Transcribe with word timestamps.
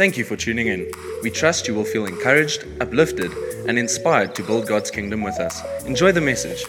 Thank 0.00 0.16
you 0.16 0.24
for 0.24 0.34
tuning 0.34 0.68
in. 0.68 0.90
We 1.22 1.30
trust 1.30 1.68
you 1.68 1.74
will 1.74 1.84
feel 1.84 2.06
encouraged, 2.06 2.64
uplifted, 2.80 3.30
and 3.68 3.78
inspired 3.78 4.34
to 4.36 4.42
build 4.42 4.66
God's 4.66 4.90
kingdom 4.90 5.20
with 5.20 5.38
us. 5.38 5.62
Enjoy 5.84 6.10
the 6.10 6.22
message. 6.22 6.64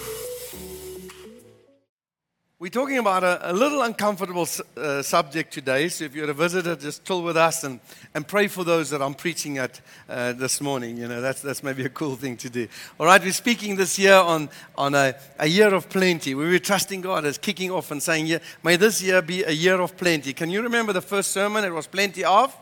We're 2.60 2.68
talking 2.68 2.98
about 2.98 3.24
a, 3.24 3.52
a 3.52 3.54
little 3.54 3.84
uncomfortable 3.84 4.50
uh, 4.76 5.02
subject 5.02 5.54
today, 5.54 5.88
so 5.88 6.04
if 6.04 6.14
you're 6.14 6.30
a 6.30 6.34
visitor, 6.34 6.76
just 6.76 7.06
chill 7.06 7.24
with 7.24 7.38
us 7.38 7.64
and, 7.64 7.80
and 8.14 8.28
pray 8.28 8.50
for 8.50 8.66
those 8.66 8.90
that 8.90 9.02
I'm 9.02 9.14
preaching 9.14 9.60
at 9.60 9.80
uh, 10.10 10.34
this 10.34 10.60
morning. 10.60 10.98
You 10.98 11.08
know, 11.08 11.22
that's, 11.22 11.40
that's 11.40 11.64
maybe 11.64 11.86
a 11.86 11.90
cool 11.90 12.18
thing 12.18 12.36
to 12.36 12.50
do. 12.50 12.68
All 13.00 13.06
right, 13.06 13.24
we're 13.24 13.32
speaking 13.32 13.78
this 13.78 13.98
year 13.98 14.16
on, 14.16 14.50
on 14.78 14.94
a, 14.94 15.16
a 15.40 15.48
year 15.48 15.74
of 15.74 15.88
plenty. 15.88 16.36
We 16.36 16.50
were 16.50 16.60
trusting 16.60 17.00
God 17.00 17.24
as 17.24 17.38
kicking 17.38 17.72
off 17.72 17.92
and 17.92 18.04
saying, 18.04 18.28
yeah, 18.28 18.40
May 18.62 18.76
this 18.76 19.02
year 19.02 19.22
be 19.22 19.46
a 19.46 19.52
year 19.52 19.80
of 19.80 19.96
plenty. 19.96 20.34
Can 20.34 20.50
you 20.50 20.62
remember 20.62 20.92
the 20.92 21.02
first 21.02 21.32
sermon? 21.32 21.64
It 21.64 21.74
was 21.74 21.88
plenty 21.88 22.26
of? 22.26 22.54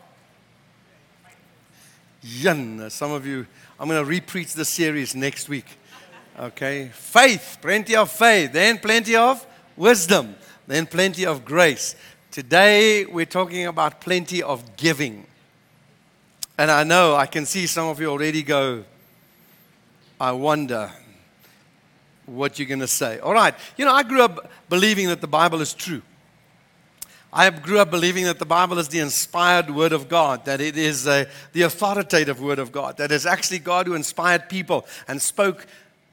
Yin. 2.22 2.90
Some 2.90 3.12
of 3.12 3.26
you, 3.26 3.46
I'm 3.78 3.88
going 3.88 4.04
to 4.04 4.10
repreach 4.10 4.52
the 4.52 4.64
series 4.64 5.14
next 5.14 5.48
week. 5.48 5.66
Okay, 6.38 6.90
faith, 6.92 7.58
plenty 7.60 7.96
of 7.96 8.10
faith, 8.10 8.52
then 8.52 8.78
plenty 8.78 9.16
of 9.16 9.46
wisdom, 9.76 10.34
then 10.66 10.86
plenty 10.86 11.26
of 11.26 11.44
grace. 11.44 11.96
Today, 12.30 13.04
we're 13.04 13.26
talking 13.26 13.66
about 13.66 14.00
plenty 14.00 14.42
of 14.42 14.76
giving. 14.76 15.26
And 16.56 16.70
I 16.70 16.84
know 16.84 17.16
I 17.16 17.26
can 17.26 17.46
see 17.46 17.66
some 17.66 17.88
of 17.88 18.00
you 18.00 18.06
already 18.06 18.42
go, 18.42 18.84
I 20.20 20.32
wonder 20.32 20.92
what 22.26 22.58
you're 22.58 22.68
going 22.68 22.80
to 22.80 22.86
say. 22.86 23.18
All 23.18 23.32
right. 23.32 23.54
You 23.76 23.84
know, 23.84 23.92
I 23.92 24.02
grew 24.02 24.22
up 24.22 24.50
believing 24.68 25.08
that 25.08 25.20
the 25.20 25.26
Bible 25.26 25.60
is 25.60 25.74
true. 25.74 26.02
I 27.32 27.48
grew 27.50 27.78
up 27.78 27.90
believing 27.90 28.24
that 28.24 28.38
the 28.40 28.46
Bible 28.46 28.78
is 28.78 28.88
the 28.88 28.98
inspired 28.98 29.70
Word 29.70 29.92
of 29.92 30.08
God, 30.08 30.44
that 30.46 30.60
it 30.60 30.76
is 30.76 31.06
uh, 31.06 31.26
the 31.52 31.62
authoritative 31.62 32.40
Word 32.40 32.58
of 32.58 32.72
God, 32.72 32.96
that 32.96 33.12
it's 33.12 33.26
actually 33.26 33.60
God 33.60 33.86
who 33.86 33.94
inspired 33.94 34.48
people 34.48 34.86
and 35.06 35.22
spoke 35.22 35.66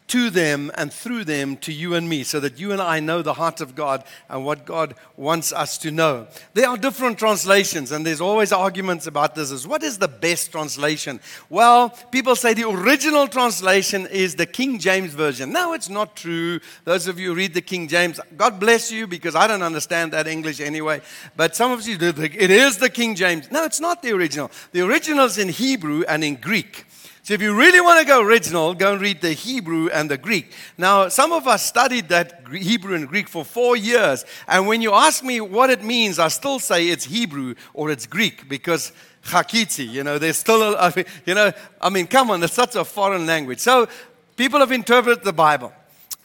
to 0.07 0.29
them 0.29 0.71
and 0.75 0.91
through 0.91 1.25
them 1.25 1.57
to 1.57 1.73
you 1.73 1.93
and 1.93 2.07
me 2.07 2.23
so 2.23 2.39
that 2.39 2.59
you 2.59 2.71
and 2.71 2.81
I 2.81 2.99
know 2.99 3.21
the 3.21 3.33
heart 3.33 3.61
of 3.61 3.75
God 3.75 4.03
and 4.29 4.45
what 4.45 4.65
God 4.65 4.95
wants 5.17 5.51
us 5.51 5.77
to 5.79 5.91
know. 5.91 6.27
There 6.53 6.69
are 6.69 6.77
different 6.77 7.19
translations 7.19 7.91
and 7.91 8.05
there's 8.05 8.21
always 8.21 8.51
arguments 8.51 9.07
about 9.07 9.35
this 9.35 9.51
is 9.51 9.67
what 9.67 9.83
is 9.83 9.97
the 9.97 10.07
best 10.07 10.51
translation? 10.51 11.19
Well, 11.49 11.89
people 12.11 12.35
say 12.35 12.53
the 12.53 12.69
original 12.69 13.27
translation 13.27 14.07
is 14.07 14.35
the 14.35 14.45
King 14.45 14.79
James 14.79 15.13
version. 15.13 15.51
No, 15.51 15.73
it's 15.73 15.89
not 15.89 16.15
true. 16.15 16.59
Those 16.85 17.07
of 17.07 17.19
you 17.19 17.29
who 17.29 17.35
read 17.35 17.53
the 17.53 17.61
King 17.61 17.87
James, 17.87 18.19
God 18.35 18.59
bless 18.59 18.91
you 18.91 19.07
because 19.07 19.35
I 19.35 19.47
don't 19.47 19.63
understand 19.63 20.13
that 20.13 20.27
English 20.27 20.59
anyway. 20.59 21.01
But 21.35 21.55
some 21.55 21.71
of 21.71 21.85
you 21.87 21.97
do 21.97 22.11
think 22.11 22.35
it 22.35 22.49
is 22.49 22.77
the 22.77 22.89
King 22.89 23.15
James. 23.15 23.51
No, 23.51 23.65
it's 23.65 23.79
not 23.79 24.01
the 24.01 24.11
original. 24.11 24.51
The 24.71 24.81
original 24.81 25.25
is 25.25 25.37
in 25.37 25.49
Hebrew 25.49 26.03
and 26.07 26.23
in 26.23 26.35
Greek. 26.35 26.86
So 27.27 27.33
if 27.33 27.41
you 27.41 27.53
really 27.53 27.81
want 27.81 27.99
to 27.99 28.05
go 28.05 28.21
original, 28.21 28.73
go 28.73 28.93
and 28.93 29.01
read 29.01 29.19
the 29.19 29.33
Hebrew 29.33 29.89
and 29.89 30.09
the 30.09 30.17
Greek. 30.17 30.53
Now, 30.77 31.09
some 31.09 31.33
of 31.33 31.45
us 31.45 31.65
studied 31.65 32.07
that 32.07 32.47
Hebrew 32.49 32.95
and 32.95 33.05
Greek 33.05 33.27
for 33.27 33.43
four 33.43 33.75
years. 33.75 34.23
And 34.47 34.65
when 34.65 34.81
you 34.81 34.93
ask 34.93 35.25
me 35.25 35.41
what 35.41 35.69
it 35.69 35.83
means, 35.83 36.19
I 36.19 36.29
still 36.29 36.57
say 36.57 36.87
it's 36.87 37.03
Hebrew 37.03 37.55
or 37.73 37.91
it's 37.91 38.05
Greek 38.05 38.47
because 38.47 38.93
Chakiti, 39.25 39.89
you 39.89 40.05
know, 40.05 40.17
there's 40.17 40.37
still, 40.37 40.73
a, 40.73 40.93
you 41.25 41.33
know, 41.33 41.51
I 41.81 41.89
mean, 41.89 42.07
come 42.07 42.31
on, 42.31 42.41
it's 42.41 42.53
such 42.53 42.77
a 42.77 42.85
foreign 42.85 43.25
language. 43.25 43.59
So 43.59 43.89
people 44.37 44.61
have 44.61 44.71
interpreted 44.71 45.25
the 45.25 45.33
Bible 45.33 45.73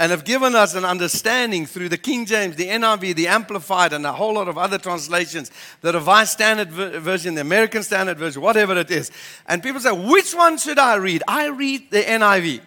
and 0.03 0.11
have 0.11 0.25
given 0.25 0.57
us 0.57 0.75
an 0.75 0.85
understanding 0.85 1.65
through 1.65 1.89
the 1.89 1.97
King 1.97 2.27
James, 2.27 2.57
the 2.57 2.67
NIV, 2.67 3.15
the 3.15 3.29
Amplified, 3.29 3.93
and 3.93 4.05
a 4.05 4.11
whole 4.11 4.35
lot 4.35 4.49
of 4.49 4.59
other 4.59 4.77
translations, 4.77 5.53
the 5.81 5.93
Revised 5.93 6.33
Standard 6.33 6.71
Version, 6.71 7.37
the 7.37 7.41
American 7.41 7.85
Standard 7.85 8.19
Version, 8.19 8.43
whatever 8.43 8.77
it 8.77 8.91
is. 8.91 9.13
And 9.47 9.63
people 9.63 9.81
say, 9.81 9.93
which 9.93 10.35
one 10.35 10.59
should 10.59 10.81
I 10.81 10.97
read? 10.97 11.23
I 11.29 11.47
read 11.51 11.89
the 11.93 12.03
NIV. 12.03 12.63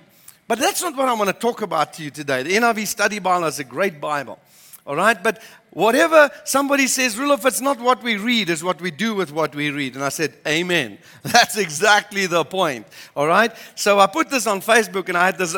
But 0.47 0.59
that's 0.59 0.81
not 0.81 0.95
what 0.95 1.09
I 1.09 1.14
want 1.14 1.27
to 1.27 1.33
talk 1.33 1.61
about 1.61 1.92
to 1.95 2.04
you 2.04 2.09
today. 2.09 2.42
The 2.42 2.54
NIV 2.54 2.87
Study 2.87 3.20
Bible 3.20 3.48
is 3.48 3.59
a 3.59 3.65
great 3.65 3.99
Bible. 3.99 4.39
All 4.88 4.95
right? 4.95 5.21
But 5.21 5.42
whatever 5.71 6.30
somebody 6.43 6.88
says, 6.88 7.17
Rule 7.17 7.32
of 7.32 7.45
it's 7.45 7.59
not 7.59 7.80
what 7.80 8.04
we 8.04 8.17
read, 8.17 8.49
it's 8.49 8.64
what 8.64 8.80
we 8.80 8.92
do 8.92 9.15
with 9.15 9.32
what 9.33 9.55
we 9.55 9.71
read. 9.71 9.95
And 9.95 10.04
I 10.04 10.09
said, 10.09 10.36
Amen. 10.48 10.99
That's 11.23 11.58
exactly 11.58 12.27
the 12.27 12.45
point. 12.45 12.88
All 13.15 13.27
right? 13.27 13.52
So 13.76 13.99
I 13.99 14.08
put 14.08 14.30
this 14.30 14.48
on 14.48 14.61
Facebook 14.61 15.09
and 15.09 15.17
I 15.17 15.26
had 15.26 15.38
this 15.38 15.55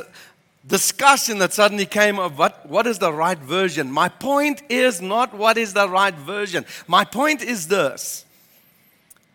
discussion 0.67 1.37
that 1.39 1.53
suddenly 1.53 1.85
came 1.85 2.19
of 2.19 2.37
what, 2.37 2.65
what 2.67 2.85
is 2.85 2.99
the 2.99 3.13
right 3.13 3.37
version. 3.39 3.91
My 3.91 4.09
point 4.09 4.61
is 4.69 5.01
not 5.01 5.33
what 5.33 5.57
is 5.57 5.73
the 5.73 5.89
right 5.89 6.13
version. 6.13 6.65
My 6.87 7.05
point 7.05 7.41
is 7.41 7.67
this 7.67 8.25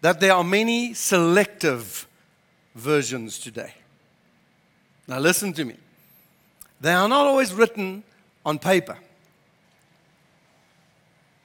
that 0.03 0.19
there 0.19 0.35
are 0.35 0.43
many 0.45 0.95
selective 0.95 2.09
versions 2.75 3.39
today. 3.39 3.73
Now, 5.07 5.21
listen 5.21 5.53
to 5.53 5.65
me. 5.65 5.77
They 6.81 6.93
are 6.93 7.09
not 7.09 7.27
always 7.27 7.55
written 7.55 8.03
on 8.45 8.59
paper. 8.59 8.99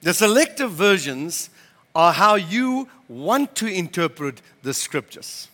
The 0.02 0.12
selective 0.12 0.72
versions 0.72 1.50
are 1.94 2.12
how 2.12 2.34
you 2.34 2.88
want 3.08 3.54
to 3.56 3.66
interpret 3.66 4.42
the 4.62 4.74
scriptures, 4.74 5.48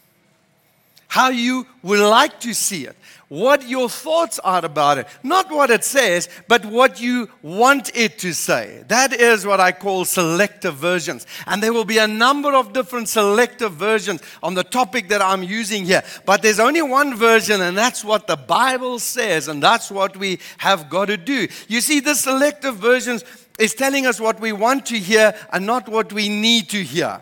how 1.08 1.28
you 1.28 1.66
would 1.82 2.00
like 2.00 2.40
to 2.40 2.54
see 2.54 2.86
it 2.86 2.96
what 3.34 3.68
your 3.68 3.88
thoughts 3.88 4.38
are 4.38 4.64
about 4.64 4.98
it. 4.98 5.08
Not 5.22 5.50
what 5.50 5.70
it 5.70 5.82
says, 5.82 6.28
but 6.46 6.64
what 6.64 7.00
you 7.00 7.28
want 7.42 7.90
it 7.96 8.18
to 8.20 8.32
say. 8.32 8.84
That 8.88 9.12
is 9.12 9.44
what 9.44 9.60
I 9.60 9.72
call 9.72 10.04
selective 10.04 10.76
versions. 10.76 11.26
And 11.46 11.62
there 11.62 11.72
will 11.72 11.84
be 11.84 11.98
a 11.98 12.06
number 12.06 12.54
of 12.54 12.72
different 12.72 13.08
selective 13.08 13.72
versions 13.72 14.22
on 14.42 14.54
the 14.54 14.62
topic 14.62 15.08
that 15.08 15.20
I'm 15.20 15.42
using 15.42 15.84
here. 15.84 16.02
But 16.24 16.42
there's 16.42 16.60
only 16.60 16.82
one 16.82 17.16
version, 17.16 17.60
and 17.60 17.76
that's 17.76 18.04
what 18.04 18.26
the 18.26 18.36
Bible 18.36 18.98
says, 19.00 19.48
and 19.48 19.62
that's 19.62 19.90
what 19.90 20.16
we 20.16 20.38
have 20.58 20.88
got 20.88 21.06
to 21.06 21.16
do. 21.16 21.48
You 21.66 21.80
see, 21.80 22.00
the 22.00 22.14
selective 22.14 22.76
versions 22.76 23.24
is 23.58 23.74
telling 23.74 24.06
us 24.06 24.20
what 24.20 24.40
we 24.40 24.52
want 24.52 24.86
to 24.86 24.98
hear 24.98 25.34
and 25.52 25.66
not 25.66 25.88
what 25.88 26.12
we 26.12 26.28
need 26.28 26.68
to 26.70 26.82
hear. 26.82 27.20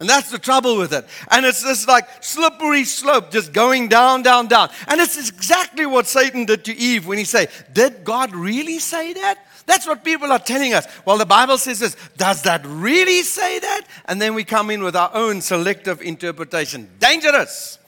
And 0.00 0.08
that's 0.08 0.30
the 0.30 0.38
trouble 0.38 0.78
with 0.78 0.92
it. 0.92 1.04
And 1.30 1.44
it's 1.44 1.62
this 1.62 1.88
like 1.88 2.22
slippery 2.22 2.84
slope 2.84 3.32
just 3.32 3.52
going 3.52 3.88
down, 3.88 4.22
down, 4.22 4.46
down. 4.46 4.70
And 4.86 5.00
it's 5.00 5.18
exactly 5.18 5.86
what 5.86 6.06
Satan 6.06 6.44
did 6.44 6.64
to 6.66 6.76
Eve 6.76 7.06
when 7.06 7.18
he 7.18 7.24
said, 7.24 7.50
Did 7.72 8.04
God 8.04 8.34
really 8.34 8.78
say 8.78 9.12
that? 9.14 9.44
That's 9.66 9.86
what 9.86 10.04
people 10.04 10.32
are 10.32 10.38
telling 10.38 10.72
us. 10.72 10.86
Well, 11.04 11.18
the 11.18 11.26
Bible 11.26 11.58
says 11.58 11.80
this. 11.80 11.96
Does 12.16 12.42
that 12.42 12.64
really 12.64 13.22
say 13.22 13.58
that? 13.58 13.82
And 14.06 14.22
then 14.22 14.34
we 14.34 14.44
come 14.44 14.70
in 14.70 14.82
with 14.82 14.96
our 14.96 15.10
own 15.12 15.40
selective 15.40 16.00
interpretation. 16.00 16.88
Dangerous. 17.00 17.78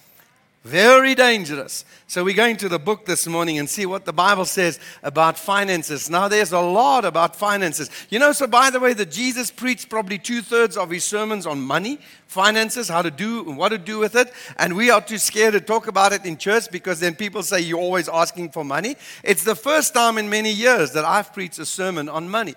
Very 0.65 1.15
dangerous. 1.15 1.87
So, 2.07 2.23
we're 2.23 2.37
going 2.37 2.59
to 2.59 2.69
the 2.69 2.79
book 2.79 3.07
this 3.07 3.27
morning 3.27 3.59
and 3.59 3.69
see 3.69 3.87
what 3.87 4.05
the 4.05 4.13
Bible 4.13 4.45
says 4.45 4.79
about 5.03 5.39
finances. 5.39 6.11
Now, 6.11 6.29
there's 6.29 6.53
a 6.53 6.61
lot 6.61 7.07
about 7.07 7.35
finances. 7.35 7.89
You 8.11 8.19
know, 8.19 8.33
so 8.33 8.47
by 8.47 8.69
the 8.69 8.79
way, 8.79 8.93
that 8.93 9.11
Jesus 9.11 9.51
preached 9.51 9.89
probably 9.89 10.19
two 10.19 10.43
thirds 10.43 10.77
of 10.77 10.91
his 10.91 11.03
sermons 11.03 11.47
on 11.47 11.63
money, 11.63 11.99
finances, 12.27 12.89
how 12.89 13.01
to 13.01 13.11
do 13.11 13.49
and 13.49 13.57
what 13.57 13.71
to 13.71 13.79
do 13.79 13.99
with 13.99 14.15
it. 14.15 14.35
And 14.59 14.77
we 14.77 14.91
are 14.91 15.01
too 15.01 15.17
scared 15.17 15.55
to 15.55 15.63
talk 15.63 15.87
about 15.87 16.13
it 16.13 16.27
in 16.27 16.37
church 16.37 16.71
because 16.71 17.01
then 17.01 17.15
people 17.15 17.43
say 17.43 17.61
you're 17.61 17.81
always 17.81 18.11
asking 18.11 18.51
for 18.51 18.63
money. 18.63 18.97
It's 19.25 19.45
the 19.45 19.57
first 19.57 19.95
time 19.95 20.19
in 20.19 20.29
many 20.29 20.53
years 20.53 20.93
that 20.93 21.07
I've 21.07 21.33
preached 21.33 21.59
a 21.59 21.65
sermon 21.65 22.11
on 22.11 22.29
money. 22.29 22.55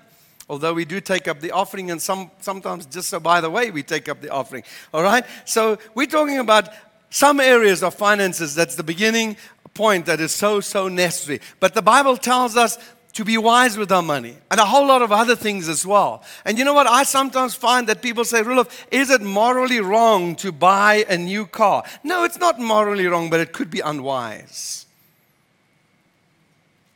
Although 0.49 0.73
we 0.73 0.83
do 0.83 0.99
take 0.99 1.29
up 1.29 1.39
the 1.39 1.51
offering, 1.51 1.89
and 1.89 2.01
some, 2.01 2.31
sometimes 2.41 2.85
just 2.85 3.07
so 3.07 3.21
by 3.21 3.39
the 3.39 3.49
way, 3.49 3.71
we 3.71 3.81
take 3.81 4.09
up 4.09 4.19
the 4.19 4.29
offering. 4.29 4.63
All 4.93 5.03
right? 5.03 5.23
So 5.45 5.77
we're 5.95 6.05
talking 6.05 6.39
about 6.39 6.67
some 7.13 7.39
areas 7.39 7.83
of 7.83 7.93
finances, 7.93 8.55
that's 8.55 8.73
the 8.73 8.81
beginning 8.81 9.37
point 9.75 10.07
that 10.07 10.19
is 10.19 10.31
so, 10.31 10.59
so 10.61 10.87
necessary. 10.87 11.41
But 11.59 11.75
the 11.75 11.81
Bible 11.83 12.17
tells 12.17 12.57
us 12.57 12.79
to 13.13 13.23
be 13.23 13.37
wise 13.37 13.77
with 13.77 13.91
our 13.91 14.01
money 14.01 14.35
and 14.49 14.59
a 14.59 14.65
whole 14.65 14.87
lot 14.87 15.03
of 15.03 15.11
other 15.11 15.35
things 15.35 15.69
as 15.69 15.85
well. 15.85 16.23
And 16.43 16.57
you 16.57 16.65
know 16.65 16.73
what? 16.73 16.87
I 16.87 17.03
sometimes 17.03 17.53
find 17.53 17.85
that 17.87 18.01
people 18.01 18.25
say, 18.25 18.41
Rudolph, 18.41 18.87
is 18.89 19.11
it 19.11 19.21
morally 19.21 19.79
wrong 19.79 20.35
to 20.37 20.51
buy 20.51 21.05
a 21.07 21.15
new 21.15 21.45
car? 21.45 21.83
No, 22.03 22.23
it's 22.23 22.39
not 22.39 22.59
morally 22.59 23.05
wrong, 23.05 23.29
but 23.29 23.39
it 23.39 23.53
could 23.53 23.69
be 23.69 23.79
unwise. 23.81 24.87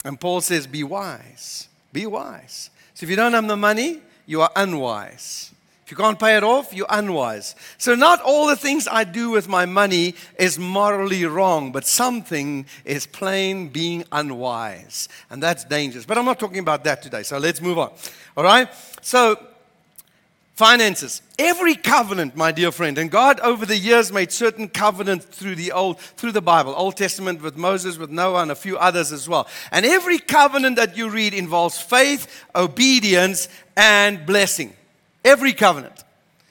And 0.04 0.20
Paul 0.20 0.42
says, 0.42 0.66
be 0.66 0.84
wise. 0.84 1.68
Be 1.94 2.08
wise. 2.08 2.72
So 2.96 3.04
if 3.04 3.12
you 3.12 3.16
don't 3.16 3.34
have 3.34 3.48
the 3.48 3.56
money, 3.56 4.02
you 4.26 4.42
are 4.42 4.52
unwise. 4.56 5.52
If 5.88 5.92
you 5.92 5.96
can't 5.96 6.20
pay 6.20 6.36
it 6.36 6.44
off, 6.44 6.74
you're 6.74 6.86
unwise. 6.90 7.56
So, 7.78 7.96
not 7.96 8.20
all 8.20 8.48
the 8.48 8.58
things 8.58 8.90
I 8.92 9.06
do 9.06 9.30
with 9.30 9.48
my 9.48 9.66
money 9.66 10.16
is 10.38 10.60
morally 10.60 11.24
wrong, 11.24 11.72
but 11.72 11.88
something 11.88 12.66
is 12.84 13.08
plain 13.08 13.70
being 13.70 14.04
unwise. 14.12 15.08
And 15.30 15.42
that's 15.42 15.64
dangerous. 15.64 16.06
But 16.06 16.18
I'm 16.18 16.26
not 16.26 16.40
talking 16.40 16.60
about 16.60 16.84
that 16.84 17.02
today. 17.02 17.24
So, 17.24 17.38
let's 17.38 17.62
move 17.62 17.78
on. 17.78 17.92
All 18.36 18.44
right? 18.44 18.68
So, 19.02 19.42
finances. 20.56 21.22
Every 21.40 21.76
covenant, 21.76 22.36
my 22.36 22.52
dear 22.52 22.74
friend, 22.74 22.98
and 22.98 23.10
God 23.10 23.40
over 23.40 23.66
the 23.66 23.78
years 23.78 24.12
made 24.12 24.34
certain 24.34 24.68
covenants 24.68 25.24
through 25.28 25.56
the 25.56 25.72
old, 25.72 26.02
through 26.02 26.34
the 26.34 26.42
Bible, 26.42 26.74
Old 26.76 26.98
Testament 26.98 27.42
with 27.42 27.56
Moses, 27.56 27.98
with 27.98 28.10
Noah, 28.10 28.42
and 28.42 28.52
a 28.52 28.56
few 28.56 28.78
others 28.78 29.14
as 29.14 29.30
well. 29.30 29.48
And 29.72 29.86
every 29.86 30.20
covenant 30.20 30.76
that 30.76 30.98
you 30.98 31.10
read 31.10 31.34
involves 31.34 31.80
faith, 31.80 32.44
obedience, 32.54 33.48
and 33.78 34.26
blessing. 34.26 34.74
Every 35.28 35.52
covenant. 35.52 36.06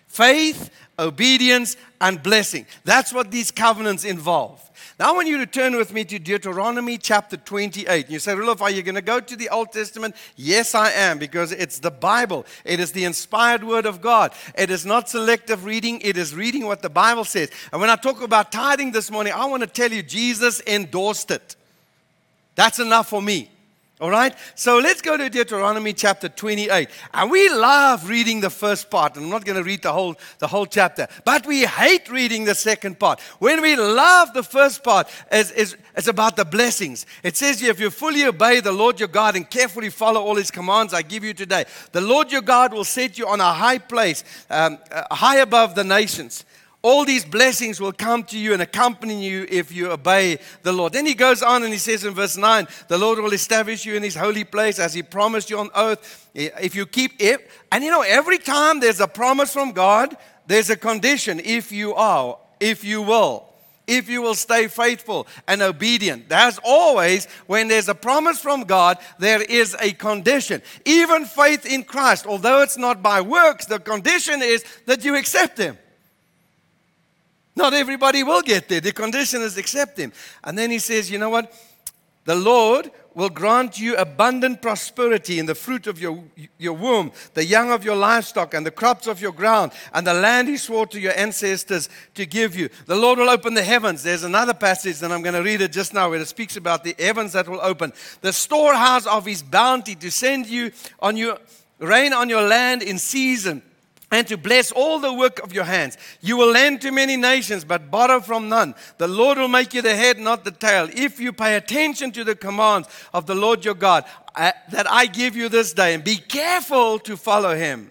faith, 0.07 0.71
obedience, 0.99 1.77
and 1.99 2.23
blessing. 2.23 2.67
That's 2.85 3.13
what 3.13 3.31
these 3.31 3.51
covenants 3.51 4.05
involve. 4.05 4.63
Now, 4.99 5.11
I 5.11 5.13
want 5.13 5.29
you 5.29 5.39
to 5.39 5.47
turn 5.47 5.77
with 5.77 5.93
me 5.95 6.05
to 6.05 6.19
Deuteronomy 6.19 6.99
chapter 6.99 7.39
28. 7.39 8.11
You 8.11 8.19
say, 8.19 8.33
Roloff, 8.33 8.61
are 8.61 8.71
you 8.71 8.83
going 8.83 8.95
to 8.95 9.03
go 9.03 9.21
to 9.21 9.37
the 9.37 9.49
Old 9.49 9.73
Testament? 9.73 10.15
Yes, 10.37 10.75
I 10.75 10.91
am, 10.91 11.19
because 11.19 11.53
it's 11.53 11.79
the 11.79 11.91
Bible. 11.91 12.45
It 12.65 12.81
is 12.81 12.93
the 12.93 13.05
inspired 13.05 13.65
word 13.65 13.87
of 13.87 14.03
God. 14.03 14.33
It 14.57 14.71
is 14.71 14.85
not 14.85 15.09
selective 15.09 15.65
reading, 15.65 16.01
it 16.03 16.19
is 16.19 16.35
reading 16.35 16.67
what 16.67 16.83
the 16.83 16.91
Bible 16.91 17.25
says. 17.25 17.51
And 17.73 17.81
when 17.81 17.91
I 17.91 17.97
talk 17.97 18.23
about 18.23 18.53
tithing 18.53 18.93
this 18.93 19.11
morning, 19.11 19.33
I 19.35 19.47
want 19.47 19.63
to 19.63 19.67
tell 19.67 19.91
you 19.91 20.03
Jesus 20.03 20.63
endorsed 20.67 21.31
it. 21.31 21.57
That's 22.55 22.79
enough 22.79 23.09
for 23.09 23.23
me. 23.23 23.51
All 23.99 24.11
right? 24.11 24.35
So 24.55 24.79
let's 24.79 25.01
go 25.01 25.17
to 25.17 25.31
Deuteronomy 25.31 25.95
chapter 25.95 26.29
28. 26.29 26.91
And 27.15 27.31
we 27.31 27.49
love 27.49 28.11
reading 28.11 28.41
the 28.41 28.51
first 28.51 28.91
part. 28.91 29.17
I'm 29.17 29.31
not 29.31 29.47
going 29.47 29.57
to 29.57 29.65
read 29.65 29.83
the 29.83 29.93
whole, 29.93 30.17
the 30.39 30.47
whole 30.47 30.67
chapter. 30.67 31.09
But 31.25 31.47
we 31.47 31.65
hate 31.65 32.11
reading 32.11 32.45
the 32.45 32.55
second 32.55 32.99
part. 32.99 33.21
When 33.39 33.63
we 33.63 33.75
love 33.75 34.35
the 34.35 34.43
first 34.43 34.85
part, 34.85 35.09
is, 35.33 35.51
is, 35.53 35.77
it's 35.97 36.09
about 36.09 36.37
the 36.37 36.45
blessings. 36.45 37.07
It 37.23 37.39
says 37.39 37.61
here, 37.61 37.71
if 37.71 37.81
you 37.81 37.89
fully 37.89 38.27
obey 38.27 38.61
the 38.61 38.73
Lord 38.73 39.01
your 39.01 39.09
God 39.09 39.35
and 39.35 39.49
carefully 39.49 39.89
follow 39.89 40.21
all 40.21 40.37
his 40.37 40.51
commands 40.51 40.93
I 40.93 41.01
give 41.01 41.25
you 41.25 41.33
today, 41.33 41.65
the 41.93 42.03
Lord 42.03 42.31
your 42.31 42.43
God 42.43 42.75
will 42.75 42.85
set 42.85 43.17
you 43.17 43.27
on 43.27 43.41
a 43.41 43.51
high 43.51 43.79
place, 43.79 44.25
um, 44.51 44.79
uh, 44.93 45.15
high 45.15 45.39
above 45.39 45.75
the 45.75 45.85
nations. 45.85 46.45
All 46.87 47.05
these 47.05 47.25
blessings 47.25 47.81
will 47.81 47.91
come 47.91 48.23
to 48.27 48.39
you 48.39 48.53
and 48.53 48.63
accompany 48.63 49.27
you 49.27 49.45
if 49.51 49.73
you 49.73 49.91
obey 49.91 50.39
the 50.63 50.73
Lord. 50.73 50.93
Then 50.93 51.05
he 51.05 51.15
goes 51.15 51.43
on 51.43 51.65
and 51.65 51.73
he 51.73 51.81
says 51.81 52.05
in 52.05 52.15
verse 52.15 52.37
9, 52.37 52.69
The 52.87 52.97
Lord 52.97 53.19
will 53.19 53.33
establish 53.33 53.85
you 53.85 53.97
in 53.97 54.05
his 54.05 54.15
holy 54.15 54.45
place 54.45 54.79
as 54.79 54.95
he 54.95 55.03
promised 55.03 55.51
you 55.51 55.59
on 55.59 55.69
oath. 55.75 56.31
Eh, 56.37 56.49
if 56.63 56.77
you 56.77 56.87
keep 56.87 57.21
it, 57.21 57.51
and 57.73 57.83
you 57.83 57.91
know, 57.91 58.03
every 58.03 58.39
time 58.39 58.79
there's 58.79 59.01
a 59.01 59.09
promise 59.09 59.53
from 59.53 59.73
God, 59.73 60.17
there's 60.47 60.71
a 60.71 60.77
condition 60.77 61.41
if 61.45 61.73
you 61.73 61.93
are, 61.93 62.39
if 62.61 62.85
you 62.85 63.03
will 63.03 63.49
if 63.89 64.09
you 64.09 64.21
will 64.21 64.35
stay 64.35 64.67
faithful 64.67 65.29
and 65.47 65.63
obedient. 65.63 66.29
There's 66.29 66.59
always, 66.65 67.27
when 67.47 67.69
there's 67.69 67.89
a 67.89 67.95
promise 67.95 68.41
from 68.41 68.65
God, 68.65 68.99
there 69.21 69.41
is 69.43 69.77
a 69.81 69.93
condition. 69.93 70.61
Even 70.85 71.25
faith 71.25 71.65
in 71.65 71.85
Christ, 71.85 72.27
although 72.27 72.63
it's 72.63 72.77
not 72.77 73.01
by 73.01 73.21
works, 73.21 73.67
the 73.67 73.79
condition 73.79 74.43
is 74.43 74.65
that 74.87 75.05
you 75.05 75.15
accept 75.15 75.59
Him. 75.59 75.79
Not 77.57 77.73
everybody 77.73 78.23
will 78.23 78.43
get 78.43 78.69
there. 78.69 78.81
The 78.81 78.93
condition 78.93 79.41
is 79.41 79.57
accept 79.57 79.99
Him. 79.99 80.13
And 80.45 80.57
then 80.57 80.71
He 80.71 80.79
says, 80.79 81.11
you 81.11 81.19
know 81.19 81.31
what? 81.31 81.53
The 82.27 82.35
Lord 82.35 82.91
will 83.15 83.31
grant 83.31 83.79
you 83.79 83.97
abundant 83.97 84.61
prosperity 84.61 85.39
in 85.39 85.47
the 85.47 85.55
fruit 85.55 85.87
of 85.87 85.99
your, 85.99 86.23
your 86.59 86.75
womb, 86.75 87.13
the 87.33 87.45
young 87.45 87.71
of 87.71 87.83
your 87.83 87.97
livestock, 87.97 88.53
and 88.53 88.67
the 88.67 88.71
crops 88.71 89.07
of 89.07 89.23
your 89.23 89.33
ground, 89.33 89.73
and 89.95 90.07
the 90.07 90.13
land 90.13 90.49
He 90.49 90.59
swore 90.59 90.87
to 90.89 91.01
your 91.01 91.17
ancestors 91.17 91.89
to 92.15 92.27
give 92.27 92.55
you. 92.55 92.69
The 92.85 92.97
Lord 92.97 93.19
will 93.19 93.31
open 93.31 93.55
the 93.55 93.63
heavens. 93.63 94.03
There's 94.03 94.25
another 94.25 94.53
passage, 94.53 95.03
and 95.03 95.15
I'm 95.15 95.23
going 95.23 95.35
to 95.35 95.43
read 95.43 95.63
it 95.63 95.73
just 95.73 95.95
now, 95.95 96.11
where 96.11 96.21
it 96.21 96.29
speaks 96.29 96.59
about 96.59 96.85
the 96.85 96.95
heavens 96.99 97.33
that 97.33 97.49
will 97.49 97.61
open. 97.63 97.95
The 98.21 98.35
storehouse 98.35 99.07
of 99.07 99.25
His 99.25 99.43
bounty 99.43 99.95
to 99.95 100.11
send 100.11 100.47
you 100.47 100.73
on 101.01 101.17
your 101.17 101.39
rain 101.79 102.13
on 102.13 102.29
your 102.29 102.43
land 102.43 102.83
in 102.83 102.99
season 102.99 103.63
and 104.11 104.27
to 104.29 104.37
bless 104.37 104.71
all 104.71 104.99
the 105.01 105.13
work 105.13 105.41
of 105.41 105.53
your 105.53 105.65
hands. 105.65 105.99
You 106.21 106.37
will 106.37 106.53
lend 106.53 106.81
to 106.83 106.93
many 106.93 107.17
nations, 107.17 107.65
but 107.65 107.91
borrow 107.91 108.21
from 108.21 108.49
none. 108.49 108.75
The 108.99 109.09
Lord 109.09 109.39
will 109.39 109.49
make 109.49 109.75
you 109.75 109.83
the 109.83 109.97
head, 109.97 110.19
not 110.19 110.45
the 110.45 110.53
tail. 110.53 110.89
If 110.93 111.19
you 111.19 111.33
pay 111.33 111.57
attention 111.57 112.13
to 112.13 112.25
the 112.25 112.37
commands 112.37 112.89
of 113.13 113.27
the 113.27 113.35
Lord 113.35 113.65
your 113.65 113.75
God 113.75 114.05
uh, 114.35 114.53
that 114.71 114.91
I 114.91 115.07
give 115.07 115.35
you 115.35 115.49
this 115.49 115.73
day, 115.73 115.95
and 115.95 116.05
be 116.05 116.17
careful 116.17 116.99
to 117.01 117.17
follow 117.17 117.57
him, 117.57 117.91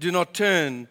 do 0.00 0.12
not 0.12 0.34
turn 0.34 0.86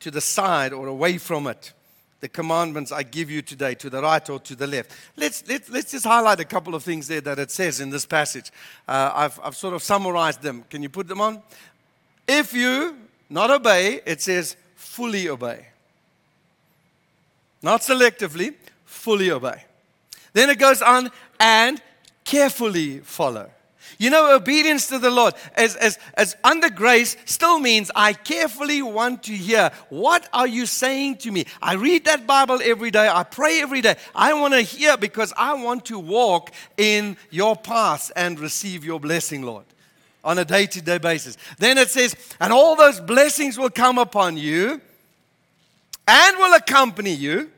to 0.00 0.10
the 0.10 0.20
side 0.20 0.72
or 0.72 0.86
away 0.88 1.16
from 1.16 1.46
it. 1.46 1.72
The 2.20 2.28
commandments 2.28 2.92
I 2.92 3.02
give 3.02 3.30
you 3.30 3.42
today, 3.42 3.74
to 3.76 3.90
the 3.90 4.02
right 4.02 4.28
or 4.30 4.38
to 4.40 4.54
the 4.54 4.66
left. 4.66 4.92
Let's, 5.16 5.42
let's, 5.48 5.68
let's 5.70 5.90
just 5.90 6.04
highlight 6.04 6.38
a 6.38 6.44
couple 6.44 6.74
of 6.74 6.84
things 6.84 7.08
there 7.08 7.20
that 7.22 7.38
it 7.38 7.50
says 7.50 7.80
in 7.80 7.90
this 7.90 8.06
passage. 8.06 8.52
Uh, 8.86 9.10
I've, 9.12 9.40
I've 9.42 9.56
sort 9.56 9.74
of 9.74 9.82
summarized 9.82 10.42
them. 10.42 10.64
Can 10.70 10.82
you 10.82 10.88
put 10.88 11.08
them 11.08 11.20
on? 11.20 11.42
If 12.28 12.52
you 12.52 12.96
not 13.32 13.50
obey, 13.50 14.00
it 14.04 14.20
says 14.20 14.56
fully 14.74 15.26
obey. 15.28 15.66
Not 17.62 17.80
selectively, 17.80 18.54
fully 18.84 19.30
obey. 19.30 19.64
Then 20.34 20.50
it 20.50 20.58
goes 20.58 20.82
on 20.82 21.10
and 21.40 21.80
carefully 22.24 22.98
follow. 22.98 23.50
You 23.98 24.10
know, 24.10 24.34
obedience 24.34 24.88
to 24.88 24.98
the 24.98 25.10
Lord 25.10 25.32
as, 25.54 25.76
as, 25.76 25.98
as 26.14 26.36
under 26.44 26.68
grace 26.68 27.16
still 27.24 27.58
means 27.58 27.90
I 27.94 28.12
carefully 28.12 28.82
want 28.82 29.22
to 29.24 29.32
hear 29.32 29.70
what 29.88 30.28
are 30.34 30.46
you 30.46 30.66
saying 30.66 31.16
to 31.18 31.30
me. 31.30 31.46
I 31.62 31.74
read 31.74 32.04
that 32.04 32.26
Bible 32.26 32.60
every 32.62 32.90
day. 32.90 33.08
I 33.08 33.22
pray 33.22 33.62
every 33.62 33.80
day. 33.80 33.96
I 34.14 34.34
want 34.34 34.52
to 34.52 34.60
hear 34.60 34.98
because 34.98 35.32
I 35.38 35.54
want 35.54 35.86
to 35.86 35.98
walk 35.98 36.50
in 36.76 37.16
your 37.30 37.56
path 37.56 38.12
and 38.14 38.38
receive 38.38 38.84
your 38.84 39.00
blessing, 39.00 39.42
Lord 39.42 39.64
on 40.24 40.38
a 40.38 40.44
day 40.44 40.66
to 40.66 40.82
day 40.82 40.98
basis. 40.98 41.36
Then 41.58 41.78
it 41.78 41.90
says, 41.90 42.14
and 42.40 42.52
all 42.52 42.76
those 42.76 43.00
blessings 43.00 43.58
will 43.58 43.70
come 43.70 43.98
upon 43.98 44.36
you 44.36 44.80
and 46.06 46.36
will 46.36 46.54
accompany 46.54 47.12
you. 47.12 47.50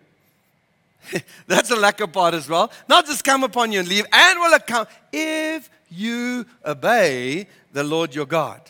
That's 1.47 1.71
a 1.71 1.77
lack 1.77 2.01
of 2.01 2.13
part 2.13 2.35
as 2.35 2.49
well. 2.49 2.73
Not 2.89 3.07
just 3.07 3.25
come 3.25 3.45
upon 3.45 3.73
you 3.73 3.81
and 3.81 3.89
leave, 3.89 4.07
and 4.13 4.39
will 4.41 4.55
accompany 4.55 4.97
if 5.13 5.71
you 5.91 6.47
obey 6.65 7.47
the 7.73 7.85
Lord 7.85 8.15
your 8.15 8.27
God. 8.27 8.61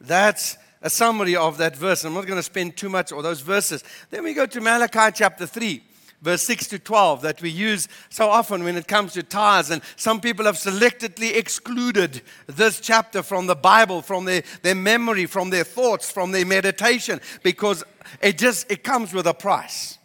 That's 0.00 0.58
a 0.82 0.90
summary 0.90 1.36
of 1.36 1.58
that 1.58 1.76
verse. 1.76 2.04
I'm 2.04 2.14
not 2.14 2.26
going 2.26 2.38
to 2.38 2.42
spend 2.42 2.76
too 2.76 2.88
much 2.88 3.12
on 3.12 3.22
those 3.22 3.40
verses. 3.40 3.82
Then 4.10 4.24
we 4.24 4.34
go 4.34 4.46
to 4.46 4.60
Malachi 4.60 5.12
chapter 5.14 5.46
3 5.46 5.82
verse 6.26 6.42
6 6.42 6.66
to 6.66 6.78
12 6.80 7.22
that 7.22 7.40
we 7.40 7.48
use 7.48 7.86
so 8.10 8.28
often 8.28 8.64
when 8.64 8.76
it 8.76 8.88
comes 8.88 9.12
to 9.12 9.22
tithes. 9.22 9.70
And 9.70 9.80
some 9.94 10.20
people 10.20 10.44
have 10.46 10.56
selectively 10.56 11.36
excluded 11.36 12.20
this 12.48 12.80
chapter 12.80 13.22
from 13.22 13.46
the 13.46 13.54
Bible, 13.54 14.02
from 14.02 14.24
their, 14.24 14.42
their 14.62 14.74
memory, 14.74 15.26
from 15.26 15.50
their 15.50 15.62
thoughts, 15.62 16.10
from 16.10 16.32
their 16.32 16.44
meditation, 16.44 17.20
because 17.44 17.84
it 18.20 18.38
just 18.38 18.68
it 18.68 18.82
comes 18.82 19.14
with 19.14 19.28
a 19.28 19.34
price. 19.34 19.98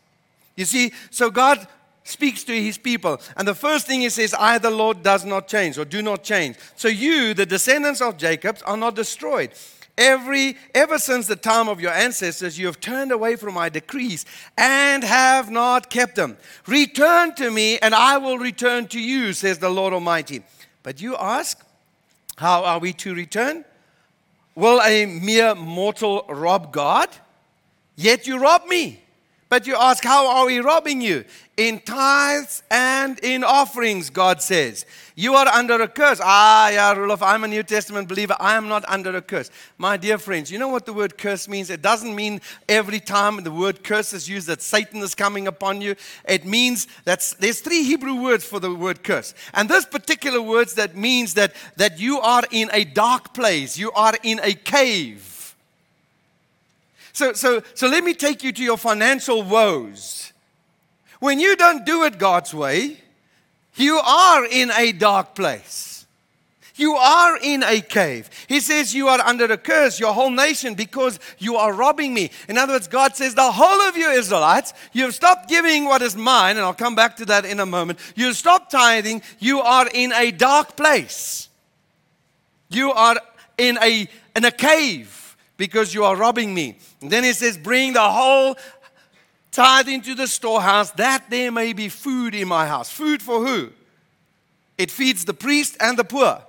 You 0.55 0.65
see, 0.65 0.93
so 1.09 1.31
God 1.31 1.67
speaks 2.03 2.43
to 2.43 2.53
his 2.53 2.77
people. 2.77 3.19
And 3.35 3.47
the 3.47 3.55
first 3.55 3.87
thing 3.87 4.01
he 4.01 4.09
says, 4.09 4.35
I, 4.37 4.59
the 4.59 4.69
Lord, 4.69 5.01
does 5.01 5.25
not 5.25 5.47
change 5.47 5.79
or 5.79 5.85
do 5.85 6.03
not 6.03 6.23
change. 6.23 6.55
So 6.75 6.87
you, 6.87 7.33
the 7.33 7.47
descendants 7.47 7.99
of 7.99 8.17
Jacob, 8.17 8.59
are 8.67 8.77
not 8.77 8.95
destroyed. 8.95 9.51
Every, 10.01 10.57
ever 10.73 10.97
since 10.97 11.27
the 11.27 11.35
time 11.35 11.69
of 11.69 11.79
your 11.79 11.91
ancestors, 11.91 12.57
you 12.57 12.65
have 12.65 12.79
turned 12.79 13.11
away 13.11 13.35
from 13.35 13.53
my 13.53 13.69
decrees 13.69 14.25
and 14.57 15.03
have 15.03 15.51
not 15.51 15.91
kept 15.91 16.15
them. 16.15 16.37
Return 16.65 17.35
to 17.35 17.51
me, 17.51 17.77
and 17.77 17.93
I 17.93 18.17
will 18.17 18.39
return 18.39 18.87
to 18.87 18.99
you, 18.99 19.31
says 19.33 19.59
the 19.59 19.69
Lord 19.69 19.93
Almighty. 19.93 20.41
But 20.81 21.03
you 21.03 21.15
ask, 21.17 21.63
How 22.37 22.63
are 22.63 22.79
we 22.79 22.93
to 22.93 23.13
return? 23.13 23.63
Will 24.55 24.81
a 24.81 25.05
mere 25.05 25.53
mortal 25.53 26.25
rob 26.27 26.73
God? 26.73 27.09
Yet 27.95 28.25
you 28.25 28.39
rob 28.39 28.65
me. 28.65 29.03
But 29.51 29.67
you 29.67 29.75
ask, 29.75 30.01
How 30.01 30.29
are 30.29 30.45
we 30.45 30.59
robbing 30.59 31.01
you? 31.01 31.25
In 31.57 31.81
tithes 31.81 32.63
and 32.71 33.19
in 33.19 33.43
offerings, 33.43 34.09
God 34.09 34.41
says. 34.41 34.85
You 35.13 35.35
are 35.35 35.47
under 35.49 35.73
a 35.81 35.89
curse. 35.89 36.21
Ah, 36.23 36.69
yeah, 36.69 36.95
Roloff, 36.95 37.21
I'm 37.21 37.43
a 37.43 37.49
New 37.49 37.61
Testament 37.61 38.07
believer. 38.07 38.33
I 38.39 38.55
am 38.55 38.69
not 38.69 38.85
under 38.87 39.13
a 39.13 39.21
curse. 39.21 39.51
My 39.77 39.97
dear 39.97 40.17
friends, 40.17 40.53
you 40.53 40.57
know 40.57 40.69
what 40.69 40.85
the 40.85 40.93
word 40.93 41.17
curse 41.17 41.49
means? 41.49 41.69
It 41.69 41.81
doesn't 41.81 42.15
mean 42.15 42.39
every 42.69 43.01
time 43.01 43.43
the 43.43 43.51
word 43.51 43.83
curse 43.83 44.13
is 44.13 44.29
used 44.29 44.47
that 44.47 44.61
Satan 44.61 45.01
is 45.01 45.15
coming 45.15 45.49
upon 45.49 45.81
you. 45.81 45.95
It 46.25 46.45
means 46.45 46.87
that 47.03 47.35
there's 47.39 47.59
three 47.59 47.83
Hebrew 47.83 48.23
words 48.23 48.45
for 48.45 48.61
the 48.61 48.73
word 48.73 49.03
curse. 49.03 49.33
And 49.53 49.67
this 49.67 49.85
particular 49.85 50.41
words 50.41 50.75
that 50.75 50.95
means 50.95 51.33
that, 51.33 51.53
that 51.75 51.99
you 51.99 52.21
are 52.21 52.43
in 52.51 52.69
a 52.71 52.85
dark 52.85 53.33
place, 53.33 53.77
you 53.77 53.91
are 53.91 54.13
in 54.23 54.39
a 54.41 54.53
cave. 54.53 55.30
So, 57.13 57.33
so, 57.33 57.61
so 57.73 57.87
let 57.87 58.03
me 58.03 58.13
take 58.13 58.43
you 58.43 58.51
to 58.51 58.63
your 58.63 58.77
financial 58.77 59.43
woes. 59.43 60.31
When 61.19 61.39
you 61.39 61.55
don't 61.55 61.85
do 61.85 62.03
it 62.03 62.17
God's 62.17 62.53
way, 62.53 62.97
you 63.75 63.97
are 63.97 64.45
in 64.45 64.71
a 64.71 64.91
dark 64.91 65.35
place. 65.35 66.05
You 66.75 66.93
are 66.95 67.37
in 67.37 67.61
a 67.63 67.79
cave. 67.79 68.29
He 68.47 68.59
says, 68.59 68.95
You 68.95 69.07
are 69.09 69.19
under 69.19 69.45
a 69.45 69.57
curse, 69.57 69.99
your 69.99 70.13
whole 70.13 70.31
nation, 70.31 70.73
because 70.73 71.19
you 71.37 71.57
are 71.57 71.73
robbing 71.73 72.13
me. 72.13 72.31
In 72.49 72.57
other 72.57 72.73
words, 72.73 72.87
God 72.87 73.15
says, 73.15 73.35
The 73.35 73.51
whole 73.51 73.81
of 73.87 73.95
you 73.95 74.09
Israelites, 74.09 74.73
you 74.93 75.03
have 75.03 75.13
stopped 75.13 75.47
giving 75.47 75.85
what 75.85 76.01
is 76.01 76.15
mine, 76.15 76.57
and 76.57 76.65
I'll 76.65 76.73
come 76.73 76.95
back 76.95 77.17
to 77.17 77.25
that 77.25 77.45
in 77.45 77.59
a 77.59 77.65
moment. 77.65 77.99
You 78.15 78.33
stopped 78.33 78.71
tithing. 78.71 79.21
You 79.37 79.59
are 79.61 79.87
in 79.93 80.11
a 80.13 80.31
dark 80.31 80.75
place. 80.75 81.49
You 82.69 82.91
are 82.93 83.17
in 83.59 83.77
a, 83.77 84.07
in 84.35 84.45
a 84.45 84.51
cave 84.51 85.20
because 85.61 85.93
you 85.93 86.03
are 86.03 86.15
robbing 86.15 86.55
me. 86.55 86.75
And 87.01 87.11
then 87.11 87.23
he 87.23 87.33
says, 87.33 87.55
Bring 87.55 87.93
the 87.93 88.01
whole 88.01 88.57
tithe 89.51 89.87
into 89.87 90.15
the 90.15 90.25
storehouse 90.25 90.89
that 90.93 91.29
there 91.29 91.51
may 91.51 91.73
be 91.73 91.87
food 91.87 92.33
in 92.33 92.47
my 92.47 92.65
house. 92.65 92.89
Food 92.89 93.21
for 93.21 93.45
who? 93.45 93.69
It 94.79 94.89
feeds 94.89 95.23
the 95.23 95.35
priest 95.35 95.77
and 95.79 95.99
the 95.99 96.03
poor. 96.03 96.41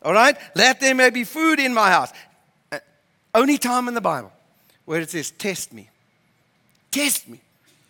All 0.00 0.12
right? 0.12 0.36
Let 0.54 0.78
there 0.78 0.94
may 0.94 1.10
be 1.10 1.24
food 1.24 1.58
in 1.58 1.74
my 1.74 1.90
house. 1.90 2.12
Uh, 2.70 2.78
only 3.34 3.58
time 3.58 3.88
in 3.88 3.94
the 3.94 4.00
Bible 4.00 4.30
where 4.84 5.00
it 5.00 5.10
says, 5.10 5.32
Test 5.32 5.72
me. 5.72 5.90
Test 6.92 7.28
me. 7.28 7.40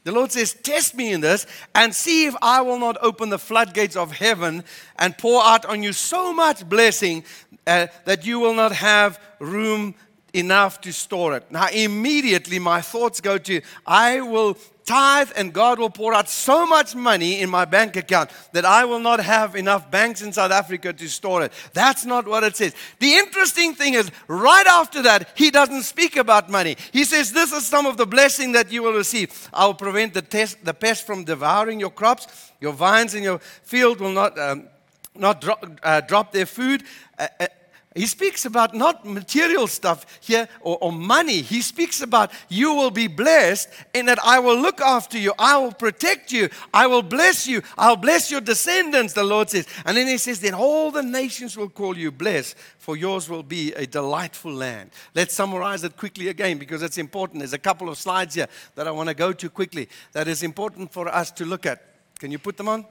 The 0.04 0.12
Lord 0.12 0.32
says, 0.32 0.54
Test 0.54 0.94
me 0.94 1.12
in 1.12 1.20
this 1.20 1.46
and 1.74 1.94
see 1.94 2.24
if 2.24 2.34
I 2.40 2.62
will 2.62 2.78
not 2.78 2.96
open 3.02 3.28
the 3.28 3.38
floodgates 3.38 3.94
of 3.94 4.10
heaven 4.12 4.64
and 4.98 5.18
pour 5.18 5.44
out 5.44 5.66
on 5.66 5.82
you 5.82 5.92
so 5.92 6.32
much 6.32 6.66
blessing 6.66 7.24
uh, 7.66 7.88
that 8.06 8.24
you 8.24 8.38
will 8.38 8.54
not 8.54 8.72
have 8.72 9.20
room 9.38 9.94
enough 10.34 10.80
to 10.82 10.92
store 10.92 11.36
it. 11.36 11.50
Now, 11.50 11.68
immediately 11.68 12.58
my 12.58 12.80
thoughts 12.80 13.20
go 13.20 13.38
to, 13.38 13.62
I 13.86 14.20
will 14.20 14.58
tithe 14.84 15.30
and 15.36 15.52
God 15.52 15.78
will 15.78 15.90
pour 15.90 16.12
out 16.12 16.28
so 16.28 16.66
much 16.66 16.94
money 16.94 17.40
in 17.40 17.48
my 17.48 17.64
bank 17.64 17.96
account 17.96 18.30
that 18.52 18.64
I 18.64 18.84
will 18.84 18.98
not 18.98 19.20
have 19.20 19.56
enough 19.56 19.90
banks 19.90 20.20
in 20.20 20.32
South 20.32 20.50
Africa 20.50 20.92
to 20.92 21.08
store 21.08 21.42
it. 21.42 21.52
That's 21.72 22.04
not 22.04 22.28
what 22.28 22.44
it 22.44 22.56
says. 22.56 22.74
The 22.98 23.14
interesting 23.14 23.74
thing 23.74 23.94
is, 23.94 24.10
right 24.28 24.66
after 24.66 25.02
that, 25.02 25.30
he 25.36 25.50
doesn't 25.50 25.84
speak 25.84 26.16
about 26.16 26.50
money. 26.50 26.76
He 26.92 27.04
says, 27.04 27.32
This 27.32 27.52
is 27.52 27.66
some 27.66 27.86
of 27.86 27.96
the 27.96 28.06
blessing 28.06 28.52
that 28.52 28.70
you 28.70 28.82
will 28.82 28.92
receive. 28.92 29.48
I 29.52 29.66
will 29.66 29.74
prevent 29.74 30.14
the, 30.14 30.22
test, 30.22 30.64
the 30.64 30.74
pest 30.74 31.06
from 31.06 31.24
devouring 31.24 31.80
your 31.80 31.90
crops. 31.90 32.52
Your 32.60 32.72
vines 32.72 33.14
in 33.14 33.22
your 33.22 33.38
field 33.38 34.00
will 34.00 34.12
not. 34.12 34.38
Um, 34.38 34.68
not 35.16 35.40
drop, 35.40 35.64
uh, 35.84 36.00
drop 36.00 36.32
their 36.32 36.44
food. 36.46 36.82
Uh, 37.16 37.28
uh, 37.38 37.46
he 37.94 38.06
speaks 38.06 38.44
about 38.44 38.74
not 38.74 39.06
material 39.06 39.68
stuff 39.68 40.18
here 40.20 40.48
or, 40.60 40.78
or, 40.80 40.90
money. 40.90 41.42
He 41.42 41.62
speaks 41.62 42.02
about 42.02 42.32
you 42.48 42.74
will 42.74 42.90
be 42.90 43.06
blessed 43.06 43.68
in 43.94 44.06
that 44.06 44.18
I 44.24 44.40
will 44.40 44.60
look 44.60 44.80
after 44.80 45.16
you. 45.16 45.32
I 45.38 45.58
will 45.58 45.72
protect 45.72 46.32
you. 46.32 46.48
I 46.72 46.88
will 46.88 47.02
bless 47.02 47.46
you. 47.46 47.62
I'll 47.78 47.94
bless 47.94 48.32
your 48.32 48.40
descendants, 48.40 49.12
the 49.12 49.22
Lord 49.22 49.50
says. 49.50 49.68
And 49.86 49.96
then 49.96 50.08
he 50.08 50.18
says, 50.18 50.40
then 50.40 50.54
all 50.54 50.90
the 50.90 51.04
nations 51.04 51.56
will 51.56 51.68
call 51.68 51.96
you 51.96 52.10
blessed, 52.10 52.56
for 52.78 52.96
yours 52.96 53.28
will 53.30 53.44
be 53.44 53.72
a 53.74 53.86
delightful 53.86 54.52
land. 54.52 54.90
Let's 55.14 55.32
summarize 55.32 55.84
it 55.84 55.96
quickly 55.96 56.28
again 56.28 56.58
because 56.58 56.82
it's 56.82 56.98
important. 56.98 57.40
There's 57.40 57.52
a 57.52 57.58
couple 57.58 57.88
of 57.88 57.96
slides 57.96 58.34
here 58.34 58.48
that 58.74 58.88
I 58.88 58.90
want 58.90 59.08
to 59.08 59.14
go 59.14 59.32
to 59.32 59.48
quickly 59.48 59.88
that 60.12 60.26
is 60.26 60.42
important 60.42 60.92
for 60.92 61.06
us 61.06 61.30
to 61.32 61.44
look 61.44 61.64
at. 61.64 61.80
Can 62.18 62.32
you 62.32 62.40
put 62.40 62.56
them 62.56 62.68
on? 62.68 62.86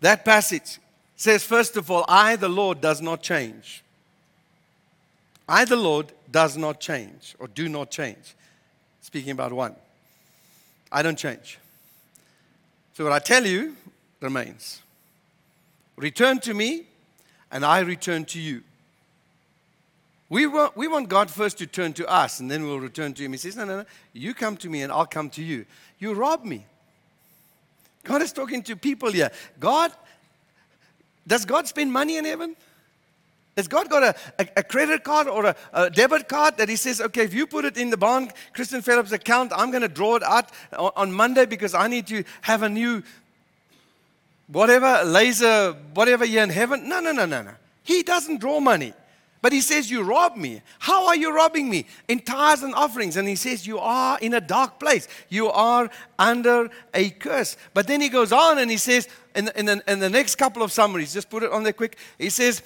That 0.00 0.24
passage 0.24 0.78
says, 1.22 1.44
first 1.44 1.76
of 1.76 1.90
all, 1.90 2.04
I, 2.08 2.36
the 2.36 2.48
Lord, 2.48 2.80
does 2.80 3.00
not 3.00 3.22
change. 3.22 3.82
I, 5.48 5.64
the 5.64 5.76
Lord, 5.76 6.12
does 6.30 6.56
not 6.56 6.80
change 6.80 7.36
or 7.38 7.46
do 7.46 7.68
not 7.68 7.90
change. 7.90 8.34
Speaking 9.00 9.30
about 9.32 9.52
one, 9.52 9.74
I 10.90 11.02
don't 11.02 11.18
change. 11.18 11.58
So 12.94 13.04
what 13.04 13.12
I 13.12 13.18
tell 13.18 13.46
you 13.46 13.76
remains. 14.20 14.82
Return 15.96 16.40
to 16.40 16.54
me, 16.54 16.84
and 17.50 17.64
I 17.64 17.80
return 17.80 18.24
to 18.26 18.40
you. 18.40 18.62
We 20.28 20.46
want, 20.46 20.76
we 20.76 20.88
want 20.88 21.08
God 21.08 21.30
first 21.30 21.58
to 21.58 21.66
turn 21.66 21.92
to 21.94 22.08
us, 22.08 22.40
and 22.40 22.50
then 22.50 22.64
we'll 22.64 22.80
return 22.80 23.12
to 23.14 23.22
Him. 23.22 23.32
He 23.32 23.38
says, 23.38 23.56
No, 23.56 23.64
no, 23.64 23.78
no. 23.78 23.84
You 24.12 24.32
come 24.34 24.56
to 24.56 24.70
me, 24.70 24.82
and 24.82 24.90
I'll 24.90 25.06
come 25.06 25.28
to 25.30 25.42
you. 25.42 25.66
You 25.98 26.14
rob 26.14 26.44
me. 26.44 26.64
God 28.04 28.22
is 28.22 28.32
talking 28.32 28.62
to 28.64 28.74
people 28.74 29.12
here. 29.12 29.30
God 29.60 29.92
does 31.26 31.44
God 31.44 31.66
spend 31.66 31.92
money 31.92 32.16
in 32.16 32.24
heaven? 32.24 32.56
Has 33.56 33.68
God 33.68 33.90
got 33.90 34.02
a, 34.02 34.14
a, 34.38 34.48
a 34.58 34.62
credit 34.62 35.04
card 35.04 35.28
or 35.28 35.46
a, 35.46 35.56
a, 35.74 35.90
debit 35.90 36.26
card 36.26 36.56
that 36.56 36.68
He 36.68 36.76
says, 36.76 37.00
okay, 37.02 37.24
if 37.24 37.34
you 37.34 37.46
put 37.46 37.66
it 37.66 37.76
in 37.76 37.90
the 37.90 37.98
Bond 37.98 38.32
Christian 38.54 38.80
Phillips 38.80 39.12
account, 39.12 39.52
I'm 39.54 39.70
going 39.70 39.82
to 39.82 39.88
draw 39.88 40.16
it 40.16 40.22
out 40.22 40.50
on, 40.72 40.90
on 40.96 41.12
Monday 41.12 41.44
because 41.44 41.74
I 41.74 41.86
need 41.86 42.06
to 42.06 42.24
have 42.40 42.62
a 42.62 42.68
new 42.68 43.02
whatever, 44.46 45.02
laser, 45.04 45.72
whatever 45.94 46.24
here 46.24 46.42
in 46.42 46.50
heaven? 46.50 46.88
No, 46.88 47.00
no, 47.00 47.12
no, 47.12 47.26
no, 47.26 47.42
no. 47.42 47.54
He 47.82 48.02
doesn't 48.02 48.38
draw 48.38 48.60
money. 48.60 48.94
But 49.42 49.52
he 49.52 49.60
says, 49.60 49.90
You 49.90 50.02
rob 50.02 50.36
me. 50.36 50.62
How 50.78 51.08
are 51.08 51.16
you 51.16 51.34
robbing 51.34 51.68
me? 51.68 51.86
In 52.08 52.20
tithes 52.20 52.62
and 52.62 52.74
offerings. 52.74 53.16
And 53.16 53.28
he 53.28 53.34
says, 53.34 53.66
You 53.66 53.80
are 53.80 54.18
in 54.20 54.34
a 54.34 54.40
dark 54.40 54.78
place. 54.78 55.08
You 55.28 55.50
are 55.50 55.90
under 56.18 56.70
a 56.94 57.10
curse. 57.10 57.56
But 57.74 57.88
then 57.88 58.00
he 58.00 58.08
goes 58.08 58.32
on 58.32 58.58
and 58.58 58.70
he 58.70 58.76
says, 58.76 59.08
in 59.34 59.46
the, 59.46 59.58
in 59.58 59.66
the, 59.66 59.82
in 59.88 59.98
the 59.98 60.10
next 60.10 60.36
couple 60.36 60.62
of 60.62 60.70
summaries, 60.70 61.12
just 61.12 61.28
put 61.28 61.42
it 61.42 61.50
on 61.50 61.64
there 61.64 61.72
quick. 61.72 61.98
He 62.18 62.30
says, 62.30 62.62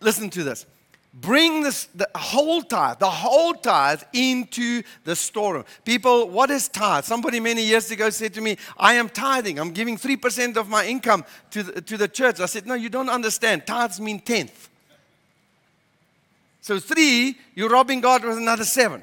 Listen 0.00 0.30
to 0.30 0.44
this. 0.44 0.66
Bring 1.14 1.62
this, 1.62 1.86
the 1.94 2.08
whole 2.14 2.62
tithe, 2.62 2.98
the 2.98 3.10
whole 3.10 3.54
tithe 3.54 4.02
into 4.12 4.82
the 5.04 5.16
storeroom. 5.16 5.64
People, 5.84 6.28
what 6.28 6.50
is 6.50 6.68
tithe? 6.68 7.04
Somebody 7.04 7.40
many 7.40 7.64
years 7.64 7.90
ago 7.90 8.10
said 8.10 8.34
to 8.34 8.40
me, 8.40 8.56
I 8.76 8.94
am 8.94 9.08
tithing. 9.08 9.58
I'm 9.58 9.72
giving 9.72 9.96
3% 9.96 10.56
of 10.56 10.68
my 10.68 10.86
income 10.86 11.24
to 11.50 11.62
the, 11.62 11.80
to 11.80 11.96
the 11.96 12.06
church. 12.08 12.40
I 12.40 12.46
said, 12.46 12.66
No, 12.66 12.74
you 12.74 12.90
don't 12.90 13.08
understand. 13.08 13.66
Tithes 13.66 14.00
mean 14.00 14.20
tenth. 14.20 14.68
So 16.60 16.78
three, 16.78 17.38
you're 17.54 17.70
robbing 17.70 18.00
God 18.00 18.24
with 18.24 18.36
another 18.36 18.64
seven. 18.64 19.02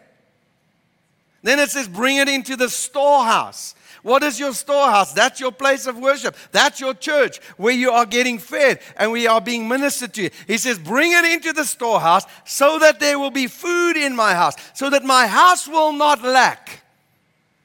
Then 1.41 1.59
it 1.59 1.69
says, 1.69 1.88
bring 1.88 2.17
it 2.17 2.27
into 2.27 2.55
the 2.55 2.69
storehouse. 2.69 3.75
What 4.05 4.21
is 4.21 4.39
your 4.39 4.53
storehouse? 4.53 5.13
That's 5.13 5.39
your 5.39 5.51
place 5.51 5.88
of 5.88 5.97
worship. 5.97 6.35
That's 6.51 6.79
your 6.79 6.93
church 6.93 7.39
where 7.57 7.74
you 7.74 7.89
are 7.89 8.05
getting 8.05 8.38
fed 8.38 8.79
and 8.97 9.12
we 9.12 9.25
are 9.25 9.41
being 9.41 9.67
ministered 9.67 10.13
to. 10.13 10.29
He 10.45 10.59
says, 10.59 10.77
Bring 10.77 11.12
it 11.12 11.25
into 11.25 11.53
the 11.53 11.65
storehouse 11.65 12.24
so 12.45 12.77
that 12.77 13.00
there 13.00 13.17
will 13.17 13.31
be 13.31 13.47
food 13.47 13.97
in 13.97 14.15
my 14.15 14.35
house, 14.35 14.53
so 14.75 14.91
that 14.91 15.03
my 15.03 15.25
house 15.25 15.67
will 15.67 15.91
not 15.91 16.21
lack. 16.21 16.83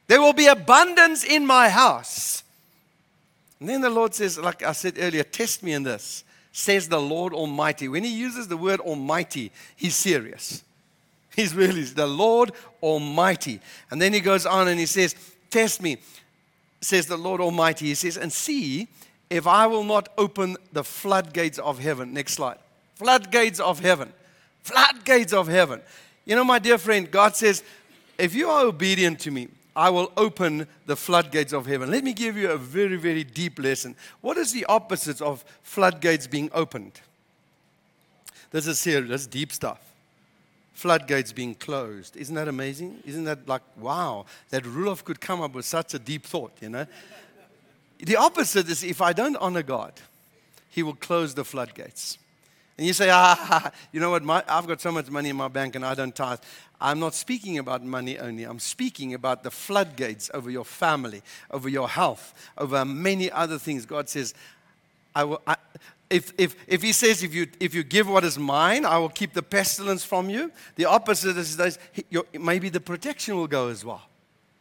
There 0.07 0.23
will 0.23 0.33
be 0.33 0.47
abundance 0.47 1.25
in 1.25 1.45
my 1.45 1.69
house. 1.69 2.43
And 3.61 3.69
then 3.69 3.83
the 3.83 3.91
Lord 3.91 4.15
says, 4.15 4.39
like 4.39 4.63
I 4.63 4.73
said 4.73 4.95
earlier, 4.99 5.25
test 5.25 5.63
me 5.63 5.75
in 5.75 5.83
this 5.83 6.25
says 6.53 6.89
the 6.89 7.01
Lord 7.01 7.33
Almighty. 7.33 7.89
When 7.89 8.05
he 8.05 8.11
uses 8.15 8.49
the 8.49 8.57
word 8.57 8.81
Almighty, 8.81 9.53
he's 9.77 9.95
serious. 9.95 10.65
He's 11.35 11.55
really 11.55 11.85
the 11.85 12.07
Lord 12.07 12.53
Almighty. 12.83 13.61
And 13.91 14.01
then 14.03 14.13
he 14.13 14.21
goes 14.21 14.47
on 14.47 14.69
and 14.69 14.79
he 14.79 14.87
says, 14.87 15.15
Test 15.51 15.81
me, 15.83 15.99
says 16.81 17.07
the 17.07 17.17
Lord 17.17 17.41
Almighty. 17.41 17.87
He 17.87 17.95
says, 17.95 18.17
And 18.17 18.33
see 18.33 18.89
if 19.29 19.47
I 19.47 19.67
will 19.67 19.85
not 19.85 20.09
open 20.19 20.57
the 20.73 20.85
floodgates 20.85 21.59
of 21.59 21.79
heaven. 21.79 22.13
Next 22.13 22.35
slide. 22.35 22.59
Floodgates 22.97 23.61
of 23.61 23.81
heaven. 23.81 24.13
Floodgates 24.63 25.33
of 25.33 25.49
heaven. 25.49 25.81
You 26.25 26.37
know, 26.37 26.45
my 26.45 26.59
dear 26.59 26.79
friend, 26.79 27.11
God 27.11 27.37
says, 27.37 27.63
If 28.19 28.35
you 28.35 28.51
are 28.51 28.67
obedient 28.67 29.21
to 29.21 29.31
me, 29.31 29.49
I 29.75 29.91
will 29.91 30.13
open 30.17 30.67
the 30.87 30.97
floodgates 30.97 31.53
of 31.53 31.67
heaven. 31.67 31.91
Let 31.91 32.05
me 32.05 32.13
give 32.13 32.37
you 32.37 32.51
a 32.51 32.59
very, 32.59 32.97
very 32.97 33.25
deep 33.25 33.59
lesson. 33.59 33.95
What 34.21 34.37
is 34.37 34.53
the 34.53 34.65
opposite 34.67 35.21
of 35.21 35.45
floodgates 35.63 36.27
being 36.27 36.51
opened? 36.53 37.01
This 38.51 38.67
is 38.67 38.81
serious, 38.81 39.09
that's 39.09 39.27
deep 39.27 39.53
stuff. 39.53 39.81
Floodgates 40.73 41.33
being 41.33 41.55
closed. 41.55 42.17
Isn't 42.17 42.35
that 42.35 42.49
amazing? 42.49 43.03
Isn't 43.05 43.25
that 43.25 43.47
like, 43.47 43.63
wow, 43.77 44.27
that 44.49 44.65
Rudolph 44.67 45.05
could 45.05 45.21
come 45.21 45.41
up 45.41 45.55
with 45.55 45.67
such 45.67 45.95
a 45.95 45.99
deep 45.99 46.25
thought, 46.25 46.53
you 46.61 46.71
know? 46.71 46.87
The 47.99 48.17
opposite 48.17 48.69
is 48.69 48.83
if 48.83 49.03
I 49.03 49.13
don't 49.13 49.37
honor 49.37 49.63
God, 49.63 49.93
He 50.71 50.83
will 50.83 50.95
close 50.95 51.35
the 51.35 51.45
floodgates. 51.45 52.19
And 52.81 52.87
you 52.87 52.95
say, 52.95 53.11
ah, 53.13 53.71
you 53.93 54.01
know 54.01 54.09
what, 54.09 54.23
my, 54.23 54.43
I've 54.49 54.67
got 54.67 54.81
so 54.81 54.91
much 54.91 55.11
money 55.11 55.29
in 55.29 55.37
my 55.37 55.49
bank 55.49 55.77
and 55.77 55.85
I 55.85 55.95
don't 55.95 56.17
tithe. 56.17 56.39
I'm 56.81 56.99
not 56.99 57.15
speaking 57.15 57.59
about 57.59 57.85
money 57.85 58.19
only. 58.19 58.45
I'm 58.45 58.59
speaking 58.59 59.13
about 59.13 59.43
the 59.43 59.51
floodgates 59.51 60.31
over 60.33 60.49
your 60.49 60.65
family, 60.65 61.21
over 61.51 61.69
your 61.69 61.91
health, 61.91 62.33
over 62.57 62.87
many 62.87 63.31
other 63.31 63.59
things. 63.59 63.85
God 63.85 64.09
says, 64.09 64.33
I 65.15 65.25
will, 65.25 65.43
I, 65.47 65.57
if, 66.09 66.33
if, 66.39 66.57
if 66.67 66.81
He 66.81 66.95
says, 66.95 67.23
if 67.23 67.35
you, 67.35 67.49
if 67.61 67.75
you 67.75 67.83
give 67.83 68.09
what 68.09 68.25
is 68.25 68.39
mine, 68.39 68.87
I 68.87 68.97
will 68.97 69.11
keep 69.11 69.35
the 69.35 69.43
pestilence 69.43 70.03
from 70.03 70.31
you, 70.31 70.51
the 70.77 70.87
opposite 70.87 71.37
is 71.37 71.59
that 71.59 71.77
maybe 72.33 72.71
the 72.71 72.81
protection 72.81 73.37
will 73.37 73.47
go 73.47 73.69
as 73.69 73.85
well. 73.85 74.01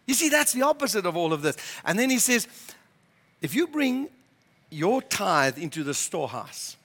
You 0.08 0.14
see, 0.14 0.28
that's 0.28 0.52
the 0.52 0.64
opposite 0.64 1.06
of 1.06 1.16
all 1.16 1.32
of 1.32 1.42
this. 1.42 1.56
And 1.86 1.98
then 1.98 2.10
He 2.10 2.20
says, 2.20 2.50
if 3.42 3.56
you 3.56 3.66
bring 3.66 4.10
your 4.70 5.02
tithe 5.02 5.58
into 5.58 5.86
the 5.86 5.94
storehouse, 5.94 6.76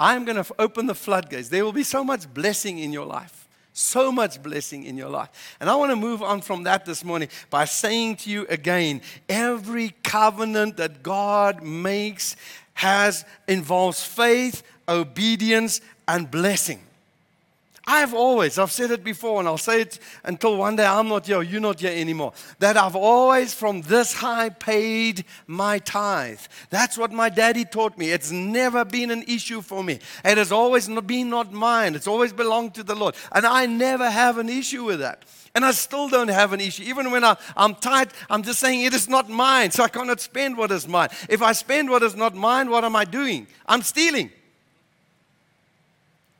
I'm 0.00 0.24
going 0.24 0.42
to 0.42 0.54
open 0.58 0.86
the 0.86 0.94
floodgates. 0.94 1.50
There 1.50 1.62
will 1.62 1.74
be 1.74 1.82
so 1.82 2.02
much 2.02 2.32
blessing 2.32 2.78
in 2.78 2.90
your 2.90 3.04
life. 3.04 3.46
So 3.74 4.10
much 4.10 4.42
blessing 4.42 4.84
in 4.84 4.96
your 4.96 5.10
life. 5.10 5.56
And 5.60 5.68
I 5.68 5.76
want 5.76 5.92
to 5.92 5.96
move 5.96 6.22
on 6.22 6.40
from 6.40 6.64
that 6.64 6.86
this 6.86 7.04
morning 7.04 7.28
by 7.50 7.66
saying 7.66 8.16
to 8.16 8.30
you 8.30 8.46
again 8.48 9.02
every 9.28 9.90
covenant 10.02 10.78
that 10.78 11.02
God 11.02 11.62
makes 11.62 12.34
has 12.74 13.26
involves 13.46 14.02
faith, 14.02 14.62
obedience, 14.88 15.82
and 16.08 16.30
blessing. 16.30 16.80
I've 17.86 18.12
always, 18.14 18.58
I've 18.58 18.70
said 18.70 18.90
it 18.90 19.02
before, 19.02 19.40
and 19.40 19.48
I'll 19.48 19.58
say 19.58 19.82
it 19.82 19.98
until 20.24 20.56
one 20.56 20.76
day 20.76 20.84
I'm 20.84 21.08
not 21.08 21.26
here, 21.26 21.42
you're 21.42 21.60
not 21.60 21.80
here 21.80 21.92
anymore, 21.92 22.32
that 22.58 22.76
I've 22.76 22.94
always 22.94 23.54
from 23.54 23.80
this 23.82 24.12
high 24.12 24.50
paid 24.50 25.24
my 25.46 25.78
tithe. 25.78 26.40
That's 26.68 26.98
what 26.98 27.10
my 27.10 27.30
daddy 27.30 27.64
taught 27.64 27.96
me. 27.96 28.10
It's 28.10 28.30
never 28.30 28.84
been 28.84 29.10
an 29.10 29.24
issue 29.26 29.62
for 29.62 29.82
me. 29.82 29.98
It 30.24 30.38
has 30.38 30.52
always 30.52 30.88
been 30.88 31.30
not 31.30 31.52
mine, 31.52 31.94
it's 31.94 32.06
always 32.06 32.32
belonged 32.32 32.74
to 32.74 32.82
the 32.82 32.94
Lord. 32.94 33.14
And 33.32 33.46
I 33.46 33.66
never 33.66 34.10
have 34.10 34.38
an 34.38 34.48
issue 34.48 34.84
with 34.84 35.00
that. 35.00 35.24
And 35.54 35.64
I 35.64 35.72
still 35.72 36.08
don't 36.08 36.28
have 36.28 36.52
an 36.52 36.60
issue. 36.60 36.84
Even 36.84 37.10
when 37.10 37.24
I, 37.24 37.36
am 37.56 37.74
tight, 37.74 38.12
I'm 38.28 38.42
just 38.42 38.60
saying 38.60 38.82
it 38.82 38.94
is 38.94 39.08
not 39.08 39.28
mine, 39.28 39.70
so 39.70 39.82
I 39.82 39.88
cannot 39.88 40.20
spend 40.20 40.56
what 40.56 40.70
is 40.70 40.86
mine. 40.86 41.08
If 41.28 41.42
I 41.42 41.52
spend 41.52 41.90
what 41.90 42.02
is 42.02 42.14
not 42.14 42.34
mine, 42.34 42.70
what 42.70 42.84
am 42.84 42.94
I 42.94 43.04
doing? 43.04 43.46
I'm 43.66 43.82
stealing. 43.82 44.30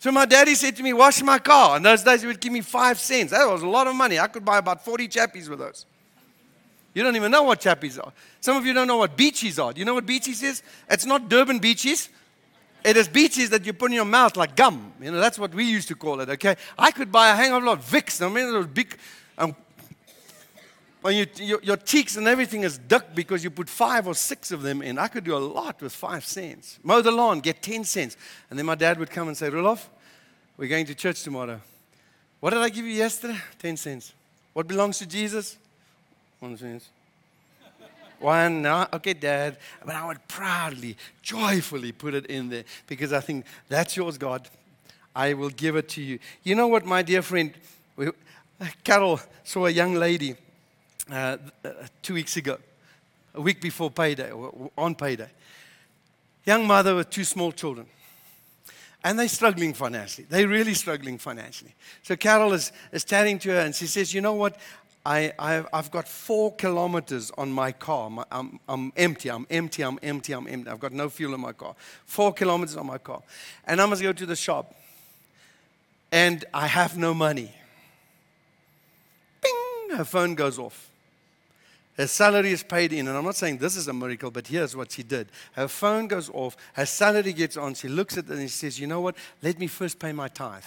So 0.01 0.11
my 0.11 0.25
daddy 0.25 0.55
said 0.55 0.77
to 0.77 0.83
me, 0.83 0.95
Wash 0.95 1.23
my 1.23 1.39
car. 1.39 1.77
In 1.77 1.83
those 1.83 2.03
days, 2.03 2.23
he 2.23 2.27
would 2.27 2.41
give 2.41 2.53
me 2.53 2.63
five 2.63 2.99
cents. 2.99 3.33
That 3.33 3.47
was 3.47 3.63
a 3.63 3.69
lot 3.69 3.87
of 3.87 3.95
money. 3.95 4.19
I 4.19 4.27
could 4.29 4.45
buy 4.45 4.59
about 4.59 4.83
40 4.83 5.07
chappies 5.09 5.49
with 5.49 5.59
those. 5.59 5.85
You 6.95 7.03
don't 7.03 7.15
even 7.17 7.31
know 7.31 7.43
what 7.43 7.61
chappies 7.61 8.03
are. 8.03 8.11
Some 8.41 8.57
of 8.57 8.65
you 8.65 8.73
don't 8.73 8.87
know 8.87 8.97
what 8.97 9.15
beaches 9.15 9.59
are. 9.59 9.73
Do 9.75 9.79
you 9.79 9.85
know 9.85 9.95
what 9.95 10.07
beaches 10.07 10.43
is? 10.43 10.63
It's 10.89 11.05
not 11.05 11.29
Durban 11.29 11.59
beaches. 11.59 12.09
It 12.83 12.97
is 12.97 13.09
beaches 13.09 13.51
that 13.51 13.67
you 13.67 13.75
put 13.75 13.91
in 13.91 13.95
your 13.95 14.07
mouth 14.07 14.39
like 14.39 14.57
gum. 14.57 14.93
You 15.01 15.13
know, 15.13 15.21
that's 15.21 15.39
what 15.39 15.55
we 15.55 15.65
used 15.65 15.89
to 15.89 15.95
call 15.95 16.21
it, 16.21 16.31
okay? 16.31 16.57
I 16.79 16.91
could 16.91 17.13
buy 17.13 17.29
a 17.31 17.35
hang 17.35 17.53
of 17.53 17.63
a 17.63 17.67
lot 17.67 17.79
of 17.79 17.85
Vicks. 17.85 18.25
I 18.25 18.29
mean, 18.33 18.51
those 18.51 18.67
big, 18.67 18.97
um, 19.37 19.55
you, 21.09 21.27
your, 21.37 21.61
your 21.63 21.77
cheeks 21.77 22.17
and 22.17 22.29
everything 22.29 22.63
is 22.63 22.77
ducked 22.77 23.15
because 23.15 23.43
you 23.43 23.51
put 23.51 23.69
five 23.69 24.07
or 24.07 24.15
six 24.15 24.51
of 24.51 24.63
them 24.63 24.83
in. 24.83 24.99
I 24.99 25.09
could 25.09 25.25
do 25.25 25.35
a 25.35 25.39
lot 25.39 25.81
with 25.81 25.95
five 25.95 26.25
cents. 26.25 26.79
Mow 26.83 27.01
the 27.01 27.11
lawn, 27.11 27.41
get 27.41 27.63
10 27.63 27.85
cents. 27.85 28.17
And 28.51 28.59
then 28.59 28.67
my 28.67 28.75
dad 28.75 28.99
would 28.99 29.11
come 29.11 29.29
and 29.29 29.37
say, 29.37 29.49
Roloff, 29.49 29.87
we're 30.59 30.69
going 30.69 30.85
to 30.87 30.95
church 30.95 31.23
tomorrow. 31.23 31.61
What 32.41 32.51
did 32.51 32.61
I 32.61 32.69
give 32.69 32.85
you 32.85 32.93
yesterday? 32.93 33.39
10 33.59 33.77
cents. 33.79 34.13
What 34.53 34.67
belongs 34.67 34.99
to 34.99 35.07
Jesus? 35.07 35.57
One 36.39 36.57
cent. 36.57 36.87
One, 38.19 38.61
no, 38.61 38.87
okay, 38.93 39.15
Dad. 39.15 39.57
But 39.85 39.95
I 39.95 40.07
would 40.07 40.27
proudly, 40.29 40.97
joyfully 41.23 41.93
put 41.93 42.13
it 42.13 42.27
in 42.27 42.51
there 42.51 42.65
because 42.87 43.15
I 43.15 43.21
think 43.21 43.47
that's 43.69 43.97
yours, 43.97 44.19
God. 44.19 44.49
I 45.17 45.33
will 45.33 45.49
give 45.49 45.77
it 45.77 45.89
to 45.91 46.03
you. 46.03 46.19
You 46.43 46.55
know 46.55 46.69
what, 46.69 46.85
my 46.85 47.01
dear 47.03 47.23
friend? 47.23 47.53
We, 47.97 48.11
Carol 48.85 49.21
saw 49.43 49.67
a 49.67 49.71
young 49.71 49.95
lady 49.95 50.37
uh, 51.13 51.37
uh 51.65 51.71
two 52.03 52.15
weeks 52.15 52.37
ago, 52.37 52.59
a 53.35 53.41
week 53.41 53.61
before 53.61 53.91
payday, 53.91 54.31
or 54.31 54.71
on 54.77 54.95
payday. 54.95 55.29
Young 56.45 56.67
mother 56.67 56.95
with 56.95 57.11
two 57.11 57.25
small 57.25 57.53
children. 57.53 57.87
And 59.03 59.19
they're 59.19 59.29
struggling 59.29 59.73
financially. 59.73 60.27
They're 60.29 60.49
really 60.49 60.75
struggling 60.75 61.17
financially. 61.17 61.75
So 62.03 62.17
Carol 62.17 62.53
is, 62.53 62.71
is 62.93 63.05
chatting 63.05 63.39
to 63.41 63.51
her 63.51 63.61
and 63.61 63.75
she 63.75 63.87
says, 63.87 64.13
You 64.13 64.21
know 64.21 64.35
what? 64.35 64.59
I, 65.05 65.33
I've, 65.39 65.67
I've 65.73 65.91
got 65.91 66.07
four 66.07 66.55
kilometers 66.55 67.31
on 67.39 67.51
my 67.51 67.73
car. 67.73 68.11
I'm, 68.31 68.61
I'm 68.69 68.93
empty, 68.97 69.31
I'm 69.31 69.47
empty, 69.49 69.83
I'm 69.83 69.99
empty, 70.03 70.35
I'm 70.35 70.47
empty. 70.47 70.71
I've 70.71 70.81
got 70.81 70.93
no 70.93 71.09
fuel 71.09 71.33
in 71.35 71.41
my 71.41 71.53
car. 71.53 71.75
Four 72.05 72.35
kilometers 72.35 72.77
on 72.77 72.87
my 72.87 72.99
car. 72.99 73.23
And 73.67 73.81
I 73.81 73.87
must 73.87 74.03
go 74.03 74.13
to 74.13 74.27
the 74.27 74.37
shop. 74.37 74.75
And 76.13 76.45
I 76.53 76.67
have 76.67 76.99
no 76.99 77.15
money. 77.15 77.55
Bing! 79.43 79.97
Her 79.97 80.05
phone 80.05 80.35
goes 80.35 80.59
off. 80.59 80.90
Her 82.01 82.07
salary 82.07 82.53
is 82.53 82.63
paid 82.63 82.95
in. 82.95 83.09
And 83.09 83.17
I'm 83.19 83.27
not 83.27 83.37
saying 83.37 83.59
this 83.59 83.77
is 83.77 83.87
a 83.87 83.93
miracle, 83.93 84.31
but 84.31 84.47
here's 84.47 84.75
what 84.75 84.91
she 84.91 85.03
did. 85.03 85.29
Her 85.53 85.69
phone 85.69 86.09
goes 86.09 86.31
off. 86.31 86.57
Her 86.73 86.87
salary 86.87 87.35
gets 87.35 87.59
on. 87.59 87.75
She 87.75 87.89
looks 87.89 88.17
at 88.17 88.25
it 88.25 88.31
and 88.31 88.41
she 88.41 88.49
says, 88.49 88.81
You 88.81 88.87
know 88.87 89.03
what? 89.03 89.17
Let 89.43 89.59
me 89.59 89.67
first 89.67 89.99
pay 89.99 90.11
my 90.13 90.29
tithe. 90.29 90.65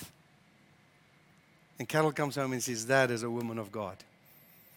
And 1.79 1.89
Carol 1.89 2.11
comes 2.11 2.35
home 2.35 2.53
and 2.53 2.61
says, 2.61 2.85
That 2.85 3.09
is 3.09 3.23
a 3.23 3.31
woman 3.31 3.57
of 3.57 3.71
God. 3.71 3.97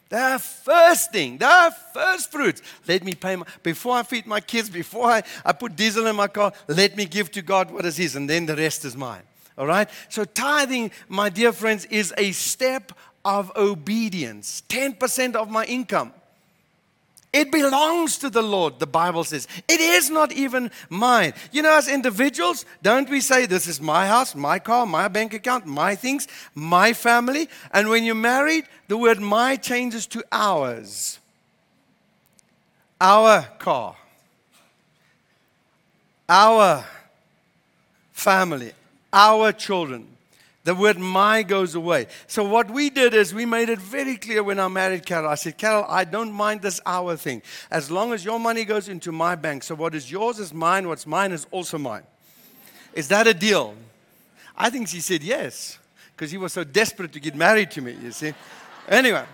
The 0.09 0.43
first 0.65 1.13
thing, 1.13 1.37
the 1.37 1.77
first 1.93 2.33
fruits. 2.33 2.63
Let 2.89 3.05
me 3.05 3.13
pay 3.13 3.37
my, 3.37 3.45
before 3.63 3.95
I 3.95 4.03
feed 4.03 4.27
my 4.27 4.41
kids, 4.41 4.71
before 4.71 5.11
I, 5.11 5.25
I 5.45 5.53
put 5.53 5.77
diesel 5.77 6.07
in 6.07 6.17
my 6.17 6.29
car, 6.29 6.55
let 6.69 6.97
me 6.97 7.05
give 7.05 7.31
to 7.33 7.43
God 7.43 7.71
what 7.71 7.85
is 7.85 7.99
His, 7.99 8.17
and 8.17 8.31
then 8.31 8.47
the 8.47 8.57
rest 8.57 8.87
is 8.87 8.97
mine. 8.97 9.25
All 9.59 9.67
right? 9.67 9.91
So, 10.09 10.25
tithing, 10.25 10.91
my 11.07 11.29
dear 11.29 11.53
friends, 11.53 11.85
is 11.85 12.15
a 12.17 12.33
step 12.33 12.93
of 13.27 13.55
obedience 13.57 14.63
10% 14.71 15.35
of 15.35 15.51
my 15.51 15.67
income. 15.67 16.15
It 17.33 17.53
belongs 17.53 18.19
to 18.19 18.31
the 18.31 18.43
Lord, 18.43 18.79
the 18.79 18.87
Bible 18.87 19.25
says. 19.25 19.47
It 19.69 19.81
is 19.81 20.09
not 20.09 20.33
even 20.33 20.71
mine. 20.89 21.35
You 21.53 21.63
know, 21.63 21.77
as 21.77 21.89
individuals, 21.89 22.65
don't 22.83 23.11
we 23.11 23.21
say, 23.21 23.47
This 23.47 23.67
is 23.67 23.81
my 23.81 24.07
house, 24.07 24.35
my 24.35 24.59
car, 24.59 24.87
my 24.87 25.09
bank 25.09 25.35
account, 25.35 25.67
my 25.67 25.95
things, 25.95 26.29
my 26.55 26.93
family? 26.93 27.49
And 27.73 27.89
when 27.89 28.05
you're 28.05 28.15
married, 28.15 28.65
the 28.89 28.97
word 28.97 29.21
my 29.21 29.57
changes 29.57 30.07
to 30.09 30.25
ours. 30.33 31.19
Our 32.99 33.43
car, 33.59 33.97
our 36.27 36.85
family, 38.13 38.73
our 39.13 39.53
children. 39.53 40.16
The 40.67 40.75
word 40.75 40.99
my 40.99 41.45
goes 41.45 41.77
away. 41.77 42.09
So, 42.27 42.43
what 42.43 42.73
we 42.73 42.91
did 42.91 43.15
is 43.15 43.33
we 43.33 43.47
made 43.47 43.69
it 43.69 43.79
very 43.79 44.17
clear 44.17 44.43
when 44.43 44.59
I 44.59 44.67
married 44.67 45.07
Carol. 45.07 45.31
I 45.31 45.37
said, 45.37 45.59
Carol, 45.59 45.87
I 45.89 46.03
don't 46.03 46.33
mind 46.33 46.63
this 46.63 46.81
our 46.85 47.17
thing. 47.17 47.43
As 47.71 47.89
long 47.89 48.13
as 48.13 48.25
your 48.25 48.41
money 48.41 48.65
goes 48.65 48.89
into 48.89 49.13
my 49.13 49.37
bank. 49.37 49.63
So, 49.63 49.77
what 49.77 49.95
is 49.95 50.11
yours 50.11 50.41
is 50.41 50.53
mine, 50.53 50.89
what's 50.89 51.07
mine 51.07 51.31
is 51.31 51.47
also 51.53 51.79
mine. 51.79 52.03
Is 52.95 53.07
that 53.09 53.29
a 53.29 53.33
deal? 53.33 53.77
I 54.57 54.69
think 54.69 54.89
she 54.89 54.99
said 54.99 55.23
yes, 55.23 55.79
because 56.17 56.33
he 56.33 56.37
was 56.37 56.53
so 56.53 56.65
desperate 56.65 57.13
to 57.13 57.21
get 57.21 57.37
married 57.37 57.71
to 57.71 57.81
me, 57.81 57.97
you 58.03 58.11
see. 58.11 58.35
anyway, 58.89 59.25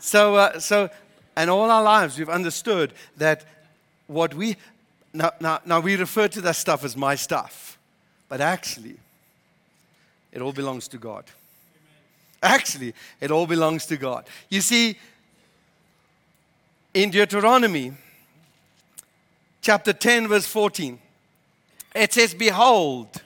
so, 0.00 0.34
uh, 0.34 0.58
so, 0.58 0.90
and 1.36 1.50
all 1.50 1.70
our 1.70 1.84
lives 1.84 2.18
we've 2.18 2.28
understood 2.28 2.92
that 3.16 3.44
what 4.08 4.34
we, 4.34 4.56
now, 5.14 5.30
now, 5.40 5.60
now 5.64 5.78
we 5.78 5.94
refer 5.94 6.26
to 6.26 6.40
that 6.40 6.56
stuff 6.56 6.82
as 6.82 6.96
my 6.96 7.14
stuff, 7.14 7.78
but 8.28 8.40
actually, 8.40 8.96
it 10.32 10.40
all 10.40 10.52
belongs 10.52 10.88
to 10.88 10.98
God. 10.98 11.24
Actually, 12.42 12.94
it 13.20 13.30
all 13.30 13.46
belongs 13.46 13.86
to 13.86 13.96
God. 13.96 14.26
You 14.48 14.60
see, 14.60 14.96
in 16.94 17.10
Deuteronomy 17.10 17.92
chapter 19.60 19.92
10, 19.92 20.28
verse 20.28 20.46
14, 20.46 20.98
it 21.94 22.12
says, 22.12 22.34
Behold, 22.34 23.22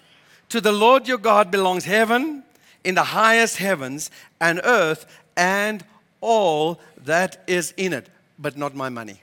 to 0.48 0.60
the 0.60 0.72
Lord 0.72 1.06
your 1.06 1.18
God 1.18 1.50
belongs 1.50 1.84
heaven 1.84 2.42
in 2.82 2.94
the 2.94 3.04
highest 3.04 3.58
heavens 3.58 4.10
and 4.40 4.60
earth 4.64 5.06
and 5.36 5.84
all 6.20 6.80
that 7.04 7.42
is 7.46 7.72
in 7.76 7.92
it, 7.92 8.08
but 8.38 8.56
not 8.56 8.74
my 8.74 8.88
money. 8.88 9.20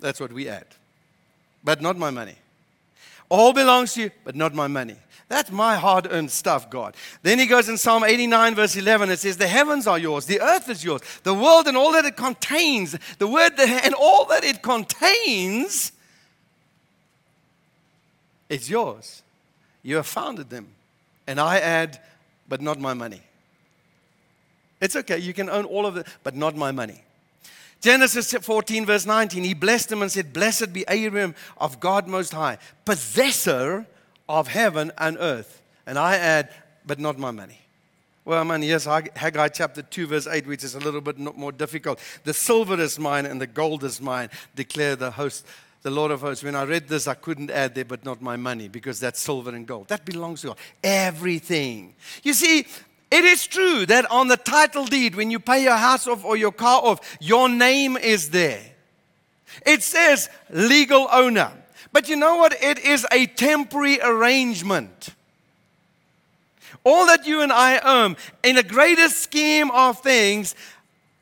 That's 0.00 0.20
what 0.20 0.32
we 0.32 0.48
add. 0.48 0.66
But 1.64 1.80
not 1.80 1.96
my 1.96 2.10
money. 2.10 2.36
All 3.28 3.52
belongs 3.52 3.94
to 3.94 4.02
you, 4.02 4.10
but 4.24 4.34
not 4.34 4.54
my 4.54 4.68
money. 4.68 4.96
That's 5.28 5.50
my 5.50 5.76
hard 5.76 6.08
earned 6.10 6.30
stuff, 6.30 6.70
God. 6.70 6.96
Then 7.22 7.38
he 7.38 7.46
goes 7.46 7.68
in 7.68 7.76
Psalm 7.76 8.02
89, 8.02 8.54
verse 8.54 8.76
11. 8.76 9.10
It 9.10 9.18
says, 9.18 9.36
The 9.36 9.46
heavens 9.46 9.86
are 9.86 9.98
yours, 9.98 10.24
the 10.24 10.40
earth 10.40 10.70
is 10.70 10.82
yours, 10.82 11.02
the 11.22 11.34
world 11.34 11.66
and 11.66 11.76
all 11.76 11.92
that 11.92 12.06
it 12.06 12.16
contains, 12.16 12.96
the 13.18 13.26
word 13.28 13.56
that, 13.58 13.84
and 13.84 13.94
all 13.94 14.24
that 14.26 14.42
it 14.42 14.62
contains 14.62 15.92
is 18.48 18.70
yours. 18.70 19.22
You 19.82 19.96
have 19.96 20.06
founded 20.06 20.48
them. 20.48 20.68
And 21.26 21.38
I 21.38 21.58
add, 21.58 22.00
but 22.48 22.62
not 22.62 22.80
my 22.80 22.94
money. 22.94 23.20
It's 24.80 24.96
okay, 24.96 25.18
you 25.18 25.34
can 25.34 25.50
own 25.50 25.66
all 25.66 25.84
of 25.84 25.98
it, 25.98 26.06
but 26.22 26.34
not 26.34 26.56
my 26.56 26.72
money. 26.72 27.02
Genesis 27.82 28.32
14, 28.32 28.86
verse 28.86 29.04
19, 29.04 29.44
he 29.44 29.52
blessed 29.52 29.92
him 29.92 30.00
and 30.00 30.10
said, 30.10 30.32
Blessed 30.32 30.72
be 30.72 30.84
Abram 30.88 31.34
of 31.58 31.80
God 31.80 32.08
Most 32.08 32.32
High, 32.32 32.58
possessor 32.86 33.86
of 34.28 34.48
heaven 34.48 34.92
and 34.98 35.16
earth. 35.20 35.62
And 35.86 35.98
I 35.98 36.16
add, 36.16 36.50
but 36.86 36.98
not 36.98 37.18
my 37.18 37.30
money. 37.30 37.60
Well, 38.24 38.44
man, 38.44 38.62
yes, 38.62 38.84
Haggai 38.84 39.48
chapter 39.48 39.80
2, 39.80 40.06
verse 40.06 40.26
8, 40.26 40.46
which 40.46 40.62
is 40.62 40.74
a 40.74 40.80
little 40.80 41.00
bit 41.00 41.18
more 41.18 41.50
difficult. 41.50 41.98
The 42.24 42.34
silver 42.34 42.78
is 42.78 42.98
mine 42.98 43.24
and 43.24 43.40
the 43.40 43.46
gold 43.46 43.84
is 43.84 44.02
mine, 44.02 44.28
declare 44.54 44.96
the 44.96 45.10
host, 45.10 45.46
the 45.80 45.90
Lord 45.90 46.10
of 46.10 46.20
hosts. 46.20 46.44
When 46.44 46.54
I 46.54 46.64
read 46.64 46.88
this, 46.88 47.06
I 47.08 47.14
couldn't 47.14 47.50
add 47.50 47.74
there, 47.74 47.86
but 47.86 48.04
not 48.04 48.20
my 48.20 48.36
money, 48.36 48.68
because 48.68 49.00
that's 49.00 49.18
silver 49.18 49.48
and 49.54 49.66
gold. 49.66 49.88
That 49.88 50.04
belongs 50.04 50.42
to 50.42 50.48
God. 50.48 50.58
Everything. 50.84 51.94
You 52.22 52.34
see, 52.34 52.66
it 53.10 53.24
is 53.24 53.46
true 53.46 53.86
that 53.86 54.10
on 54.10 54.28
the 54.28 54.36
title 54.36 54.84
deed, 54.84 55.14
when 55.14 55.30
you 55.30 55.40
pay 55.40 55.62
your 55.62 55.76
house 55.76 56.06
off 56.06 56.22
or 56.22 56.36
your 56.36 56.52
car 56.52 56.82
off, 56.84 57.16
your 57.20 57.48
name 57.48 57.96
is 57.96 58.28
there. 58.28 58.60
It 59.64 59.82
says 59.82 60.28
legal 60.50 61.08
owner. 61.10 61.50
But 61.92 62.08
you 62.08 62.16
know 62.16 62.36
what? 62.36 62.62
It 62.62 62.78
is 62.78 63.06
a 63.10 63.26
temporary 63.26 64.00
arrangement. 64.00 65.10
All 66.84 67.06
that 67.06 67.26
you 67.26 67.42
and 67.42 67.52
I 67.52 67.78
own, 67.78 68.16
in 68.42 68.56
the 68.56 68.62
greatest 68.62 69.18
scheme 69.20 69.70
of 69.70 70.00
things, 70.00 70.54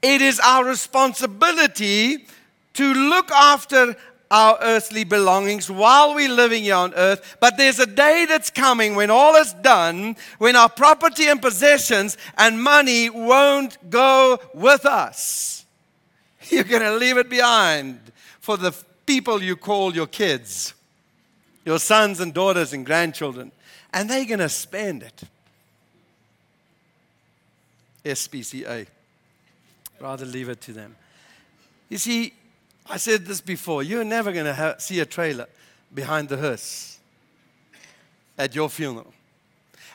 it 0.02 0.20
is 0.20 0.38
our 0.40 0.64
responsibility 0.64 2.26
to 2.74 2.94
look 2.94 3.30
after 3.30 3.96
our 4.30 4.58
earthly 4.60 5.04
belongings 5.04 5.70
while 5.70 6.14
we're 6.14 6.28
living 6.28 6.64
here 6.64 6.74
on 6.74 6.92
earth. 6.94 7.36
But 7.40 7.56
there's 7.56 7.78
a 7.78 7.86
day 7.86 8.26
that's 8.28 8.50
coming 8.50 8.94
when 8.94 9.10
all 9.10 9.36
is 9.36 9.52
done, 9.54 10.16
when 10.38 10.56
our 10.56 10.68
property 10.68 11.28
and 11.28 11.40
possessions 11.40 12.18
and 12.36 12.62
money 12.62 13.08
won't 13.08 13.90
go 13.90 14.38
with 14.52 14.84
us. 14.84 15.64
You're 16.48 16.64
going 16.64 16.82
to 16.82 16.96
leave 16.96 17.18
it 17.18 17.28
behind 17.28 18.00
for 18.40 18.56
the 18.56 18.72
people 19.06 19.42
you 19.42 19.56
call 19.56 19.94
your 19.94 20.06
kids, 20.06 20.74
your 21.64 21.78
sons 21.78 22.20
and 22.20 22.34
daughters 22.34 22.72
and 22.72 22.84
grandchildren, 22.84 23.52
and 23.92 24.10
they're 24.10 24.24
going 24.24 24.40
to 24.40 24.48
spend 24.48 25.02
it. 25.02 25.22
SPCA. 28.04 28.86
Rather 30.00 30.26
leave 30.26 30.48
it 30.48 30.60
to 30.60 30.72
them. 30.72 30.96
You 31.88 31.98
see, 31.98 32.34
I 32.88 32.98
said 32.98 33.24
this 33.24 33.40
before 33.40 33.82
you're 33.82 34.04
never 34.04 34.32
going 34.32 34.46
to 34.46 34.76
see 34.78 35.00
a 35.00 35.06
trailer 35.06 35.46
behind 35.94 36.28
the 36.28 36.36
hearse 36.36 36.98
at 38.36 38.54
your 38.54 38.68
funeral. 38.68 39.12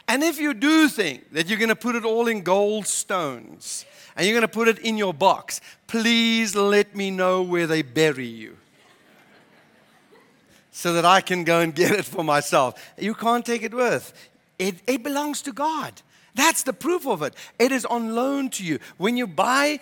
And 0.07 0.23
if 0.23 0.39
you 0.39 0.53
do 0.53 0.89
think 0.89 1.31
that 1.33 1.47
you're 1.47 1.59
going 1.59 1.69
to 1.69 1.75
put 1.75 1.95
it 1.95 2.03
all 2.03 2.27
in 2.27 2.41
gold 2.41 2.87
stones 2.87 3.85
and 4.15 4.25
you're 4.25 4.33
going 4.33 4.41
to 4.41 4.47
put 4.47 4.67
it 4.67 4.79
in 4.79 4.97
your 4.97 5.13
box, 5.13 5.61
please 5.87 6.55
let 6.55 6.95
me 6.95 7.11
know 7.11 7.43
where 7.43 7.67
they 7.67 7.81
bury 7.81 8.25
you 8.25 8.57
so 10.71 10.93
that 10.93 11.05
I 11.05 11.21
can 11.21 11.43
go 11.43 11.59
and 11.59 11.75
get 11.75 11.91
it 11.91 12.05
for 12.05 12.23
myself. 12.23 12.93
You 12.97 13.13
can't 13.13 13.45
take 13.45 13.63
it 13.63 13.73
with. 13.73 14.13
It, 14.57 14.75
it 14.87 15.03
belongs 15.03 15.41
to 15.43 15.51
God. 15.51 16.01
That's 16.33 16.63
the 16.63 16.73
proof 16.73 17.05
of 17.05 17.21
it. 17.21 17.35
It 17.59 17.71
is 17.71 17.85
on 17.85 18.15
loan 18.15 18.49
to 18.51 18.63
you. 18.63 18.79
When 18.97 19.17
you 19.17 19.27
buy 19.27 19.79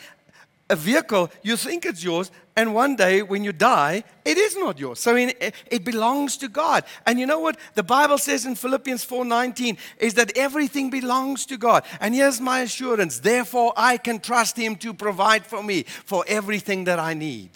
a 0.69 0.75
vehicle, 0.75 1.31
you 1.41 1.57
think 1.57 1.85
it's 1.85 2.03
yours, 2.03 2.31
and 2.55 2.75
one 2.75 2.95
day 2.95 3.23
when 3.23 3.43
you 3.43 3.51
die, 3.51 4.03
it 4.23 4.37
is 4.37 4.55
not 4.55 4.77
yours. 4.77 4.99
So 4.99 5.15
in, 5.15 5.33
it 5.39 5.83
belongs 5.83 6.37
to 6.37 6.47
God. 6.47 6.83
And 7.07 7.19
you 7.19 7.25
know 7.25 7.39
what 7.39 7.57
the 7.73 7.83
Bible 7.83 8.17
says 8.19 8.45
in 8.45 8.55
Philippians 8.55 9.03
4:19 9.03 9.77
is 9.97 10.13
that 10.15 10.37
everything 10.37 10.89
belongs 10.89 11.45
to 11.47 11.57
God. 11.57 11.83
And 11.99 12.13
here's 12.13 12.39
my 12.39 12.61
assurance, 12.61 13.19
therefore 13.19 13.73
I 13.75 13.97
can 13.97 14.19
trust 14.19 14.57
him 14.57 14.75
to 14.77 14.93
provide 14.93 15.45
for 15.45 15.63
me 15.63 15.83
for 15.83 16.23
everything 16.27 16.83
that 16.83 16.99
I 16.99 17.15
need. 17.15 17.49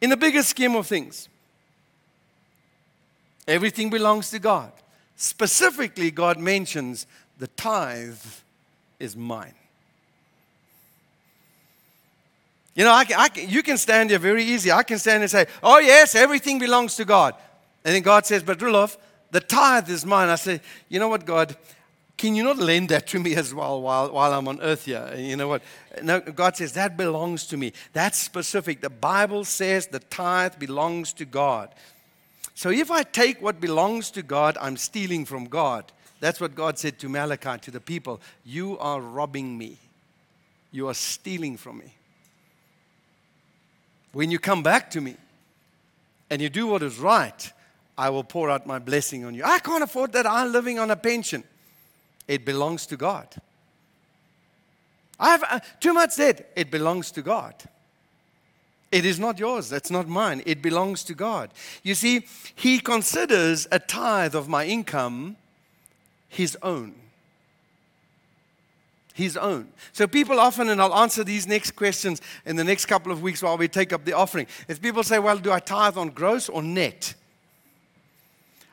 In 0.00 0.10
the 0.10 0.16
bigger 0.16 0.42
scheme 0.42 0.74
of 0.76 0.86
things, 0.86 1.28
everything 3.48 3.90
belongs 3.90 4.30
to 4.30 4.38
God. 4.38 4.72
Specifically, 5.16 6.10
God 6.10 6.38
mentions 6.38 7.06
the 7.38 7.46
tithe 7.48 8.18
is 8.98 9.16
mine. 9.16 9.54
You 12.74 12.84
know, 12.84 12.92
I 12.92 13.06
I 13.16 13.28
you 13.34 13.62
can 13.62 13.78
stand 13.78 14.10
here 14.10 14.18
very 14.18 14.44
easy. 14.44 14.70
I 14.70 14.82
can 14.82 14.98
stand 14.98 15.22
and 15.22 15.30
say, 15.30 15.46
Oh, 15.62 15.78
yes, 15.78 16.14
everything 16.14 16.58
belongs 16.58 16.96
to 16.96 17.06
God. 17.06 17.34
And 17.84 17.94
then 17.94 18.02
God 18.02 18.26
says, 18.26 18.42
But 18.42 18.60
Rudolph, 18.60 18.98
the 19.30 19.40
tithe 19.40 19.88
is 19.88 20.04
mine. 20.04 20.28
I 20.28 20.34
say, 20.34 20.60
You 20.90 21.00
know 21.00 21.08
what, 21.08 21.24
God? 21.24 21.56
Can 22.16 22.34
you 22.34 22.44
not 22.44 22.56
lend 22.56 22.88
that 22.88 23.06
to 23.08 23.20
me 23.20 23.34
as 23.34 23.52
well 23.52 23.82
while, 23.82 24.10
while 24.10 24.32
I'm 24.32 24.48
on 24.48 24.60
earth 24.62 24.86
here? 24.86 25.14
You 25.16 25.36
know 25.36 25.48
what? 25.48 25.62
No, 26.02 26.20
God 26.20 26.56
says, 26.56 26.72
That 26.72 26.96
belongs 26.96 27.46
to 27.48 27.56
me. 27.56 27.72
That's 27.92 28.18
specific. 28.18 28.80
The 28.80 28.90
Bible 28.90 29.44
says 29.44 29.86
the 29.88 29.98
tithe 29.98 30.58
belongs 30.58 31.12
to 31.14 31.26
God. 31.26 31.74
So 32.54 32.70
if 32.70 32.90
I 32.90 33.02
take 33.02 33.42
what 33.42 33.60
belongs 33.60 34.10
to 34.12 34.22
God, 34.22 34.56
I'm 34.58 34.78
stealing 34.78 35.26
from 35.26 35.44
God. 35.44 35.92
That's 36.20 36.40
what 36.40 36.54
God 36.54 36.78
said 36.78 36.98
to 37.00 37.08
Malachi, 37.10 37.58
to 37.58 37.70
the 37.70 37.80
people. 37.80 38.22
You 38.46 38.78
are 38.78 39.00
robbing 39.00 39.58
me, 39.58 39.78
you 40.72 40.88
are 40.88 40.94
stealing 40.94 41.58
from 41.58 41.78
me. 41.78 41.92
When 44.12 44.30
you 44.30 44.38
come 44.38 44.62
back 44.62 44.90
to 44.92 45.02
me 45.02 45.16
and 46.30 46.40
you 46.40 46.48
do 46.48 46.66
what 46.66 46.82
is 46.82 46.98
right, 46.98 47.52
I 47.98 48.08
will 48.08 48.24
pour 48.24 48.48
out 48.48 48.66
my 48.66 48.78
blessing 48.78 49.26
on 49.26 49.34
you. 49.34 49.44
I 49.44 49.58
can't 49.58 49.84
afford 49.84 50.12
that. 50.14 50.26
I'm 50.26 50.50
living 50.52 50.78
on 50.78 50.90
a 50.90 50.96
pension. 50.96 51.44
It 52.28 52.44
belongs 52.44 52.86
to 52.86 52.96
God. 52.96 53.28
I 55.18 55.30
have 55.30 55.44
uh, 55.48 55.60
too 55.80 55.94
much 55.94 56.16
debt. 56.16 56.52
It 56.56 56.70
belongs 56.70 57.10
to 57.12 57.22
God. 57.22 57.54
It 58.92 59.04
is 59.04 59.18
not 59.18 59.38
yours. 59.38 59.68
That's 59.68 59.90
not 59.90 60.08
mine. 60.08 60.42
It 60.46 60.62
belongs 60.62 61.02
to 61.04 61.14
God. 61.14 61.50
You 61.82 61.94
see, 61.94 62.26
He 62.54 62.78
considers 62.78 63.66
a 63.72 63.78
tithe 63.78 64.34
of 64.34 64.48
my 64.48 64.64
income 64.66 65.36
His 66.28 66.56
own 66.62 66.94
his 69.16 69.38
own. 69.38 69.66
So 69.94 70.06
people 70.06 70.38
often, 70.38 70.68
and 70.68 70.78
I'll 70.78 70.94
answer 70.94 71.24
these 71.24 71.46
next 71.46 71.70
questions 71.70 72.20
in 72.44 72.56
the 72.56 72.64
next 72.64 72.84
couple 72.84 73.10
of 73.10 73.22
weeks 73.22 73.42
while 73.42 73.56
we 73.56 73.66
take 73.66 73.94
up 73.94 74.04
the 74.04 74.12
offering, 74.12 74.46
is 74.68 74.78
people 74.78 75.02
say, 75.02 75.18
well, 75.18 75.38
do 75.38 75.50
I 75.50 75.58
tithe 75.58 75.96
on 75.96 76.10
gross 76.10 76.50
or 76.50 76.62
net? 76.62 77.14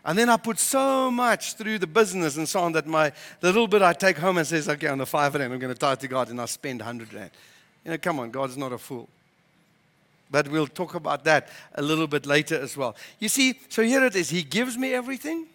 And 0.06 0.18
then 0.18 0.30
I 0.30 0.38
put 0.38 0.60
so 0.60 1.10
much 1.10 1.54
through 1.54 1.80
the 1.80 1.88
business 1.88 2.36
and 2.36 2.48
so 2.48 2.60
on 2.60 2.74
that 2.74 2.86
my 2.86 3.14
the 3.40 3.48
little 3.48 3.68
bit 3.68 3.82
I 3.82 3.94
take 3.94 4.18
home 4.18 4.38
and 4.38 4.46
says, 4.46 4.68
okay, 4.68 4.88
on 4.88 4.98
the 4.98 5.06
five 5.06 5.34
rand, 5.34 5.54
I'm 5.54 5.60
going 5.60 5.74
to 5.74 5.80
tithe 5.80 6.00
to 6.00 6.08
God 6.08 6.30
and 6.30 6.42
I 6.42 6.46
spend 6.46 6.82
100 6.82 7.14
rand. 7.14 7.32
You 7.86 7.92
know, 7.92 7.98
come 7.98 8.20
on, 8.20 8.32
God's 8.32 8.58
not 8.58 8.74
a 8.74 8.78
fool. 8.78 9.08
But 10.30 10.50
we'll 10.50 10.68
talk 10.68 10.96
about 10.96 11.24
that 11.26 11.50
a 11.76 11.82
little 11.82 12.08
bit 12.08 12.26
later 12.26 12.60
as 12.60 12.76
well. 12.76 12.96
You 13.20 13.30
see, 13.30 13.60
so 13.70 13.84
here 13.84 14.04
it 14.04 14.16
is. 14.16 14.30
He 14.30 14.44
gives 14.44 14.78
me 14.78 14.94
everything, 14.94 15.48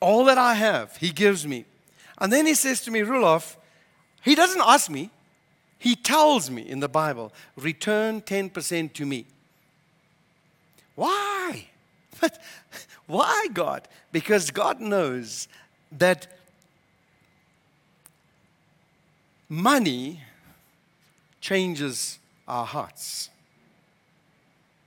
all 0.00 0.24
that 0.26 0.38
I 0.38 0.54
have, 0.54 0.96
He 0.96 1.10
gives 1.10 1.46
me. 1.46 1.64
And 2.18 2.32
then 2.32 2.46
He 2.46 2.54
says 2.54 2.80
to 2.82 2.90
me, 2.90 3.00
Rulof, 3.00 3.56
he 4.22 4.36
doesn't 4.36 4.62
ask 4.64 4.88
me, 4.88 5.10
He 5.78 5.96
tells 5.96 6.48
me 6.48 6.62
in 6.62 6.80
the 6.80 6.88
Bible, 6.88 7.32
return 7.56 8.22
10% 8.22 8.92
to 8.94 9.04
me. 9.04 9.26
Why? 10.94 11.66
But 12.22 12.38
why, 13.08 13.48
God? 13.52 13.88
Because 14.12 14.52
God 14.52 14.80
knows 14.80 15.48
that 15.98 16.28
money 19.48 20.20
changes 21.40 22.20
our 22.46 22.64
hearts. 22.64 23.28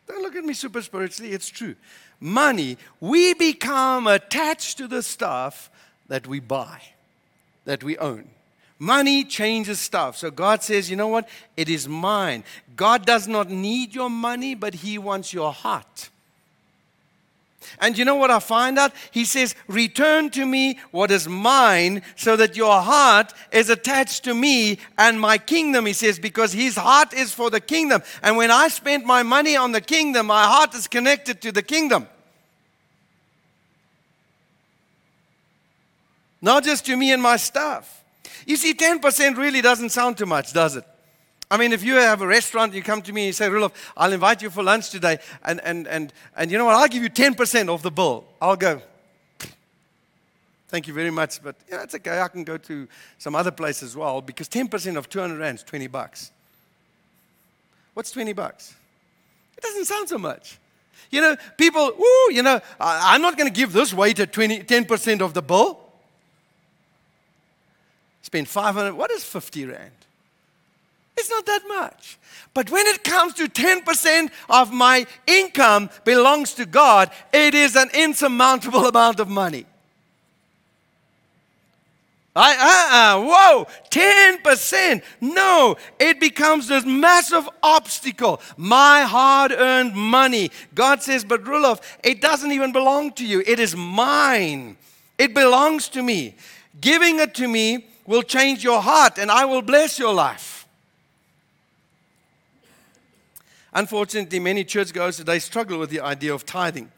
Don't 0.07 0.21
look 0.21 0.35
at 0.35 0.45
me 0.45 0.53
super 0.53 0.81
spiritually, 0.81 1.33
it's 1.33 1.49
true. 1.49 1.75
Money, 2.21 2.77
we 3.01 3.33
become 3.33 4.07
attached 4.07 4.77
to 4.77 4.87
the 4.87 5.03
stuff 5.03 5.69
that 6.07 6.25
we 6.25 6.39
buy, 6.39 6.81
that 7.65 7.83
we 7.83 7.97
own. 7.97 8.29
Money 8.79 9.25
changes 9.25 9.79
stuff. 9.79 10.15
So 10.17 10.31
God 10.31 10.63
says, 10.63 10.89
you 10.89 10.95
know 10.95 11.09
what? 11.09 11.27
It 11.57 11.67
is 11.67 11.87
mine. 11.89 12.45
God 12.77 13.05
does 13.05 13.27
not 13.27 13.49
need 13.49 13.93
your 13.93 14.09
money, 14.09 14.55
but 14.55 14.75
He 14.75 14.97
wants 14.97 15.33
your 15.33 15.51
heart. 15.51 16.09
And 17.79 17.97
you 17.97 18.05
know 18.05 18.15
what 18.15 18.31
I 18.31 18.39
find 18.39 18.77
out? 18.77 18.93
He 19.11 19.25
says, 19.25 19.55
Return 19.67 20.29
to 20.31 20.45
me 20.45 20.79
what 20.91 21.11
is 21.11 21.27
mine, 21.27 22.01
so 22.15 22.35
that 22.35 22.55
your 22.55 22.81
heart 22.81 23.33
is 23.51 23.69
attached 23.69 24.23
to 24.25 24.33
me 24.33 24.79
and 24.97 25.19
my 25.19 25.37
kingdom. 25.37 25.85
He 25.85 25.93
says, 25.93 26.19
Because 26.19 26.53
his 26.53 26.75
heart 26.75 27.13
is 27.13 27.33
for 27.33 27.49
the 27.49 27.59
kingdom. 27.61 28.01
And 28.21 28.37
when 28.37 28.51
I 28.51 28.67
spend 28.67 29.05
my 29.05 29.23
money 29.23 29.55
on 29.55 29.71
the 29.71 29.81
kingdom, 29.81 30.27
my 30.27 30.45
heart 30.45 30.73
is 30.75 30.87
connected 30.87 31.41
to 31.41 31.51
the 31.51 31.63
kingdom. 31.63 32.07
Not 36.41 36.63
just 36.63 36.85
to 36.85 36.95
me 36.95 37.11
and 37.11 37.21
my 37.21 37.37
stuff. 37.37 38.03
You 38.45 38.55
see, 38.55 38.73
10% 38.73 39.37
really 39.37 39.61
doesn't 39.61 39.89
sound 39.89 40.17
too 40.17 40.27
much, 40.27 40.53
does 40.53 40.75
it? 40.75 40.85
I 41.49 41.57
mean, 41.57 41.73
if 41.73 41.83
you 41.83 41.95
have 41.95 42.21
a 42.21 42.27
restaurant, 42.27 42.73
you 42.73 42.81
come 42.81 43.01
to 43.03 43.13
me 43.13 43.23
and 43.23 43.27
you 43.27 43.33
say, 43.33 43.49
Rudolph, 43.49 43.93
I'll 43.95 44.11
invite 44.11 44.41
you 44.41 44.49
for 44.49 44.63
lunch 44.63 44.89
today, 44.89 45.19
and, 45.43 45.61
and, 45.63 45.87
and, 45.87 46.11
and 46.35 46.51
you 46.51 46.57
know 46.57 46.65
what? 46.65 46.75
I'll 46.75 46.87
give 46.87 47.03
you 47.03 47.09
10% 47.09 47.69
of 47.69 47.83
the 47.83 47.91
bill. 47.91 48.25
I'll 48.41 48.55
go, 48.55 48.81
thank 50.69 50.87
you 50.87 50.93
very 50.93 51.11
much, 51.11 51.43
but 51.43 51.55
yeah, 51.69 51.83
it's 51.83 51.93
okay. 51.95 52.19
I 52.19 52.27
can 52.29 52.43
go 52.43 52.57
to 52.57 52.87
some 53.19 53.35
other 53.35 53.51
place 53.51 53.83
as 53.83 53.95
well 53.95 54.21
because 54.21 54.49
10% 54.49 54.97
of 54.97 55.07
200 55.07 55.37
rand 55.37 55.59
is 55.59 55.63
20 55.63 55.87
bucks. 55.87 56.31
What's 57.93 58.11
20 58.11 58.33
bucks? 58.33 58.73
It 59.57 59.61
doesn't 59.61 59.85
sound 59.85 60.09
so 60.09 60.17
much. 60.17 60.57
You 61.11 61.21
know, 61.21 61.37
people, 61.57 61.91
woo, 61.97 62.33
you 62.33 62.41
know, 62.41 62.59
I, 62.79 63.15
am 63.15 63.21
not 63.21 63.37
going 63.37 63.47
to 63.47 63.55
give 63.55 63.71
this 63.71 63.93
waiter 63.93 64.25
20, 64.25 64.63
10% 64.63 65.21
of 65.21 65.33
the 65.33 65.41
bill 65.41 65.79
spend 68.25 68.49
500, 68.49 68.93
what 68.93 69.11
is 69.11 69.23
50 69.23 69.65
Rand? 69.65 69.91
It's 71.17 71.29
not 71.29 71.45
that 71.45 71.63
much. 71.67 72.17
But 72.53 72.69
when 72.69 72.87
it 72.87 73.03
comes 73.03 73.33
to 73.35 73.47
10% 73.47 74.29
of 74.49 74.71
my 74.71 75.05
income 75.27 75.89
belongs 76.03 76.53
to 76.53 76.65
God, 76.65 77.11
it 77.33 77.53
is 77.53 77.75
an 77.75 77.89
insurmountable 77.93 78.87
amount 78.87 79.19
of 79.19 79.27
money. 79.27 79.65
I, 82.35 83.15
uh, 83.15 83.21
uh, 83.21 83.25
whoa, 83.25 83.67
10%. 83.89 85.01
No, 85.21 85.77
it 85.99 86.19
becomes 86.19 86.67
this 86.67 86.85
massive 86.85 87.47
obstacle. 87.63 88.41
My 88.57 89.03
hard 89.03 89.53
earned 89.53 89.95
money. 89.95 90.51
God 90.73 91.01
says, 91.01 91.23
but 91.23 91.47
Rudolph, 91.47 91.97
it 92.03 92.21
doesn't 92.21 92.51
even 92.51 92.73
belong 92.73 93.13
to 93.13 93.25
you. 93.25 93.41
It 93.45 93.59
is 93.59 93.73
mine. 93.75 94.75
It 95.17 95.33
belongs 95.33 95.87
to 95.89 96.03
me. 96.03 96.35
Giving 96.81 97.19
it 97.19 97.33
to 97.35 97.47
me 97.47 97.85
will 98.05 98.23
change 98.23 98.63
your 98.63 98.81
heart 98.81 99.17
and 99.17 99.31
I 99.31 99.45
will 99.45 99.61
bless 99.61 99.97
your 99.97 100.13
life. 100.13 100.54
Unfortunately, 103.75 104.39
many 104.39 104.63
churchgoers 104.63 105.17
today 105.17 105.37
struggle 105.37 105.77
with 105.77 105.89
the 105.89 105.99
idea 105.99 106.33
of 106.33 106.45
tithing. 106.45 106.89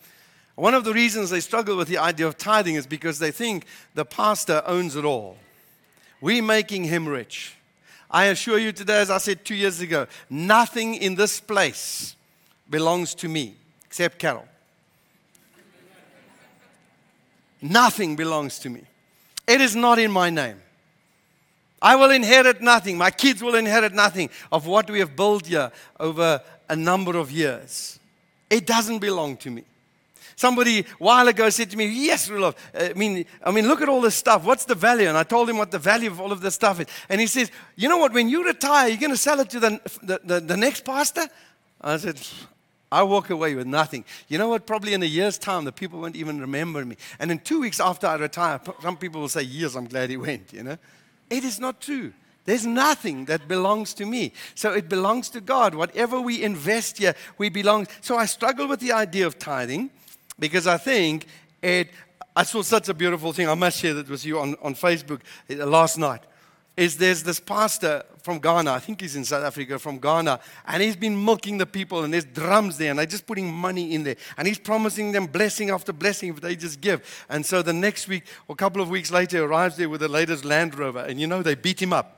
One 0.54 0.76
of 0.76 0.84
the 0.84 0.94
reasons 0.94 1.32
they 1.32 1.40
struggle 1.40 1.76
with 1.76 1.88
the 1.88 1.98
idea 1.98 2.28
of 2.28 2.38
tithing 2.38 2.76
is 2.76 2.86
because 2.86 3.18
they 3.18 3.32
think 3.32 3.66
the 3.96 4.06
pastor 4.06 4.62
owns 4.64 4.96
it 4.96 5.04
all. 5.04 5.38
We're 6.22 6.44
making 6.44 6.84
him 6.84 7.08
rich. 7.08 7.56
I 8.12 8.26
assure 8.26 8.60
you 8.60 8.72
today, 8.72 9.02
as 9.02 9.10
I 9.10 9.18
said 9.18 9.44
two 9.44 9.56
years 9.56 9.82
ago, 9.82 10.06
nothing 10.30 10.94
in 10.94 11.16
this 11.16 11.40
place 11.40 12.16
belongs 12.70 13.16
to 13.16 13.28
me 13.28 13.56
except 13.86 14.20
Carol. 14.20 14.48
nothing 17.60 18.16
belongs 18.16 18.60
to 18.60 18.70
me. 18.70 18.84
It 19.48 19.62
is 19.62 19.76
not 19.76 19.98
in 19.98 20.12
my 20.12 20.30
name. 20.30 20.62
I 21.82 21.96
will 21.96 22.12
inherit 22.12 22.62
nothing. 22.62 22.98
My 22.98 23.12
kids 23.12 23.42
will 23.42 23.56
inherit 23.56 23.94
nothing 23.94 24.30
of 24.52 24.66
what 24.66 24.90
we 24.90 25.00
have 25.00 25.16
built 25.16 25.48
here 25.48 25.72
over 26.00 26.42
a 26.70 26.76
number 26.76 27.18
of 27.18 27.32
years. 27.32 28.00
It 28.50 28.66
doesn't 28.66 29.00
belong 29.00 29.38
to 29.38 29.52
me. 29.52 29.64
Somebody 30.38 30.82
a 30.82 30.86
while 31.00 31.28
ago 31.28 31.50
said 31.50 31.72
to 31.72 31.78
me, 31.78 31.88
Yes, 31.88 32.30
Rudolph. 32.30 32.56
Uh, 32.74 32.90
I 32.92 32.94
mean, 32.94 33.26
I 33.44 33.52
mean, 33.52 33.68
look 33.68 33.82
at 33.82 33.90
all 33.90 34.02
this 34.02 34.14
stuff. 34.14 34.44
What's 34.44 34.66
the 34.66 34.76
value? 34.76 35.08
And 35.08 35.18
I 35.18 35.24
told 35.24 35.50
him 35.50 35.58
what 35.58 35.72
the 35.72 35.80
value 35.80 36.12
of 36.12 36.22
all 36.22 36.32
of 36.32 36.42
this 36.42 36.54
stuff 36.54 36.80
is. 36.80 36.86
And 37.10 37.20
he 37.20 37.26
says, 37.26 37.50
You 37.76 37.90
know 37.90 37.98
what? 37.98 38.14
When 38.14 38.30
you 38.30 38.46
retire, 38.46 38.88
you're 38.88 39.00
going 39.00 39.12
to 39.12 39.18
sell 39.18 39.40
it 39.40 39.50
to 39.50 39.60
the, 39.60 39.82
the, 40.04 40.22
the, 40.24 40.40
the 40.40 40.56
next 40.58 40.86
pastor? 40.86 41.28
I 41.82 41.98
said, 41.98 42.22
I 42.92 43.02
walk 43.02 43.32
away 43.32 43.56
with 43.56 43.66
nothing. 43.66 44.06
You 44.28 44.38
know 44.38 44.48
what? 44.50 44.68
Probably 44.68 44.94
in 44.94 45.02
a 45.02 45.08
year's 45.08 45.40
time, 45.40 45.66
the 45.66 45.72
people 45.72 46.00
won't 46.00 46.16
even 46.16 46.40
remember 46.40 46.86
me. 46.86 46.98
And 47.20 47.32
in 47.32 47.40
two 47.40 47.60
weeks 47.60 47.80
after 47.80 48.06
I 48.06 48.16
retire, 48.16 48.62
some 48.82 48.96
people 48.96 49.22
will 49.22 49.30
say, 49.30 49.42
Yes, 49.42 49.74
I'm 49.74 49.88
glad 49.88 50.12
he 50.12 50.18
went, 50.18 50.54
you 50.54 50.62
know? 50.62 50.78
It 51.32 51.44
is 51.44 51.60
not 51.60 51.82
true. 51.82 52.14
There's 52.48 52.66
nothing 52.66 53.26
that 53.26 53.50
belongs 53.50 53.94
to 53.96 54.06
me. 54.06 54.32
So 54.56 54.72
it 54.72 54.88
belongs 54.88 55.30
to 55.32 55.42
God. 55.42 55.76
Whatever 55.76 56.22
we 56.22 56.42
invest 56.42 56.98
here, 56.98 57.14
we 57.38 57.50
belong. 57.50 57.88
So 58.00 58.16
I 58.16 58.26
struggle 58.26 58.70
with 58.70 58.80
the 58.80 58.94
idea 58.94 59.28
of 59.28 59.38
tithing 59.38 59.90
because 60.40 60.66
I 60.66 60.78
think 60.78 61.28
it. 61.62 61.90
I 62.38 62.44
saw 62.44 62.62
such 62.62 62.88
a 62.88 62.94
beautiful 62.94 63.34
thing. 63.34 63.50
I 63.50 63.56
must 63.56 63.80
share 63.80 63.96
that 63.96 64.10
with 64.10 64.24
you 64.24 64.40
on, 64.40 64.56
on 64.62 64.76
Facebook 64.76 65.22
uh, 65.50 65.66
last 65.66 65.98
night. 65.98 66.22
Is 66.78 66.96
there's 66.96 67.22
this 67.22 67.42
pastor 67.42 68.04
from 68.22 68.40
Ghana, 68.40 68.72
I 68.72 68.80
think 68.80 69.02
he's 69.02 69.16
in 69.16 69.26
South 69.26 69.44
Africa, 69.44 69.80
from 69.80 70.00
Ghana, 70.00 70.40
and 70.68 70.84
he's 70.84 70.96
been 70.96 71.26
milking 71.26 71.58
the 71.58 71.66
people, 71.66 72.04
and 72.04 72.14
there's 72.14 72.26
drums 72.26 72.78
there, 72.78 72.92
and 72.92 73.00
they're 73.00 73.06
just 73.06 73.26
putting 73.26 73.52
money 73.52 73.94
in 73.94 74.04
there, 74.04 74.18
and 74.38 74.48
he's 74.48 74.60
promising 74.60 75.12
them 75.12 75.26
blessing 75.26 75.70
after 75.70 75.92
blessing 75.92 76.30
if 76.30 76.40
they 76.40 76.56
just 76.56 76.80
give. 76.80 77.26
And 77.30 77.46
so 77.46 77.62
the 77.62 77.74
next 77.74 78.08
week, 78.08 78.26
or 78.48 78.54
a 78.54 78.56
couple 78.56 78.82
of 78.82 78.90
weeks 78.90 79.12
later, 79.12 79.44
arrives 79.44 79.78
there 79.78 79.90
with 79.90 80.02
the 80.02 80.08
latest 80.08 80.46
Land 80.46 80.78
Rover, 80.78 81.00
and 81.00 81.20
you 81.20 81.28
know, 81.28 81.42
they 81.42 81.56
beat 81.56 81.82
him 81.82 81.94
up. 81.94 82.17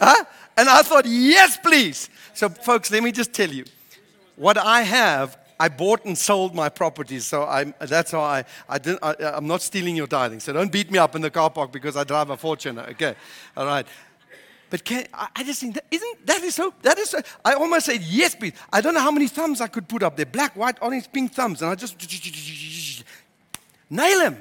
Huh? 0.00 0.24
And 0.56 0.68
I 0.68 0.82
thought, 0.82 1.04
yes, 1.06 1.56
please. 1.56 2.08
So, 2.34 2.48
folks, 2.48 2.90
let 2.90 3.02
me 3.02 3.12
just 3.12 3.32
tell 3.32 3.50
you 3.50 3.64
what 4.36 4.56
I 4.56 4.82
have. 4.82 5.38
I 5.58 5.68
bought 5.68 6.06
and 6.06 6.16
sold 6.16 6.54
my 6.54 6.70
properties, 6.70 7.26
so 7.26 7.44
I'm, 7.44 7.74
that's 7.78 8.12
how 8.12 8.22
I, 8.22 8.44
I 8.66 8.78
didn't, 8.78 9.00
I, 9.02 9.14
I'm 9.34 9.46
not 9.46 9.60
stealing 9.60 9.94
your 9.94 10.06
tithing. 10.06 10.40
So 10.40 10.54
don't 10.54 10.72
beat 10.72 10.90
me 10.90 10.98
up 10.98 11.14
in 11.14 11.20
the 11.20 11.30
car 11.30 11.50
park 11.50 11.70
because 11.70 11.98
I 11.98 12.04
drive 12.04 12.30
a 12.30 12.36
Fortuner. 12.38 12.88
Okay, 12.92 13.14
all 13.54 13.66
right. 13.66 13.86
But 14.70 14.84
can, 14.84 15.06
I, 15.12 15.28
I 15.36 15.44
just 15.44 15.60
think 15.60 15.74
that 15.74 15.84
isn't 15.90 16.26
that 16.26 16.42
is 16.42 16.54
so 16.54 16.72
that 16.80 16.98
is 16.98 17.10
so, 17.10 17.20
I 17.44 17.52
almost 17.52 17.84
said 17.84 18.00
yes, 18.00 18.34
please. 18.34 18.54
I 18.72 18.80
don't 18.80 18.94
know 18.94 19.00
how 19.00 19.10
many 19.10 19.28
thumbs 19.28 19.60
I 19.60 19.66
could 19.66 19.86
put 19.86 20.02
up 20.02 20.16
there, 20.16 20.24
black, 20.24 20.56
white, 20.56 20.78
orange, 20.80 21.12
pink 21.12 21.34
thumbs, 21.34 21.60
and 21.60 21.70
I 21.70 21.74
just 21.74 21.96
nail 23.90 24.20
him, 24.20 24.38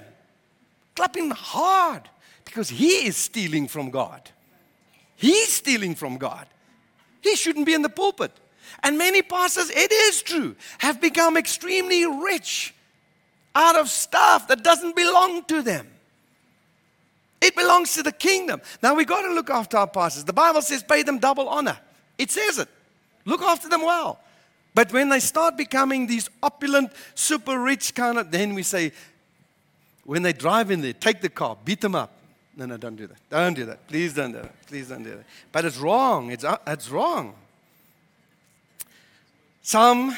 clap 0.96 1.18
him 1.18 1.32
hard 1.32 2.04
because 2.46 2.70
he 2.70 3.08
is 3.08 3.18
stealing 3.18 3.68
from 3.68 3.90
God. 3.90 4.30
He's 5.20 5.52
stealing 5.52 5.96
from 5.96 6.18
God. 6.18 6.48
He 7.22 7.36
shouldn't 7.36 7.66
be 7.66 7.74
in 7.74 7.82
the 7.82 7.90
pulpit. 7.90 8.32
And 8.82 8.98
many 8.98 9.22
pastors, 9.22 9.70
it 9.70 9.92
is 9.92 10.22
true, 10.22 10.56
have 10.78 11.02
become 11.02 11.36
extremely 11.36 12.06
rich 12.06 12.74
out 13.54 13.76
of 13.76 13.90
stuff 13.90 14.48
that 14.48 14.64
doesn't 14.64 14.96
belong 14.96 15.44
to 15.46 15.62
them. 15.62 15.88
It 17.42 17.54
belongs 17.54 17.94
to 17.96 18.04
the 18.04 18.14
kingdom. 18.14 18.62
Now 18.82 18.96
we've 18.96 19.08
got 19.08 19.24
to 19.24 19.34
look 19.34 19.50
after 19.50 19.76
our 19.76 19.88
pastors. 19.88 20.24
The 20.24 20.34
Bible 20.34 20.62
says 20.62 20.84
pay 20.84 21.04
them 21.04 21.20
double 21.20 21.50
honor. 21.50 21.78
It 22.18 22.32
says 22.32 22.58
it. 22.58 22.70
Look 23.26 23.42
after 23.42 23.68
them 23.68 23.82
well. 23.82 24.20
But 24.74 24.94
when 24.94 25.10
they 25.10 25.20
start 25.20 25.58
becoming 25.58 26.08
these 26.08 26.30
opulent, 26.42 26.94
super 27.14 27.60
rich 27.60 27.94
kind 27.94 28.18
of, 28.18 28.32
then 28.32 28.54
we 28.54 28.64
say, 28.64 28.94
when 30.06 30.22
they 30.22 30.32
drive 30.32 30.72
in 30.72 30.80
there, 30.80 30.94
take 30.94 31.20
the 31.20 31.30
car, 31.30 31.58
beat 31.66 31.82
them 31.82 31.96
up, 31.96 32.14
no, 32.60 32.66
no, 32.66 32.76
don't 32.76 32.98
do 32.98 33.08
that. 33.08 33.18
Don't 33.30 33.54
do 33.54 33.66
that. 33.68 33.88
Please 33.88 34.14
don't 34.14 34.34
do 34.34 34.40
that. 34.40 34.68
Please 34.68 34.90
don't 34.90 35.04
do 35.04 35.12
that. 35.12 35.26
But 35.54 35.64
it's 35.64 35.78
wrong. 35.78 36.30
It's, 36.30 36.44
uh, 36.44 36.58
it's 36.68 36.90
wrong. 36.90 37.34
Some 39.62 40.14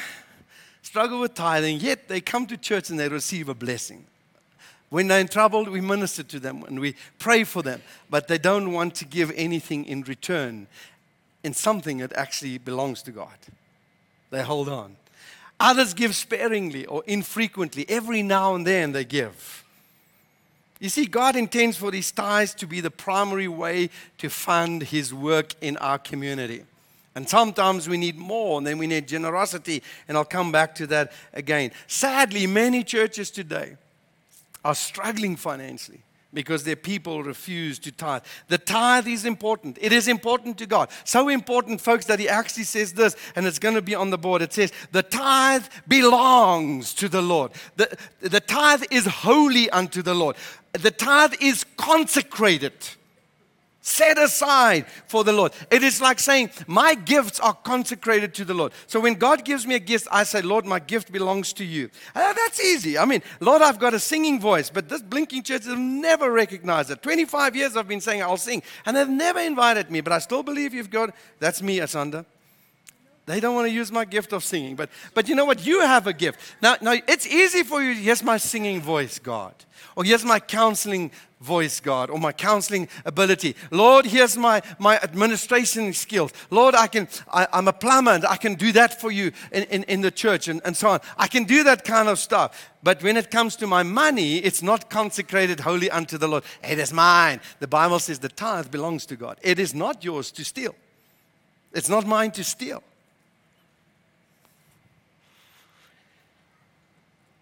struggle 0.82 1.20
with 1.20 1.34
tithing, 1.34 1.78
yet 1.78 2.08
they 2.08 2.20
come 2.20 2.46
to 2.46 2.56
church 2.56 2.90
and 2.90 2.98
they 2.98 3.08
receive 3.08 3.48
a 3.48 3.54
blessing. 3.54 4.04
When 4.88 5.06
they're 5.06 5.20
in 5.20 5.28
trouble, 5.28 5.64
we 5.66 5.80
minister 5.80 6.24
to 6.24 6.40
them 6.40 6.64
and 6.64 6.80
we 6.80 6.96
pray 7.20 7.44
for 7.44 7.62
them, 7.62 7.80
but 8.10 8.26
they 8.26 8.38
don't 8.38 8.72
want 8.72 8.96
to 8.96 9.04
give 9.04 9.30
anything 9.36 9.84
in 9.84 10.02
return 10.02 10.66
in 11.44 11.54
something 11.54 11.98
that 11.98 12.12
actually 12.14 12.58
belongs 12.58 13.02
to 13.02 13.12
God. 13.12 13.38
They 14.30 14.42
hold 14.42 14.68
on. 14.68 14.96
Others 15.60 15.94
give 15.94 16.16
sparingly 16.16 16.86
or 16.86 17.04
infrequently. 17.06 17.86
Every 17.88 18.24
now 18.24 18.56
and 18.56 18.66
then 18.66 18.90
they 18.90 19.04
give. 19.04 19.61
You 20.82 20.88
see, 20.88 21.06
God 21.06 21.36
intends 21.36 21.76
for 21.76 21.92
these 21.92 22.10
tithes 22.10 22.54
to 22.54 22.66
be 22.66 22.80
the 22.80 22.90
primary 22.90 23.46
way 23.46 23.88
to 24.18 24.28
fund 24.28 24.82
His 24.82 25.14
work 25.14 25.54
in 25.60 25.76
our 25.76 25.96
community. 25.96 26.64
And 27.14 27.28
sometimes 27.28 27.88
we 27.88 27.96
need 27.96 28.18
more, 28.18 28.58
and 28.58 28.66
then 28.66 28.78
we 28.78 28.88
need 28.88 29.06
generosity, 29.06 29.80
and 30.08 30.16
I'll 30.16 30.24
come 30.24 30.50
back 30.50 30.74
to 30.76 30.88
that 30.88 31.12
again. 31.32 31.70
Sadly, 31.86 32.48
many 32.48 32.82
churches 32.82 33.30
today 33.30 33.76
are 34.64 34.74
struggling 34.74 35.36
financially 35.36 36.00
because 36.34 36.64
their 36.64 36.76
people 36.76 37.22
refuse 37.22 37.78
to 37.78 37.92
tithe. 37.92 38.22
The 38.48 38.58
tithe 38.58 39.06
is 39.06 39.24
important. 39.24 39.78
It 39.80 39.92
is 39.92 40.08
important 40.08 40.58
to 40.58 40.66
God. 40.66 40.88
So 41.04 41.28
important, 41.28 41.80
folks, 41.80 42.06
that 42.06 42.18
He 42.18 42.28
actually 42.28 42.64
says 42.64 42.94
this, 42.94 43.14
and 43.36 43.46
it's 43.46 43.60
going 43.60 43.76
to 43.76 43.82
be 43.82 43.94
on 43.94 44.10
the 44.10 44.18
board. 44.18 44.42
It 44.42 44.52
says, 44.52 44.72
The 44.90 45.04
tithe 45.04 45.66
belongs 45.86 46.92
to 46.94 47.08
the 47.08 47.22
Lord. 47.22 47.52
The, 47.76 47.96
the 48.20 48.40
tithe 48.40 48.82
is 48.90 49.06
holy 49.06 49.70
unto 49.70 50.02
the 50.02 50.14
Lord 50.14 50.34
the 50.72 50.90
tithe 50.90 51.34
is 51.40 51.64
consecrated, 51.76 52.72
set 53.82 54.16
aside 54.16 54.86
for 55.06 55.22
the 55.22 55.32
Lord. 55.32 55.52
It 55.70 55.82
is 55.82 56.00
like 56.00 56.18
saying, 56.18 56.50
My 56.66 56.94
gifts 56.94 57.38
are 57.40 57.52
consecrated 57.52 58.32
to 58.34 58.44
the 58.44 58.54
Lord. 58.54 58.72
So 58.86 58.98
when 58.98 59.14
God 59.14 59.44
gives 59.44 59.66
me 59.66 59.74
a 59.74 59.78
gift, 59.80 60.08
I 60.10 60.22
say, 60.24 60.40
Lord, 60.40 60.64
my 60.64 60.78
gift 60.78 61.12
belongs 61.12 61.52
to 61.54 61.64
you. 61.64 61.90
Uh, 62.14 62.32
that's 62.32 62.62
easy. 62.62 62.96
I 62.96 63.04
mean, 63.04 63.22
Lord, 63.40 63.60
I've 63.60 63.78
got 63.78 63.92
a 63.92 63.98
singing 63.98 64.40
voice, 64.40 64.70
but 64.70 64.88
this 64.88 65.02
blinking 65.02 65.42
church 65.42 65.64
has 65.64 65.78
never 65.78 66.30
recognized 66.32 66.90
it. 66.90 67.02
25 67.02 67.54
years 67.54 67.76
I've 67.76 67.88
been 67.88 68.00
saying 68.00 68.22
I'll 68.22 68.36
sing, 68.38 68.62
and 68.86 68.96
they've 68.96 69.08
never 69.08 69.40
invited 69.40 69.90
me, 69.90 70.00
but 70.00 70.12
I 70.12 70.20
still 70.20 70.42
believe 70.42 70.72
you've 70.72 70.90
got. 70.90 71.14
That's 71.38 71.60
me, 71.60 71.78
Asanda. 71.78 72.24
They 73.24 73.38
don't 73.38 73.54
want 73.54 73.68
to 73.68 73.72
use 73.72 73.92
my 73.92 74.04
gift 74.04 74.32
of 74.32 74.42
singing. 74.42 74.74
But, 74.74 74.90
but 75.14 75.28
you 75.28 75.34
know 75.34 75.44
what? 75.44 75.64
You 75.64 75.80
have 75.80 76.06
a 76.06 76.12
gift. 76.12 76.40
Now, 76.60 76.76
now, 76.80 76.94
it's 77.06 77.26
easy 77.26 77.62
for 77.62 77.80
you. 77.82 77.94
Here's 77.94 78.22
my 78.22 78.36
singing 78.36 78.80
voice, 78.80 79.18
God. 79.18 79.54
Or 79.94 80.04
here's 80.04 80.24
my 80.24 80.40
counseling 80.40 81.12
voice, 81.40 81.80
God, 81.80 82.08
or 82.08 82.18
my 82.18 82.32
counseling 82.32 82.88
ability. 83.04 83.56
Lord, 83.70 84.06
here's 84.06 84.36
my, 84.36 84.62
my 84.78 84.98
administration 85.00 85.92
skills. 85.92 86.32
Lord, 86.50 86.74
I 86.74 86.86
can, 86.86 87.08
I, 87.32 87.46
am 87.52 87.68
a 87.68 87.72
plumber 87.72 88.12
and 88.12 88.24
I 88.24 88.36
can 88.36 88.54
do 88.54 88.72
that 88.72 89.00
for 89.00 89.10
you 89.10 89.32
in, 89.50 89.64
in, 89.64 89.82
in 89.84 90.00
the 90.00 90.10
church 90.10 90.48
and, 90.48 90.60
and 90.64 90.76
so 90.76 90.88
on. 90.90 91.00
I 91.16 91.26
can 91.26 91.44
do 91.44 91.64
that 91.64 91.84
kind 91.84 92.08
of 92.08 92.18
stuff. 92.18 92.70
But 92.82 93.02
when 93.02 93.16
it 93.16 93.30
comes 93.30 93.56
to 93.56 93.66
my 93.66 93.82
money, 93.82 94.38
it's 94.38 94.62
not 94.62 94.88
consecrated 94.88 95.60
wholly 95.60 95.90
unto 95.90 96.16
the 96.16 96.28
Lord. 96.28 96.44
It 96.62 96.78
is 96.78 96.92
mine. 96.92 97.40
The 97.60 97.68
Bible 97.68 97.98
says 97.98 98.18
the 98.18 98.28
tithe 98.28 98.70
belongs 98.70 99.06
to 99.06 99.16
God. 99.16 99.38
It 99.42 99.58
is 99.58 99.74
not 99.74 100.04
yours 100.04 100.30
to 100.32 100.44
steal. 100.44 100.74
It's 101.72 101.88
not 101.88 102.06
mine 102.06 102.30
to 102.32 102.44
steal. 102.44 102.82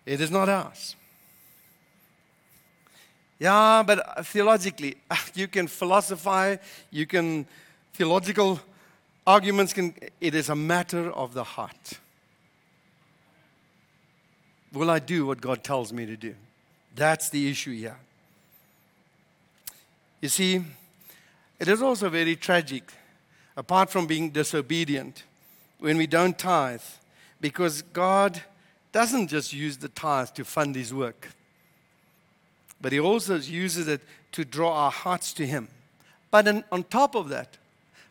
It 0.07 0.21
is 0.21 0.31
not 0.31 0.49
ours. 0.49 0.97
Yeah, 3.39 3.83
but 3.87 4.27
theologically, 4.27 4.97
you 5.35 5.49
can 5.49 5.67
philosophize, 5.67 6.59
you 6.91 7.07
can, 7.07 7.47
theological 7.95 8.61
arguments 9.27 9.73
can, 9.73 9.95
it 10.21 10.35
is 10.35 10.49
a 10.49 10.57
matter 10.57 11.11
of 11.11 11.33
the 11.35 11.45
heart. 11.45 11.99
Will 14.73 14.91
I 14.91 14.99
do 14.99 15.27
what 15.27 15.41
God 15.41 15.65
tells 15.65 15.93
me 15.93 16.07
to 16.07 16.17
do? 16.17 16.35
That's 16.95 17.31
the 17.31 17.51
issue 17.51 17.75
here. 17.75 17.97
You 20.21 20.29
see, 20.29 20.63
it 21.59 21.69
is 21.69 21.81
also 21.83 22.09
very 22.09 22.37
tragic, 22.37 22.93
apart 23.57 23.91
from 23.91 24.07
being 24.07 24.31
disobedient, 24.31 25.25
when 25.79 25.97
we 25.97 26.07
don't 26.07 26.39
tithe, 26.39 26.83
because 27.41 27.83
God 27.83 28.43
doesn't 28.93 29.29
just 29.29 29.53
use 29.53 29.77
the 29.77 29.89
tithe 29.89 30.31
to 30.31 30.45
fund 30.45 30.75
his 30.75 30.93
work 30.93 31.29
but 32.81 32.93
he 32.93 33.01
also 33.01 33.37
uses 33.37 33.89
it 33.89 34.01
to 34.33 34.45
draw 34.45 34.73
our 34.73 34.91
hearts 34.91 35.33
to 35.35 35.47
him. 35.47 35.69
But 36.31 36.65
on 36.71 36.85
top 36.85 37.15
of 37.15 37.29
that, 37.29 37.59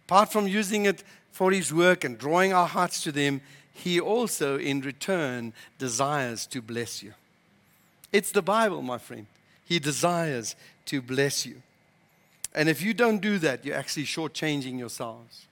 apart 0.06 0.32
from 0.32 0.48
using 0.48 0.86
it 0.86 1.04
for 1.32 1.52
his 1.52 1.74
work 1.74 2.04
and 2.04 2.18
drawing 2.18 2.54
our 2.54 2.68
hearts 2.68 3.02
to 3.04 3.12
them, 3.12 3.42
he 3.74 4.00
also, 4.00 4.60
in 4.60 4.82
return, 4.82 5.54
desires 5.78 6.46
to 6.48 6.62
bless 6.62 7.02
you. 7.02 7.14
It's 8.12 8.32
the 8.32 8.42
Bible, 8.42 8.82
my 8.82 8.98
friend. 8.98 9.26
He 9.66 9.80
desires 9.80 10.56
to 10.86 11.02
bless 11.02 11.46
you. 11.46 11.62
And 12.54 12.68
if 12.68 12.82
you 12.82 12.94
don't 12.94 13.20
do 13.20 13.40
that, 13.40 13.64
you're 13.64 13.78
actually 13.78 14.06
shortchanging 14.06 14.78
yourselves. 14.78 15.46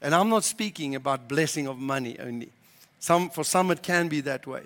And 0.00 0.14
I'm 0.14 0.30
not 0.30 0.44
speaking 0.44 0.94
about 0.94 1.28
blessing 1.28 1.66
of 1.66 1.78
money 1.78 2.18
only. 2.18 2.48
Some, 3.02 3.30
for 3.30 3.42
some, 3.42 3.72
it 3.72 3.82
can 3.82 4.06
be 4.06 4.20
that 4.20 4.46
way. 4.46 4.62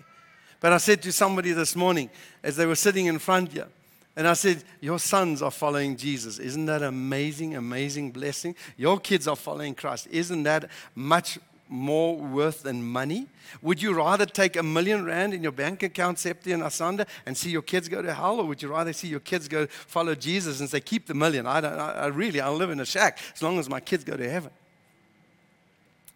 But 0.61 0.75
I 0.75 0.77
said 0.77 1.01
to 1.05 1.13
somebody 1.13 1.53
this 1.53 1.75
morning 1.75 2.11
as 2.43 2.55
they 2.57 2.67
were 2.67 2.75
sitting 2.75 3.07
in 3.07 3.19
front 3.19 3.53
here, 3.53 3.69
and 4.15 4.29
I 4.29 4.35
said, 4.35 4.63
Your 4.83 4.99
sons 4.99 5.41
are 5.41 5.51
following 5.51 5.97
Jesus. 5.97 6.39
Isn't 6.39 6.67
that 6.67 6.83
amazing, 6.83 7.57
amazing 7.57 8.11
blessing? 8.11 8.55
Your 8.77 9.01
kids 9.01 9.27
are 9.27 9.37
following 9.37 9.75
Christ. 9.75 10.09
Isn't 10.11 10.43
that 10.43 10.69
much 10.95 11.39
more 11.71 12.15
worth 12.15 12.63
than 12.63 12.83
money? 12.83 13.27
Would 13.63 13.81
you 13.81 13.95
rather 13.95 14.27
take 14.27 14.57
a 14.57 14.63
million 14.63 15.07
rand 15.07 15.33
in 15.33 15.43
your 15.43 15.53
bank 15.53 15.83
account, 15.83 16.19
Septi 16.19 16.53
and 16.53 16.63
Asanda, 16.63 17.09
and 17.25 17.35
see 17.35 17.49
your 17.49 17.63
kids 17.63 17.89
go 17.89 18.03
to 18.03 18.13
hell, 18.13 18.41
or 18.41 18.45
would 18.45 18.61
you 18.61 18.69
rather 18.69 18.93
see 18.93 19.09
your 19.09 19.21
kids 19.21 19.49
go 19.49 19.67
follow 19.67 20.15
Jesus 20.15 20.61
and 20.61 20.69
say, 20.69 20.81
"Keep 20.81 21.07
the 21.07 21.15
million. 21.15 21.47
I 21.47 21.63
don't. 21.63 21.79
I, 21.79 21.93
I 21.93 22.07
really, 22.09 22.43
I'll 22.43 22.55
live 22.55 22.69
in 22.69 22.81
a 22.81 22.87
shack 22.87 23.19
as 23.35 23.43
long 23.43 23.59
as 23.59 23.71
my 23.71 23.81
kids 23.81 24.05
go 24.05 24.15
to 24.15 24.29
heaven." 24.29 24.51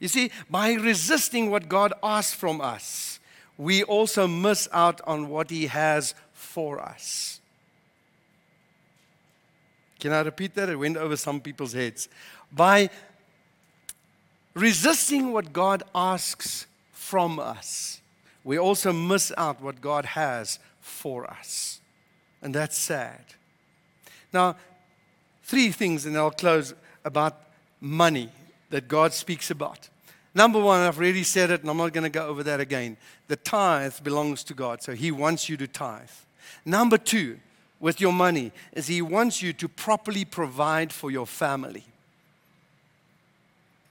You 0.00 0.08
see, 0.08 0.32
by 0.48 0.72
resisting 0.72 1.50
what 1.50 1.68
God 1.68 1.92
asks 2.02 2.34
from 2.34 2.60
us, 2.60 3.20
we 3.56 3.84
also 3.84 4.26
miss 4.26 4.66
out 4.72 5.00
on 5.06 5.28
what 5.28 5.50
He 5.50 5.66
has 5.66 6.14
for 6.32 6.80
us. 6.80 7.40
Can 10.00 10.12
I 10.12 10.22
repeat 10.22 10.54
that? 10.54 10.70
It 10.70 10.76
went 10.76 10.96
over 10.96 11.14
some 11.14 11.40
people's 11.42 11.74
heads. 11.74 12.08
By 12.50 12.88
resisting 14.54 15.32
what 15.32 15.52
God 15.52 15.82
asks 15.94 16.66
from 16.90 17.38
us, 17.38 18.00
we 18.42 18.58
also 18.58 18.94
miss 18.94 19.30
out 19.36 19.60
what 19.60 19.82
God 19.82 20.06
has 20.06 20.58
for 20.80 21.30
us. 21.30 21.82
And 22.40 22.54
that's 22.54 22.78
sad. 22.78 23.22
Now, 24.32 24.56
three 25.42 25.70
things, 25.70 26.06
and 26.06 26.16
I'll 26.16 26.30
close 26.30 26.72
about 27.04 27.38
money 27.78 28.30
that 28.70 28.88
God 28.88 29.12
speaks 29.12 29.50
about. 29.50 29.89
Number 30.34 30.60
one, 30.60 30.80
I've 30.80 30.98
already 30.98 31.24
said 31.24 31.50
it, 31.50 31.60
and 31.62 31.70
I'm 31.70 31.76
not 31.76 31.92
going 31.92 32.04
to 32.04 32.10
go 32.10 32.26
over 32.26 32.42
that 32.44 32.60
again. 32.60 32.96
The 33.26 33.36
tithe 33.36 33.94
belongs 34.02 34.44
to 34.44 34.54
God, 34.54 34.82
so 34.82 34.92
He 34.92 35.10
wants 35.10 35.48
you 35.48 35.56
to 35.56 35.66
tithe. 35.66 36.10
Number 36.64 36.98
two, 36.98 37.40
with 37.80 38.00
your 38.00 38.12
money, 38.12 38.52
is 38.72 38.86
He 38.86 39.02
wants 39.02 39.42
you 39.42 39.52
to 39.54 39.68
properly 39.68 40.24
provide 40.24 40.92
for 40.92 41.10
your 41.10 41.26
family. 41.26 41.84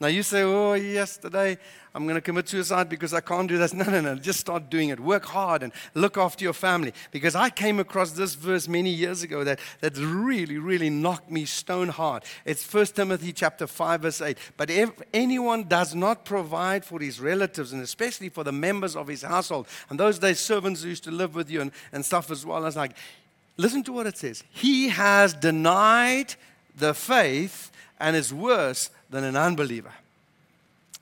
Now 0.02 0.08
you 0.08 0.24
say, 0.24 0.44
oh, 0.44 0.74
yesterday 0.76 1.58
I'm 1.94 2.04
going 2.04 2.16
to 2.16 2.22
commit 2.22 2.48
suicide 2.48 2.88
because 2.88 3.14
I 3.14 3.20
can't 3.20 3.50
do 3.50 3.58
this. 3.58 3.74
No, 3.74 3.84
no, 3.86 4.00
no. 4.00 4.16
Just 4.16 4.40
start 4.40 4.70
doing 4.70 4.90
it. 4.90 5.00
Work 5.00 5.26
hard 5.26 5.64
and 5.64 5.74
look 5.94 6.18
after 6.18 6.44
your 6.44 6.54
family. 6.54 6.94
Because 7.12 7.36
I 7.36 7.50
came 7.50 7.80
across 7.80 8.12
this 8.12 8.36
verse 8.36 8.68
many 8.68 8.92
years 8.92 9.24
ago 9.24 9.44
that, 9.44 9.60
that 9.82 9.98
really, 9.98 10.58
really 10.58 10.90
knocked 10.90 11.30
me 11.30 11.46
stone 11.46 11.90
hard. 11.90 12.24
It's 12.46 12.74
1 12.74 12.86
Timothy 12.88 13.34
chapter 13.34 13.68
5, 13.68 14.02
verse 14.02 14.22
8. 14.22 14.38
But 14.56 14.70
if 14.70 14.92
anyone 15.14 15.64
does 15.64 15.96
not 15.96 16.24
provide 16.24 16.86
for 16.86 17.00
his 17.00 17.20
relatives, 17.20 17.74
and 17.74 17.82
especially 17.82 18.30
for 18.30 18.44
the 18.44 18.52
members 18.54 18.96
of 18.96 19.08
his 19.08 19.24
household, 19.24 19.68
and 19.90 20.00
those 20.00 20.20
days 20.20 20.40
servants 20.40 20.84
used 20.84 21.04
to 21.06 21.12
live 21.12 21.36
with 21.36 21.50
you 21.50 21.60
and, 21.60 21.72
and 21.92 22.06
stuff 22.06 22.32
as 22.32 22.46
well, 22.46 22.64
I 22.64 22.66
was 22.66 22.78
like, 22.78 22.96
listen 23.58 23.84
to 23.84 23.94
what 23.94 24.08
it 24.08 24.18
says. 24.18 24.44
He 24.50 24.90
has 24.90 25.34
denied 25.34 26.36
the 26.76 26.94
faith 26.94 27.72
and 28.00 28.16
is 28.16 28.34
worse 28.34 28.90
than 29.10 29.24
an 29.24 29.36
unbeliever. 29.36 29.94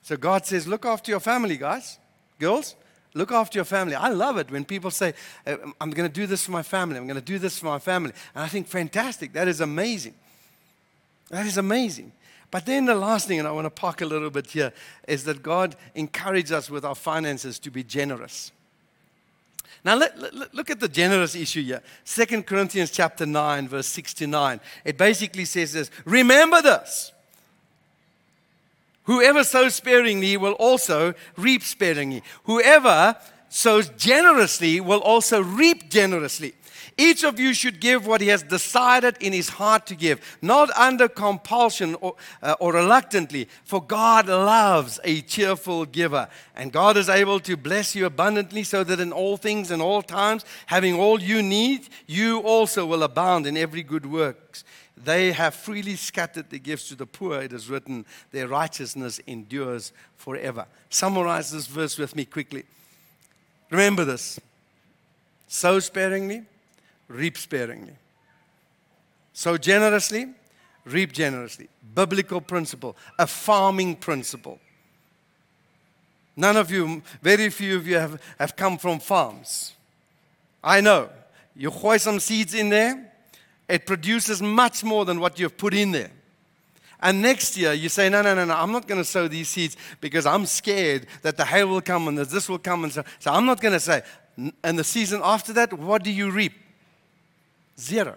So 0.03 0.15
God 0.15 0.45
says, 0.45 0.67
look 0.67 0.85
after 0.85 1.11
your 1.11 1.19
family, 1.19 1.57
guys, 1.57 1.99
girls. 2.39 2.75
Look 3.13 3.31
after 3.31 3.57
your 3.57 3.65
family. 3.65 3.95
I 3.95 4.09
love 4.09 4.37
it 4.37 4.51
when 4.51 4.63
people 4.63 4.91
say, 4.91 5.13
uh, 5.45 5.57
I'm 5.81 5.89
going 5.91 6.07
to 6.07 6.13
do 6.13 6.27
this 6.27 6.45
for 6.45 6.51
my 6.51 6.61
family. 6.61 6.97
I'm 6.97 7.07
going 7.07 7.19
to 7.19 7.25
do 7.25 7.39
this 7.39 7.57
for 7.57 7.65
my 7.65 7.79
family. 7.79 8.11
And 8.35 8.43
I 8.43 8.47
think, 8.47 8.67
fantastic. 8.67 9.33
That 9.33 9.47
is 9.47 9.59
amazing. 9.59 10.13
That 11.29 11.45
is 11.45 11.57
amazing. 11.57 12.11
But 12.51 12.65
then 12.65 12.85
the 12.85 12.95
last 12.95 13.27
thing, 13.27 13.39
and 13.39 13.47
I 13.47 13.51
want 13.51 13.65
to 13.65 13.71
park 13.71 14.01
a 14.01 14.05
little 14.05 14.29
bit 14.29 14.51
here, 14.51 14.71
is 15.07 15.23
that 15.25 15.43
God 15.43 15.75
encourages 15.95 16.51
us 16.51 16.69
with 16.69 16.85
our 16.85 16.95
finances 16.95 17.59
to 17.59 17.71
be 17.71 17.83
generous. 17.83 18.51
Now 19.83 19.95
let, 19.95 20.19
let, 20.19 20.53
look 20.53 20.69
at 20.69 20.79
the 20.79 20.87
generous 20.87 21.35
issue 21.35 21.63
here. 21.63 21.81
2 22.05 22.43
Corinthians 22.43 22.91
chapter 22.91 23.25
9, 23.25 23.67
verse 23.67 23.87
6 23.87 24.13
to 24.15 24.27
9. 24.27 24.59
It 24.85 24.97
basically 24.97 25.45
says 25.45 25.73
this 25.73 25.91
Remember 26.05 26.61
this. 26.61 27.11
Whoever 29.07 29.45
sows 29.45 29.75
sparingly 29.75 30.35
will 30.35 30.53
also 30.53 31.13
reap 31.37 31.63
sparingly. 31.63 32.23
Whoever 32.43 33.15
sows 33.47 33.87
generously 33.89 34.81
will 34.81 34.99
also 34.99 35.41
reap 35.41 35.89
generously. 35.89 36.53
Each 36.97 37.23
of 37.23 37.39
you 37.39 37.53
should 37.53 37.79
give 37.79 38.05
what 38.05 38.19
he 38.19 38.27
has 38.27 38.43
decided 38.43 39.15
in 39.21 39.31
his 39.31 39.49
heart 39.49 39.85
to 39.85 39.95
give, 39.95 40.37
not 40.41 40.69
under 40.71 41.07
compulsion 41.07 41.95
or, 42.01 42.15
uh, 42.41 42.55
or, 42.59 42.73
reluctantly, 42.73 43.47
for 43.63 43.81
God 43.81 44.27
loves 44.27 44.99
a 45.03 45.21
cheerful 45.21 45.85
giver. 45.85 46.27
And 46.53 46.73
God 46.73 46.97
is 46.97 47.07
able 47.07 47.39
to 47.41 47.55
bless 47.55 47.95
you 47.95 48.07
abundantly 48.07 48.63
so 48.63 48.83
that 48.83 48.99
in 48.99 49.13
all 49.13 49.37
things 49.37 49.71
and 49.71 49.81
all 49.81 50.01
times, 50.01 50.43
having 50.65 50.95
all 50.95 51.21
you 51.21 51.41
need, 51.41 51.87
you 52.07 52.39
also 52.39 52.85
will 52.85 53.03
abound 53.03 53.47
in 53.47 53.55
every 53.55 53.83
good 53.83 54.05
works. 54.05 54.65
They 55.03 55.31
have 55.31 55.53
freely 55.53 55.95
scattered 55.95 56.49
the 56.49 56.59
gifts 56.59 56.89
to 56.89 56.95
the 56.95 57.05
poor, 57.05 57.41
it 57.41 57.53
is 57.53 57.69
written, 57.69 58.05
their 58.31 58.47
righteousness 58.47 59.19
endures 59.27 59.93
forever. 60.15 60.65
Summarize 60.89 61.51
this 61.51 61.67
verse 61.67 61.97
with 61.97 62.15
me 62.15 62.25
quickly. 62.25 62.63
Remember 63.69 64.05
this 64.05 64.39
sow 65.47 65.79
sparingly, 65.79 66.43
reap 67.07 67.37
sparingly. 67.37 67.93
Sow 69.33 69.55
generously, 69.57 70.33
reap 70.83 71.13
generously. 71.13 71.69
Biblical 71.93 72.41
principle, 72.41 72.97
a 73.19 73.27
farming 73.27 73.97
principle. 73.97 74.59
None 76.35 76.57
of 76.57 76.71
you, 76.71 77.01
very 77.21 77.49
few 77.49 77.77
of 77.77 77.87
you 77.87 77.95
have, 77.95 78.21
have 78.39 78.55
come 78.55 78.77
from 78.77 78.99
farms. 78.99 79.73
I 80.63 80.81
know. 80.81 81.09
You 81.55 81.71
hoist 81.71 82.03
some 82.03 82.19
seeds 82.19 82.53
in 82.53 82.69
there, 82.69 83.06
it 83.67 83.85
produces 83.85 84.41
much 84.41 84.83
more 84.83 85.05
than 85.05 85.19
what 85.19 85.39
you've 85.39 85.57
put 85.57 85.73
in 85.73 85.91
there. 85.91 86.11
And 86.99 87.21
next 87.21 87.57
year, 87.57 87.73
you 87.73 87.89
say, 87.89 88.09
No, 88.09 88.21
no, 88.21 88.33
no, 88.33 88.45
no, 88.45 88.55
I'm 88.55 88.71
not 88.71 88.87
going 88.87 88.99
to 88.99 89.05
sow 89.05 89.27
these 89.27 89.49
seeds 89.49 89.77
because 90.01 90.25
I'm 90.25 90.45
scared 90.45 91.05
that 91.21 91.37
the 91.37 91.45
hail 91.45 91.67
will 91.67 91.81
come 91.81 92.07
and 92.07 92.17
that 92.17 92.29
this 92.29 92.49
will 92.49 92.57
come. 92.57 92.83
And 92.83 92.93
so, 92.93 93.03
so 93.19 93.31
I'm 93.31 93.45
not 93.45 93.61
going 93.61 93.73
to 93.73 93.79
say. 93.79 94.01
And 94.63 94.77
the 94.77 94.83
season 94.83 95.21
after 95.23 95.53
that, 95.53 95.73
what 95.73 96.03
do 96.03 96.11
you 96.11 96.31
reap? 96.31 96.53
Zero. 97.79 98.15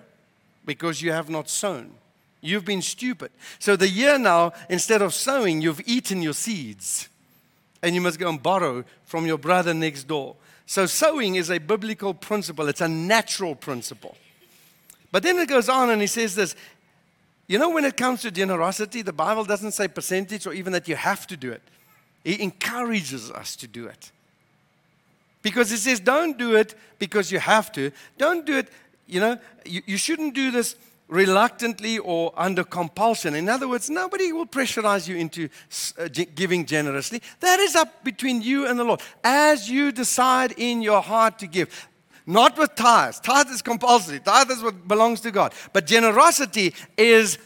Because 0.64 1.02
you 1.02 1.12
have 1.12 1.28
not 1.28 1.48
sown. 1.48 1.92
You've 2.40 2.64
been 2.64 2.82
stupid. 2.82 3.30
So 3.58 3.76
the 3.76 3.88
year 3.88 4.18
now, 4.18 4.52
instead 4.70 5.02
of 5.02 5.12
sowing, 5.12 5.60
you've 5.60 5.82
eaten 5.86 6.22
your 6.22 6.32
seeds. 6.32 7.08
And 7.82 7.94
you 7.94 8.00
must 8.00 8.18
go 8.18 8.28
and 8.28 8.42
borrow 8.42 8.84
from 9.04 9.26
your 9.26 9.38
brother 9.38 9.74
next 9.74 10.04
door. 10.04 10.36
So 10.66 10.86
sowing 10.86 11.34
is 11.34 11.50
a 11.50 11.58
biblical 11.58 12.14
principle, 12.14 12.68
it's 12.68 12.80
a 12.80 12.88
natural 12.88 13.54
principle. 13.54 14.16
But 15.12 15.22
then 15.22 15.38
it 15.38 15.48
goes 15.48 15.68
on 15.68 15.90
and 15.90 16.00
he 16.00 16.06
says 16.06 16.34
this 16.34 16.54
you 17.50 17.58
know, 17.58 17.70
when 17.70 17.84
it 17.84 17.96
comes 17.96 18.22
to 18.22 18.30
generosity, 18.30 19.02
the 19.02 19.12
Bible 19.12 19.44
doesn't 19.44 19.72
say 19.72 19.88
percentage 19.88 20.46
or 20.46 20.52
even 20.52 20.72
that 20.72 20.86
you 20.86 20.94
have 20.94 21.26
to 21.26 21.36
do 21.36 21.50
it, 21.50 21.62
He 22.22 22.40
encourages 22.40 23.28
us 23.28 23.56
to 23.56 23.66
do 23.66 23.86
it. 23.86 24.12
Because 25.42 25.70
he 25.70 25.76
says, 25.76 25.98
don't 25.98 26.38
do 26.38 26.54
it 26.54 26.76
because 27.00 27.32
you 27.32 27.40
have 27.40 27.72
to. 27.72 27.90
Don't 28.18 28.46
do 28.46 28.58
it, 28.58 28.68
you 29.08 29.18
know, 29.18 29.36
you, 29.64 29.82
you 29.86 29.96
shouldn't 29.96 30.34
do 30.34 30.52
this 30.52 30.76
reluctantly 31.08 31.98
or 31.98 32.32
under 32.36 32.62
compulsion. 32.62 33.34
In 33.34 33.48
other 33.48 33.68
words, 33.68 33.90
nobody 33.90 34.32
will 34.32 34.46
pressurize 34.46 35.08
you 35.08 35.16
into 35.16 35.48
uh, 35.98 36.06
giving 36.36 36.66
generously. 36.66 37.20
That 37.40 37.58
is 37.58 37.74
up 37.74 38.04
between 38.04 38.42
you 38.42 38.66
and 38.66 38.78
the 38.78 38.84
Lord. 38.84 39.00
As 39.24 39.68
you 39.68 39.90
decide 39.90 40.52
in 40.56 40.82
your 40.82 41.02
heart 41.02 41.40
to 41.40 41.48
give, 41.48 41.88
not 42.30 42.56
with 42.56 42.74
tithes. 42.76 43.18
Tithe 43.20 43.50
is 43.50 43.60
compulsory. 43.60 44.20
Tithe 44.20 44.50
is 44.50 44.62
what 44.62 44.86
belongs 44.86 45.20
to 45.22 45.30
God. 45.30 45.52
But 45.72 45.86
generosity 45.86 46.74
is 46.96 47.38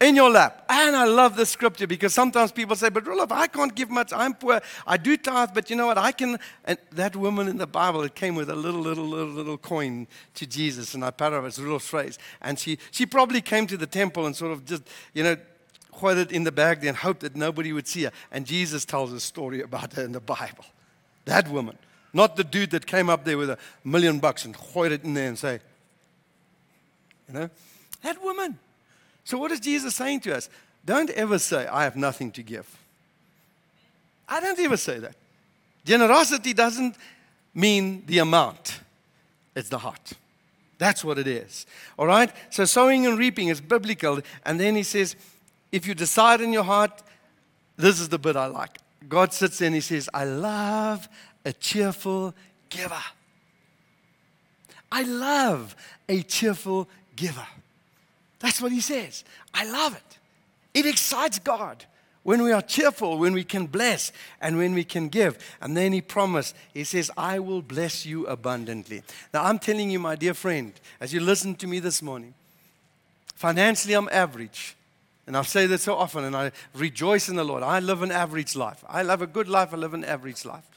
in 0.00 0.16
your 0.16 0.30
lap. 0.30 0.64
And 0.68 0.94
I 0.96 1.04
love 1.04 1.36
this 1.36 1.50
scripture 1.50 1.86
because 1.86 2.14
sometimes 2.14 2.52
people 2.52 2.76
say, 2.76 2.88
but 2.88 3.04
Roloff, 3.04 3.32
I 3.32 3.46
can't 3.46 3.74
give 3.74 3.90
much. 3.90 4.12
I'm 4.14 4.34
poor. 4.34 4.60
I 4.86 4.96
do 4.96 5.16
tithe, 5.16 5.50
but 5.54 5.70
you 5.70 5.76
know 5.76 5.86
what? 5.86 5.98
I 5.98 6.12
can. 6.12 6.38
And 6.64 6.78
that 6.92 7.16
woman 7.16 7.48
in 7.48 7.58
the 7.58 7.66
Bible, 7.66 8.02
it 8.02 8.14
came 8.14 8.34
with 8.34 8.50
a 8.50 8.54
little, 8.54 8.80
little, 8.80 9.06
little, 9.06 9.32
little 9.32 9.58
coin 9.58 10.06
to 10.34 10.46
Jesus. 10.46 10.94
And 10.94 11.04
I 11.04 11.10
paraphrase 11.10 11.58
little 11.58 11.78
phrase. 11.78 12.18
And 12.40 12.58
she, 12.58 12.78
she 12.90 13.06
probably 13.06 13.40
came 13.40 13.66
to 13.66 13.76
the 13.76 13.86
temple 13.86 14.26
and 14.26 14.36
sort 14.36 14.52
of 14.52 14.64
just, 14.64 14.82
you 15.14 15.22
know, 15.22 15.36
put 15.92 16.16
it 16.16 16.32
in 16.32 16.44
the 16.44 16.52
bag 16.52 16.80
there 16.80 16.88
and 16.88 16.96
hoped 16.96 17.20
that 17.20 17.36
nobody 17.36 17.72
would 17.72 17.86
see 17.86 18.04
her. 18.04 18.12
And 18.30 18.46
Jesus 18.46 18.84
tells 18.84 19.12
a 19.12 19.20
story 19.20 19.60
about 19.60 19.94
her 19.94 20.04
in 20.04 20.12
the 20.12 20.20
Bible. 20.20 20.64
That 21.26 21.48
woman. 21.48 21.76
Not 22.12 22.36
the 22.36 22.44
dude 22.44 22.70
that 22.70 22.86
came 22.86 23.08
up 23.08 23.24
there 23.24 23.38
with 23.38 23.50
a 23.50 23.58
million 23.84 24.18
bucks 24.18 24.44
and 24.44 24.56
hoid 24.56 24.90
it 24.90 25.04
in 25.04 25.14
there 25.14 25.28
and 25.28 25.38
say, 25.38 25.60
you 27.28 27.34
know, 27.34 27.50
that 28.02 28.22
woman. 28.22 28.58
So, 29.24 29.38
what 29.38 29.52
is 29.52 29.60
Jesus 29.60 29.94
saying 29.94 30.20
to 30.20 30.36
us? 30.36 30.48
Don't 30.84 31.10
ever 31.10 31.38
say, 31.38 31.66
I 31.66 31.84
have 31.84 31.96
nothing 31.96 32.32
to 32.32 32.42
give. 32.42 32.66
I 34.28 34.40
don't 34.40 34.58
ever 34.58 34.76
say 34.76 34.98
that. 34.98 35.14
Generosity 35.84 36.52
doesn't 36.52 36.96
mean 37.54 38.04
the 38.06 38.18
amount, 38.18 38.80
it's 39.54 39.68
the 39.68 39.78
heart. 39.78 40.12
That's 40.78 41.04
what 41.04 41.18
it 41.18 41.26
is. 41.26 41.66
All 41.98 42.06
right? 42.06 42.32
So, 42.48 42.64
sowing 42.64 43.06
and 43.06 43.18
reaping 43.18 43.48
is 43.48 43.60
biblical. 43.60 44.20
And 44.46 44.58
then 44.58 44.74
he 44.76 44.82
says, 44.82 45.14
if 45.70 45.86
you 45.86 45.94
decide 45.94 46.40
in 46.40 46.52
your 46.52 46.64
heart, 46.64 47.02
this 47.76 48.00
is 48.00 48.08
the 48.08 48.18
bit 48.18 48.34
I 48.34 48.46
like. 48.46 48.78
God 49.08 49.32
sits 49.32 49.58
there 49.58 49.66
and 49.66 49.74
he 49.74 49.80
says, 49.80 50.08
I 50.14 50.24
love 50.24 51.08
a 51.44 51.52
cheerful 51.52 52.34
giver. 52.68 53.02
I 54.92 55.02
love 55.02 55.76
a 56.08 56.22
cheerful 56.22 56.88
giver. 57.16 57.46
That's 58.40 58.60
what 58.60 58.72
he 58.72 58.80
says. 58.80 59.24
I 59.54 59.70
love 59.70 59.94
it. 59.94 60.18
It 60.74 60.86
excites 60.86 61.38
God 61.38 61.84
When 62.22 62.42
we 62.42 62.52
are 62.52 62.60
cheerful, 62.60 63.18
when 63.18 63.32
we 63.32 63.44
can 63.44 63.66
bless, 63.66 64.12
and 64.42 64.58
when 64.58 64.74
we 64.74 64.84
can 64.84 65.08
give. 65.08 65.38
And 65.62 65.74
then 65.74 65.92
he 65.92 66.02
promised, 66.02 66.54
he 66.74 66.84
says, 66.84 67.10
I 67.16 67.38
will 67.38 67.62
bless 67.62 68.04
you 68.04 68.26
abundantly. 68.26 69.02
Now, 69.32 69.44
I'm 69.44 69.58
telling 69.58 69.90
you, 69.90 69.98
my 69.98 70.16
dear 70.16 70.34
friend, 70.34 70.72
as 71.00 71.14
you 71.14 71.20
listen 71.20 71.54
to 71.56 71.66
me 71.66 71.78
this 71.78 72.02
morning, 72.02 72.34
financially, 73.34 73.94
I'm 73.94 74.08
average. 74.12 74.76
And 75.26 75.34
I 75.34 75.42
say 75.42 75.66
that 75.66 75.80
so 75.80 75.96
often, 75.96 76.24
and 76.24 76.36
I 76.36 76.52
rejoice 76.74 77.30
in 77.30 77.36
the 77.36 77.44
Lord. 77.44 77.62
I 77.62 77.80
live 77.80 78.02
an 78.02 78.12
average 78.12 78.54
life. 78.54 78.84
I 78.86 79.02
live 79.02 79.22
a 79.22 79.26
good 79.26 79.48
life, 79.48 79.72
I 79.72 79.78
live 79.78 79.94
an 79.94 80.04
average 80.04 80.44
life 80.44 80.69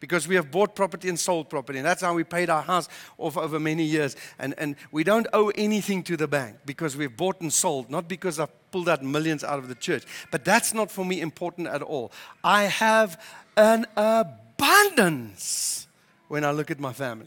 because 0.00 0.26
we 0.26 0.34
have 0.34 0.50
bought 0.50 0.74
property 0.74 1.08
and 1.08 1.18
sold 1.18 1.48
property. 1.48 1.78
And 1.78 1.86
that's 1.86 2.02
how 2.02 2.14
we 2.14 2.24
paid 2.24 2.50
our 2.50 2.62
house 2.62 2.88
off 3.18 3.36
over 3.36 3.60
many 3.60 3.84
years. 3.84 4.16
And, 4.38 4.54
and 4.58 4.76
we 4.90 5.04
don't 5.04 5.26
owe 5.32 5.50
anything 5.50 6.02
to 6.04 6.16
the 6.16 6.26
bank 6.26 6.56
because 6.66 6.96
we've 6.96 7.14
bought 7.16 7.40
and 7.40 7.52
sold, 7.52 7.90
not 7.90 8.08
because 8.08 8.40
I've 8.40 8.50
pulled 8.72 8.88
out 8.88 9.02
millions 9.02 9.44
out 9.44 9.58
of 9.58 9.68
the 9.68 9.74
church. 9.74 10.04
But 10.30 10.44
that's 10.44 10.74
not 10.74 10.90
for 10.90 11.04
me 11.04 11.20
important 11.20 11.68
at 11.68 11.82
all. 11.82 12.10
I 12.42 12.64
have 12.64 13.22
an 13.56 13.86
abundance 13.96 15.86
when 16.28 16.44
I 16.44 16.50
look 16.50 16.70
at 16.70 16.80
my 16.80 16.92
family. 16.92 17.26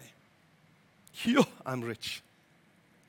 Yo, 1.24 1.44
I'm 1.66 1.82
rich. 1.82 2.22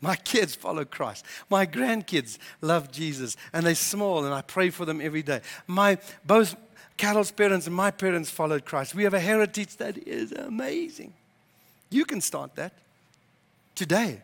My 0.00 0.16
kids 0.16 0.54
follow 0.54 0.84
Christ. 0.84 1.24
My 1.48 1.64
grandkids 1.64 2.36
love 2.60 2.92
Jesus 2.92 3.38
and 3.54 3.64
they're 3.64 3.74
small 3.74 4.26
and 4.26 4.34
I 4.34 4.42
pray 4.42 4.68
for 4.68 4.84
them 4.84 5.00
every 5.00 5.22
day. 5.22 5.40
My 5.66 5.96
both 6.26 6.56
Carol's 6.96 7.30
parents 7.30 7.66
and 7.66 7.74
my 7.74 7.90
parents 7.90 8.30
followed 8.30 8.64
Christ. 8.64 8.94
We 8.94 9.04
have 9.04 9.14
a 9.14 9.20
heritage 9.20 9.76
that 9.78 9.98
is 10.06 10.32
amazing. 10.32 11.12
You 11.90 12.04
can 12.04 12.20
start 12.20 12.54
that 12.56 12.72
today 13.74 14.22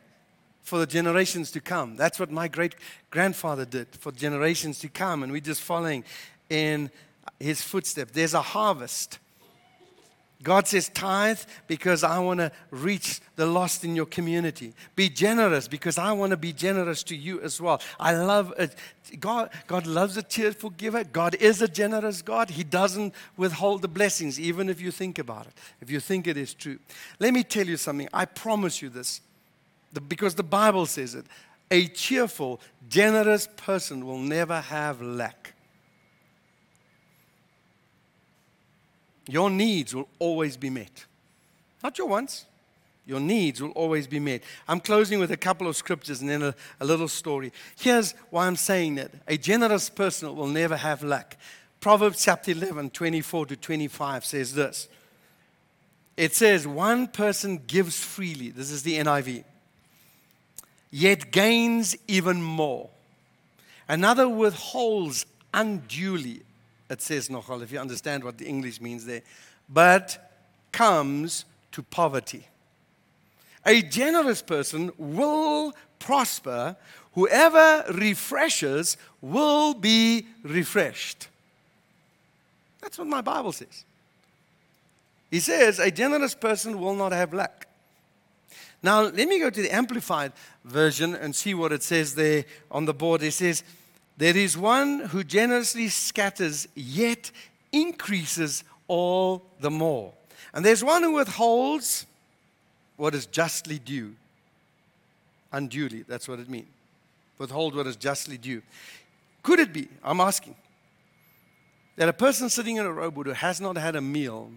for 0.62 0.78
the 0.78 0.86
generations 0.86 1.50
to 1.52 1.60
come. 1.60 1.96
That's 1.96 2.20
what 2.20 2.30
my 2.30 2.48
great 2.48 2.76
grandfather 3.10 3.64
did 3.64 3.88
for 3.98 4.12
generations 4.12 4.78
to 4.80 4.88
come, 4.88 5.22
and 5.22 5.32
we're 5.32 5.40
just 5.40 5.62
following 5.62 6.04
in 6.48 6.90
his 7.38 7.60
footsteps. 7.60 8.12
There's 8.12 8.34
a 8.34 8.42
harvest. 8.42 9.18
God 10.43 10.66
says, 10.66 10.88
tithe 10.88 11.41
because 11.66 12.03
I 12.03 12.18
want 12.18 12.41
to 12.41 12.51
reach 12.70 13.20
the 13.36 13.45
lost 13.45 13.84
in 13.84 13.95
your 13.95 14.07
community. 14.07 14.72
Be 14.97 15.09
generous 15.11 15.68
because 15.68 15.99
I 15.99 16.12
want 16.12 16.30
to 16.30 16.36
be 16.36 16.53
generous 16.53 17.03
to 17.05 17.16
you 17.16 17.41
as 17.43 17.61
well. 17.61 17.80
I 17.99 18.14
love 18.14 18.55
it. 18.59 18.74
God, 19.18 19.51
God 19.66 19.86
loves 19.86 20.16
a 20.16 20.22
cheerful 20.22 20.70
giver. 20.70 21.05
God 21.05 21.34
is 21.36 21.61
a 21.61 21.68
generous 21.68 22.22
God. 22.22 22.51
He 22.51 22.64
doesn't 22.64 23.14
withhold 23.36 23.82
the 23.82 23.88
blessings, 23.88 24.41
even 24.41 24.68
if 24.68 24.80
you 24.80 24.91
think 24.91 25.18
about 25.18 25.47
it, 25.47 25.53
if 25.80 25.91
you 25.91 26.01
think 26.01 26.26
it 26.26 26.36
is 26.36 26.55
true. 26.55 26.78
Let 27.18 27.34
me 27.34 27.43
tell 27.43 27.66
you 27.66 27.76
something. 27.76 28.09
I 28.12 28.24
promise 28.24 28.80
you 28.80 28.88
this 28.88 29.20
because 30.09 30.34
the 30.34 30.43
Bible 30.43 30.86
says 30.86 31.14
it. 31.14 31.26
A 31.70 31.86
cheerful, 31.86 32.61
generous 32.88 33.49
person 33.57 34.05
will 34.05 34.18
never 34.18 34.61
have 34.61 35.01
lack. 35.01 35.39
Your 39.30 39.50
needs 39.50 39.94
will 39.94 40.08
always 40.18 40.56
be 40.56 40.70
met. 40.70 41.04
Not 41.82 41.98
your 41.98 42.08
wants. 42.08 42.46
Your 43.06 43.20
needs 43.20 43.60
will 43.60 43.70
always 43.70 44.06
be 44.06 44.20
met. 44.20 44.42
I'm 44.68 44.80
closing 44.80 45.18
with 45.18 45.30
a 45.30 45.36
couple 45.36 45.66
of 45.66 45.76
scriptures 45.76 46.20
and 46.20 46.28
then 46.30 46.42
a, 46.42 46.54
a 46.80 46.84
little 46.84 47.08
story. 47.08 47.52
Here's 47.76 48.12
why 48.30 48.46
I'm 48.46 48.56
saying 48.56 48.96
that. 48.96 49.10
A 49.26 49.36
generous 49.36 49.90
person 49.90 50.34
will 50.36 50.46
never 50.46 50.76
have 50.76 51.02
lack. 51.02 51.38
Proverbs 51.80 52.22
chapter 52.22 52.50
11, 52.50 52.90
24 52.90 53.46
to 53.46 53.56
25 53.56 54.24
says 54.24 54.54
this. 54.54 54.88
It 56.16 56.34
says, 56.34 56.66
One 56.66 57.06
person 57.06 57.62
gives 57.66 57.98
freely. 57.98 58.50
This 58.50 58.70
is 58.70 58.82
the 58.82 58.98
NIV. 58.98 59.44
Yet 60.90 61.30
gains 61.30 61.96
even 62.06 62.42
more. 62.42 62.90
Another 63.88 64.28
withholds 64.28 65.24
unduly 65.54 66.42
it 66.91 67.01
says 67.01 67.28
nochal, 67.28 67.62
if 67.62 67.70
you 67.72 67.78
understand 67.78 68.24
what 68.24 68.36
the 68.36 68.47
English 68.47 68.80
means 68.80 69.07
there, 69.07 69.22
but 69.68 70.32
comes 70.72 71.45
to 71.72 71.82
poverty. 71.82 72.47
A 73.64 73.80
generous 73.82 74.43
person 74.43 74.91
will 74.99 75.74
prosper. 75.99 76.76
Whoever 77.14 77.84
refreshes 77.93 78.97
will 79.20 79.74
be 79.74 80.26
refreshed. 80.43 81.28
That's 82.80 82.99
what 82.99 83.07
my 83.07 83.20
Bible 83.20 83.53
says. 83.53 83.84
He 85.30 85.38
says, 85.38 85.78
a 85.78 85.91
generous 85.91 86.34
person 86.34 86.80
will 86.80 86.95
not 86.95 87.12
have 87.12 87.32
lack. 87.32 87.68
Now, 88.82 89.03
let 89.03 89.28
me 89.28 89.38
go 89.38 89.51
to 89.51 89.62
the 89.62 89.72
Amplified 89.72 90.32
version 90.64 91.14
and 91.14 91.36
see 91.36 91.55
what 91.55 91.70
it 91.70 91.82
says 91.82 92.14
there 92.14 92.47
on 92.70 92.86
the 92.86 92.95
board. 92.95 93.22
It 93.22 93.32
says, 93.32 93.62
there 94.20 94.36
is 94.36 94.54
one 94.54 95.00
who 95.00 95.24
generously 95.24 95.88
scatters, 95.88 96.68
yet 96.74 97.30
increases 97.72 98.64
all 98.86 99.42
the 99.60 99.70
more. 99.70 100.12
And 100.52 100.62
there's 100.62 100.84
one 100.84 101.02
who 101.02 101.12
withholds 101.12 102.04
what 102.98 103.14
is 103.14 103.24
justly 103.24 103.78
due. 103.78 104.14
Unduly, 105.52 106.02
that's 106.06 106.28
what 106.28 106.38
it 106.38 106.50
means. 106.50 106.68
Withhold 107.38 107.74
what 107.74 107.86
is 107.86 107.96
justly 107.96 108.36
due. 108.36 108.60
Could 109.42 109.58
it 109.58 109.72
be, 109.72 109.88
I'm 110.04 110.20
asking, 110.20 110.54
that 111.96 112.10
a 112.10 112.12
person 112.12 112.50
sitting 112.50 112.76
in 112.76 112.84
a 112.84 112.92
rowboat 112.92 113.26
who 113.26 113.32
has 113.32 113.58
not 113.58 113.78
had 113.78 113.96
a 113.96 114.02
meal, 114.02 114.50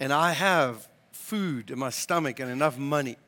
and 0.00 0.10
I 0.10 0.32
have 0.32 0.88
food 1.12 1.70
in 1.70 1.78
my 1.78 1.90
stomach 1.90 2.40
and 2.40 2.50
enough 2.50 2.78
money, 2.78 3.18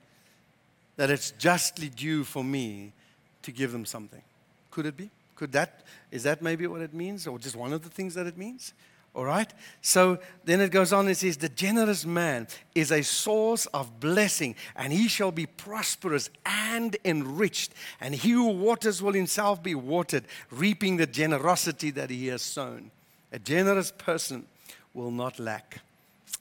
that 0.96 1.10
it's 1.10 1.30
justly 1.32 1.90
due 1.90 2.24
for 2.24 2.42
me 2.42 2.94
to 3.42 3.52
give 3.52 3.70
them 3.70 3.84
something? 3.84 4.22
Could 4.70 4.86
it 4.86 4.96
be? 4.96 5.10
Could 5.42 5.50
that, 5.54 5.82
is 6.12 6.22
that 6.22 6.40
maybe 6.40 6.68
what 6.68 6.82
it 6.82 6.94
means, 6.94 7.26
or 7.26 7.36
just 7.36 7.56
one 7.56 7.72
of 7.72 7.82
the 7.82 7.88
things 7.88 8.14
that 8.14 8.28
it 8.28 8.38
means? 8.38 8.74
All 9.12 9.24
right? 9.24 9.52
So 9.80 10.20
then 10.44 10.60
it 10.60 10.70
goes 10.70 10.92
on 10.92 11.08
and 11.08 11.16
says, 11.16 11.36
The 11.36 11.48
generous 11.48 12.06
man 12.06 12.46
is 12.76 12.92
a 12.92 13.02
source 13.02 13.66
of 13.66 13.98
blessing, 13.98 14.54
and 14.76 14.92
he 14.92 15.08
shall 15.08 15.32
be 15.32 15.46
prosperous 15.46 16.30
and 16.46 16.96
enriched. 17.04 17.72
And 18.00 18.14
he 18.14 18.30
who 18.30 18.50
waters 18.50 19.02
will 19.02 19.14
himself 19.14 19.60
be 19.64 19.74
watered, 19.74 20.26
reaping 20.52 20.96
the 20.96 21.08
generosity 21.08 21.90
that 21.90 22.08
he 22.08 22.28
has 22.28 22.42
sown. 22.42 22.92
A 23.32 23.40
generous 23.40 23.90
person 23.90 24.46
will 24.94 25.10
not 25.10 25.40
lack. 25.40 25.80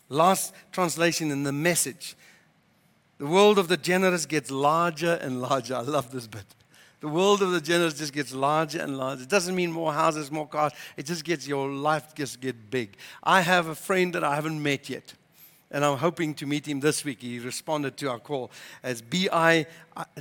Last 0.10 0.54
translation 0.72 1.32
in 1.32 1.42
the 1.42 1.52
message 1.52 2.16
the 3.18 3.26
world 3.26 3.58
of 3.58 3.68
the 3.68 3.78
generous 3.78 4.28
gets 4.28 4.52
larger 4.52 5.14
and 5.14 5.42
larger. 5.42 5.76
I 5.76 5.82
love 5.82 6.12
this 6.12 6.28
bit. 6.28 6.46
The 7.02 7.08
world 7.08 7.42
of 7.42 7.52
the 7.52 7.60
generous 7.60 7.96
just 7.96 8.14
gets 8.14 8.32
larger 8.32 8.80
and 8.80 8.96
larger. 8.96 9.24
It 9.24 9.30
doesn't 9.30 9.56
mean 9.56 9.72
more 9.72 9.92
houses, 9.92 10.30
more 10.30 10.48
cars. 10.48 10.72
It 10.96 11.08
just 11.08 11.26
gets 11.26 11.48
your 11.48 11.68
life 11.68 12.14
just 12.14 12.40
get 12.40 12.70
big. 12.70 12.96
I 13.24 13.42
have 13.42 13.68
a 13.68 13.76
friend 13.76 14.14
that 14.14 14.24
I 14.24 14.36
haven't 14.36 14.62
met 14.62 14.88
yet, 14.88 15.16
and 15.72 15.84
I'm 15.84 15.98
hoping 15.98 16.36
to 16.36 16.46
meet 16.46 16.68
him 16.68 16.80
this 16.80 17.04
week. 17.04 17.24
He 17.24 17.40
responded 17.40 17.98
to 17.98 18.12
our 18.12 18.20
call 18.20 18.52
as 18.84 19.02
B.I. 19.02 19.66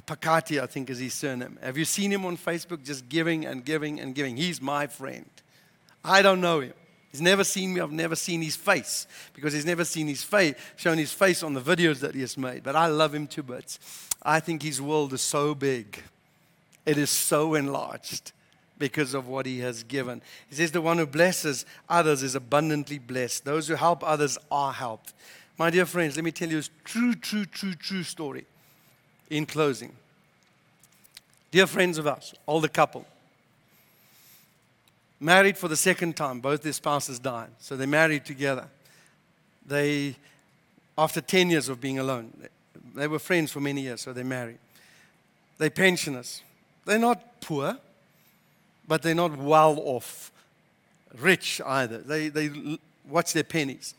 Phakathi, 0.07 0.61
I 0.61 0.67
think 0.67 0.89
is 0.89 0.99
his 0.99 1.13
surname. 1.13 1.59
Have 1.63 1.77
you 1.77 1.85
seen 1.85 2.11
him 2.11 2.25
on 2.25 2.39
Facebook 2.39 2.83
just 2.83 3.11
giving 3.11 3.45
and 3.45 3.63
giving 3.63 4.01
and 4.01 4.15
giving? 4.15 4.39
He's 4.39 4.63
my 4.63 4.87
friend. 4.87 5.29
I 6.03 6.23
don't 6.23 6.41
know 6.41 6.61
him. 6.61 6.73
He's 7.13 7.21
never 7.21 7.45
seen 7.45 7.75
me. 7.75 7.81
I've 7.83 7.93
never 7.93 8.17
seen 8.17 8.41
his 8.41 8.57
face 8.57 9.07
because 9.35 9.53
he's 9.53 9.67
never 9.67 9.85
seen 9.85 10.07
his 10.07 10.23
face, 10.23 10.55
shown 10.77 10.97
his 10.97 11.13
face 11.13 11.43
on 11.43 11.53
the 11.53 11.61
videos 11.61 12.01
that 12.01 12.15
he 12.15 12.23
has 12.23 12.39
made. 12.39 12.63
But 12.63 12.75
I 12.75 12.87
love 12.87 13.15
him 13.15 13.27
to 13.29 13.43
bits. 13.43 13.79
I 14.23 14.41
think 14.41 14.63
his 14.63 14.81
world 14.81 15.13
is 15.13 15.21
so 15.21 15.55
big. 15.55 16.03
It 16.87 16.99
is 16.99 17.11
so 17.11 17.55
enlarged 17.55 18.33
because 18.79 19.15
of 19.15 19.29
what 19.29 19.47
he 19.47 19.61
has 19.61 19.85
given. 19.85 20.23
He 20.49 20.57
says, 20.57 20.73
The 20.73 20.81
one 20.81 20.99
who 20.99 21.07
blesses 21.07 21.67
others 21.89 22.23
is 22.23 22.35
abundantly 22.35 22.99
blessed. 22.99 23.45
Those 23.45 23.69
who 23.69 23.75
help 23.75 24.03
others 24.03 24.39
are 24.51 24.73
helped. 24.73 25.15
My 25.59 25.71
dear 25.71 25.87
friends, 25.87 26.17
let 26.17 26.25
me 26.25 26.33
tell 26.33 26.49
you 26.49 26.59
a 26.59 26.63
true, 26.85 27.15
true, 27.15 27.45
true, 27.45 27.75
true 27.75 28.03
story 28.03 28.47
in 29.29 29.47
closing. 29.47 29.95
Dear 31.51 31.67
friends 31.67 31.99
of 31.99 32.07
us, 32.07 32.33
older 32.47 32.69
couple, 32.69 33.05
married 35.21 35.59
for 35.59 35.69
the 35.69 35.77
second 35.77 36.17
time, 36.17 36.41
both 36.41 36.63
their 36.63 36.73
spouses 36.73 37.19
died. 37.19 37.51
So 37.59 37.77
they 37.77 37.87
married 37.87 38.25
together. 38.25 38.69
They, 39.67 40.17
after 40.97 41.21
10 41.21 41.51
years 41.51 41.69
of 41.69 41.81
being 41.81 41.99
alone, 41.99 42.33
they 42.95 43.07
were 43.07 43.19
friends 43.19 43.53
for 43.53 43.61
many 43.61 43.83
years, 43.83 44.01
so 44.01 44.13
they 44.13 44.23
married. 44.23 44.59
They 45.59 45.69
pensioners. 45.69 46.43
They're 46.91 46.99
not 46.99 47.41
poor, 47.41 47.79
but 48.89 49.01
they're 49.01 49.15
not 49.15 49.39
well 49.39 49.79
off, 49.79 50.33
rich 51.17 51.61
either. 51.65 51.99
They, 51.99 52.31
they 52.31 52.51
watch 53.09 53.33
their 53.33 53.45
pennies. 53.45 53.95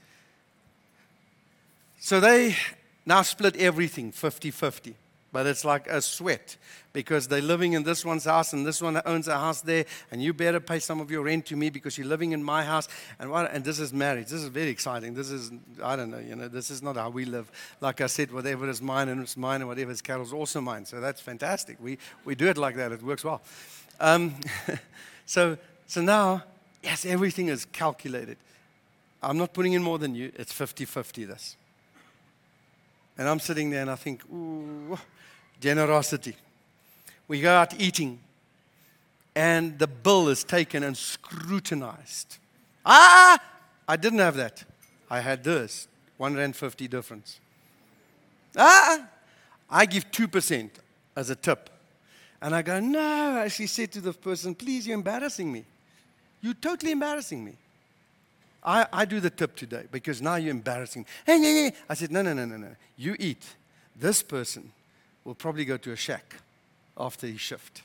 So 2.02 2.20
they 2.20 2.58
now 3.06 3.22
split 3.22 3.56
everything 3.56 4.12
50 4.12 4.52
50. 4.52 4.96
But 5.34 5.46
it's 5.48 5.64
like 5.64 5.88
a 5.88 6.02
sweat 6.02 6.58
because 6.92 7.28
they're 7.30 7.42
living 7.42 7.74
in 7.74 7.84
this 7.84 8.04
one's 8.04 8.26
house 8.26 8.52
and 8.52 8.66
this 8.66 8.82
one 8.82 9.02
owns 9.06 9.30
a 9.30 9.38
house 9.38 9.62
there, 9.62 9.86
and 10.12 10.22
you 10.22 10.34
better 10.34 10.60
pay 10.60 10.80
some 10.80 11.00
of 11.00 11.10
your 11.10 11.24
rent 11.24 11.46
to 11.48 11.56
me 11.56 11.70
because 11.70 11.98
you're 11.98 12.08
living 12.08 12.34
in 12.34 12.44
my 12.44 12.66
house. 12.66 12.90
And, 13.18 13.32
what, 13.32 13.50
and 13.54 13.64
this 13.64 13.80
is 13.80 13.94
marriage. 13.94 14.28
This 14.28 14.42
is 14.42 14.50
very 14.50 14.70
exciting. 14.70 15.14
This 15.14 15.32
is, 15.32 15.52
I 15.82 15.96
don't 15.96 16.12
know, 16.12 16.20
you 16.20 16.36
know, 16.36 16.50
this 16.50 16.70
is 16.70 16.82
not 16.82 16.98
how 16.98 17.10
we 17.10 17.26
live. 17.26 17.50
Like 17.80 18.02
I 18.02 18.08
said, 18.08 18.32
whatever 18.32 18.70
is 18.70 18.82
mine 18.82 19.08
and 19.08 19.22
it's 19.22 19.38
mine, 19.38 19.62
and 19.62 19.70
whatever 19.70 19.92
is 19.92 20.02
Carol's 20.02 20.34
also 20.34 20.60
mine. 20.60 20.86
So 20.86 21.00
that's 21.00 21.22
fantastic. 21.22 21.78
We, 21.82 21.98
we 22.26 22.36
do 22.36 22.48
it 22.48 22.58
like 22.58 22.76
that, 22.76 22.92
it 22.92 23.02
works 23.02 23.24
well. 23.24 23.42
Um, 24.00 24.36
so, 25.26 25.58
so 25.88 26.02
now 26.02 26.44
Yes, 26.84 27.06
everything 27.06 27.48
is 27.48 27.66
calculated. 27.66 28.38
I'm 29.22 29.38
not 29.38 29.54
putting 29.54 29.74
in 29.74 29.84
more 29.84 30.00
than 30.00 30.16
you. 30.16 30.32
It's 30.36 30.52
50 30.52 30.86
50 30.86 31.26
this. 31.26 31.56
And 33.18 33.30
I'm 33.30 33.40
sitting 33.40 33.70
there 33.70 33.82
and 33.82 33.92
I 33.92 33.96
think, 33.96 34.24
ooh, 34.34 34.98
generosity. 35.62 36.36
We 37.30 37.40
go 37.40 37.54
out 37.54 37.80
eating 37.80 38.20
and 39.36 39.80
the 39.80 39.88
bill 39.88 40.28
is 40.28 40.44
taken 40.44 40.84
and 40.84 40.98
scrutinized. 40.98 42.38
Ah, 42.86 43.40
I 43.88 43.96
didn't 43.96 44.20
have 44.20 44.36
that. 44.36 44.66
I 45.10 45.22
had 45.22 45.44
this, 45.44 45.88
one 46.18 46.36
rand 46.36 46.56
fifty 46.56 46.88
difference. 46.88 47.40
Ah, 48.58 49.08
I 49.70 49.86
give 49.86 50.12
two 50.12 50.28
percent 50.28 50.80
as 51.16 51.30
a 51.30 51.36
tip, 51.36 51.70
and 52.42 52.54
I 52.54 52.62
go, 52.62 52.80
no. 52.80 53.00
I 53.00 53.48
She 53.48 53.68
said 53.68 53.92
to 53.94 54.02
the 54.02 54.14
person, 54.14 54.56
please, 54.56 54.88
you're 54.88 54.96
embarrassing 54.96 55.52
me. 55.52 55.64
You're 56.42 56.56
totally 56.56 56.92
embarrassing 56.92 57.46
me. 57.46 57.54
I, 58.64 58.86
I 58.92 59.06
do 59.06 59.20
the 59.20 59.30
tip 59.30 59.56
today 59.56 59.86
because 59.92 60.22
now 60.22 60.36
you're 60.36 60.52
embarrassing. 60.52 61.06
Hey, 61.26 61.72
I 61.90 61.94
said, 61.94 62.12
no, 62.12 62.22
no, 62.22 62.34
no, 62.34 62.46
no, 62.46 62.58
no. 62.58 62.76
You 62.98 63.16
eat. 63.20 63.46
This 63.96 64.24
person 64.24 64.72
will 65.24 65.36
probably 65.36 65.66
go 65.66 65.78
to 65.78 65.92
a 65.92 65.96
shack 65.96 66.36
after 66.98 67.28
his 67.28 67.40
shift. 67.40 67.84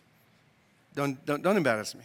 Don't, 0.95 1.25
don't, 1.27 1.43
don't 1.43 1.57
embarrass 1.57 1.95
me. 1.95 2.05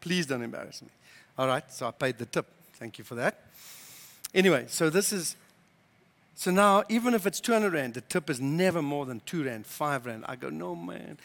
Please 0.00 0.26
don't 0.26 0.42
embarrass 0.42 0.82
me. 0.82 0.88
All 1.36 1.46
right, 1.46 1.70
so 1.72 1.86
I 1.86 1.90
paid 1.90 2.18
the 2.18 2.26
tip. 2.26 2.46
Thank 2.74 2.98
you 2.98 3.04
for 3.04 3.16
that. 3.16 3.42
Anyway, 4.34 4.66
so 4.68 4.90
this 4.90 5.12
is, 5.12 5.36
so 6.34 6.50
now 6.50 6.84
even 6.88 7.14
if 7.14 7.26
it's 7.26 7.40
200 7.40 7.72
Rand, 7.72 7.94
the 7.94 8.00
tip 8.02 8.30
is 8.30 8.40
never 8.40 8.82
more 8.82 9.06
than 9.06 9.20
2 9.26 9.44
Rand, 9.44 9.66
5 9.66 10.06
Rand. 10.06 10.24
I 10.28 10.36
go, 10.36 10.50
no, 10.50 10.76
man. 10.76 11.18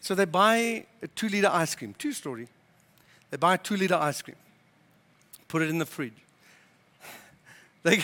So 0.00 0.14
they 0.14 0.24
buy 0.24 0.86
a 1.02 1.08
two 1.08 1.28
liter 1.28 1.48
ice 1.48 1.74
cream, 1.74 1.94
two 1.98 2.12
story. 2.12 2.48
They 3.30 3.36
buy 3.36 3.54
a 3.54 3.58
two 3.58 3.76
liter 3.76 3.96
ice 3.96 4.22
cream, 4.22 4.36
put 5.48 5.62
it 5.62 5.68
in 5.68 5.78
the 5.78 5.86
fridge. 5.86 6.12
They, 7.82 8.02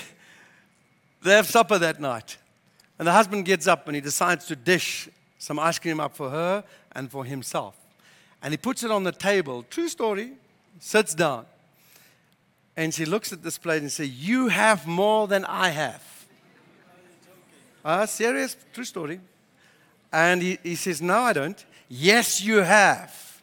they 1.22 1.32
have 1.32 1.46
supper 1.46 1.76
that 1.78 2.00
night. 2.00 2.36
And 3.03 3.09
the 3.09 3.12
husband 3.14 3.46
gets 3.46 3.66
up 3.66 3.88
and 3.88 3.96
he 3.96 4.00
decides 4.00 4.46
to 4.46 4.55
dish 4.55 5.09
some 5.36 5.59
ice 5.59 5.76
cream 5.76 5.98
up 5.98 6.14
for 6.14 6.30
her 6.30 6.62
and 6.92 7.11
for 7.11 7.24
himself. 7.24 7.74
And 8.40 8.53
he 8.53 8.57
puts 8.57 8.84
it 8.84 8.92
on 8.92 9.03
the 9.03 9.11
table. 9.11 9.64
True 9.68 9.88
story. 9.88 10.34
Sits 10.78 11.12
down. 11.12 11.46
And 12.76 12.94
she 12.94 13.05
looks 13.05 13.32
at 13.32 13.42
this 13.42 13.59
plate 13.59 13.82
and 13.82 13.90
says, 13.90 14.09
You 14.09 14.46
have 14.46 14.86
more 14.86 15.26
than 15.26 15.44
I 15.46 15.70
have. 15.70 16.26
Uh, 17.84 18.07
serious? 18.07 18.57
True 18.72 18.84
story. 18.84 19.18
And 20.12 20.40
he, 20.40 20.59
he 20.62 20.76
says, 20.76 21.03
No, 21.03 21.22
I 21.22 21.32
don't. 21.32 21.66
Yes, 21.88 22.40
you 22.40 22.59
have. 22.59 23.42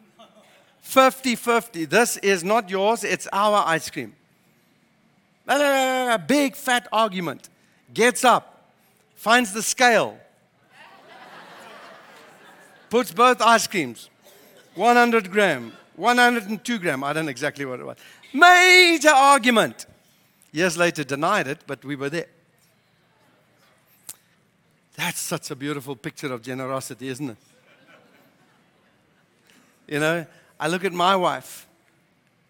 50 0.79 1.35
50. 1.35 1.83
This 1.83 2.15
is 2.15 2.45
not 2.45 2.69
yours, 2.69 3.03
it's 3.03 3.27
our 3.33 3.61
ice 3.67 3.89
cream. 3.89 4.15
A 5.49 6.17
big 6.25 6.55
fat 6.55 6.87
argument. 6.93 7.49
Gets 7.93 8.23
up, 8.23 8.58
finds 9.19 9.51
the 9.51 9.61
scale, 9.61 10.17
puts 12.89 13.11
both 13.11 13.41
ice 13.41 13.67
creams, 13.67 14.09
100 14.75 15.29
gram, 15.29 15.73
102 15.97 16.79
gram. 16.79 17.03
I 17.03 17.11
don't 17.11 17.25
know 17.25 17.29
exactly 17.29 17.65
what 17.65 17.81
it 17.81 17.85
was. 17.85 17.97
Major 18.33 19.09
argument. 19.09 19.87
Years 20.53 20.77
later, 20.77 21.03
denied 21.03 21.47
it, 21.47 21.59
but 21.67 21.83
we 21.83 21.97
were 21.97 22.09
there. 22.09 22.27
That's 24.95 25.19
such 25.19 25.51
a 25.51 25.55
beautiful 25.55 25.97
picture 25.97 26.31
of 26.31 26.41
generosity, 26.41 27.09
isn't 27.09 27.31
it? 27.31 27.37
You 29.89 29.99
know, 29.99 30.25
I 30.57 30.69
look 30.69 30.85
at 30.85 30.93
my 30.93 31.17
wife, 31.17 31.67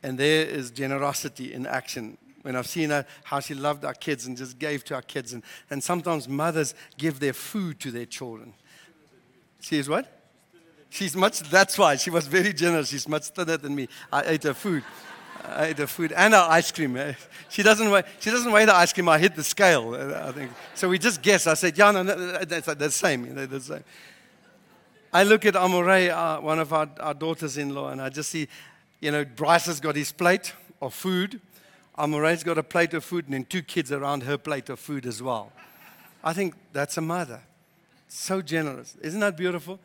and 0.03 0.20
there 0.20 0.45
is 0.45 0.70
generosity 0.70 1.51
in 1.51 1.65
action 1.65 2.20
when 2.41 2.55
I've 2.55 2.67
seen 2.67 2.89
her, 2.89 3.05
how 3.23 3.39
she 3.39 3.53
loved 3.53 3.85
our 3.85 3.93
kids 3.93 4.25
and 4.25 4.37
just 4.37 4.59
gave 4.59 4.83
to 4.85 4.95
our 4.95 5.01
kids. 5.01 5.33
And, 5.33 5.43
and 5.69 5.83
sometimes 5.83 6.27
mothers 6.27 6.73
give 6.97 7.19
their 7.19 7.33
food 7.33 7.79
to 7.81 7.91
their 7.91 8.05
children. 8.05 8.53
She 9.59 9.77
is 9.77 9.89
what? 9.89 10.15
She's 10.89 11.15
much, 11.15 11.41
that's 11.41 11.77
why. 11.77 11.97
She 11.97 12.09
was 12.09 12.27
very 12.27 12.53
generous. 12.53 12.89
She's 12.89 13.07
much 13.07 13.27
thinner 13.27 13.57
than 13.57 13.75
me. 13.75 13.87
I 14.11 14.23
ate 14.25 14.43
her 14.43 14.53
food. 14.53 14.83
I 15.45 15.67
ate 15.67 15.77
her 15.77 15.87
food 15.87 16.11
and 16.11 16.33
her 16.33 16.45
ice 16.49 16.71
cream. 16.71 16.97
She 17.51 17.63
doesn't 17.63 17.89
weigh, 17.89 18.03
she 18.19 18.29
doesn't 18.29 18.51
weigh 18.51 18.65
the 18.65 18.75
ice 18.75 18.93
cream. 18.93 19.09
I 19.09 19.17
hit 19.17 19.35
the 19.35 19.43
scale, 19.43 19.95
uh, 19.95 20.29
I 20.29 20.31
think. 20.31 20.51
So 20.75 20.87
we 20.87 20.99
just 20.99 21.19
guess. 21.23 21.47
I 21.47 21.55
said, 21.55 21.75
yeah, 21.75 21.89
no, 21.89 22.03
no 22.03 22.15
that's 22.45 22.67
uh, 22.67 22.75
the 22.75 22.91
same. 22.91 23.33
They're 23.33 23.47
the 23.47 23.59
same. 23.59 23.83
I 25.11 25.23
look 25.23 25.47
at 25.47 25.55
Amore, 25.55 25.89
uh, 25.89 26.39
one 26.41 26.59
of 26.59 26.71
our, 26.71 26.87
our 26.99 27.15
daughters-in-law, 27.15 27.89
and 27.89 28.01
I 28.01 28.09
just 28.09 28.29
see, 28.29 28.47
you 28.99 29.09
know, 29.09 29.25
Bryce 29.25 29.65
has 29.65 29.79
got 29.79 29.95
his 29.95 30.11
plate 30.11 30.53
of 30.79 30.93
food. 30.93 31.41
Amore's 32.00 32.43
got 32.43 32.58
a 32.58 32.64
plate 32.64 32.93
of 32.93 33.04
food 33.04 33.26
and 33.26 33.34
then 33.34 33.43
two 33.43 33.62
kids 33.62 33.91
around 33.91 34.24
her 34.24 34.38
plate 34.38 34.70
of 34.70 34.80
food 34.80 35.06
as 35.06 35.22
well. 35.22 35.52
I 36.24 36.34
think 36.34 36.56
that's 36.72 36.97
a 36.97 37.02
mother. 37.02 37.41
So 38.08 38.41
generous. 38.41 38.95
Isn't 39.02 39.20
that 39.20 39.36
beautiful? 39.36 39.80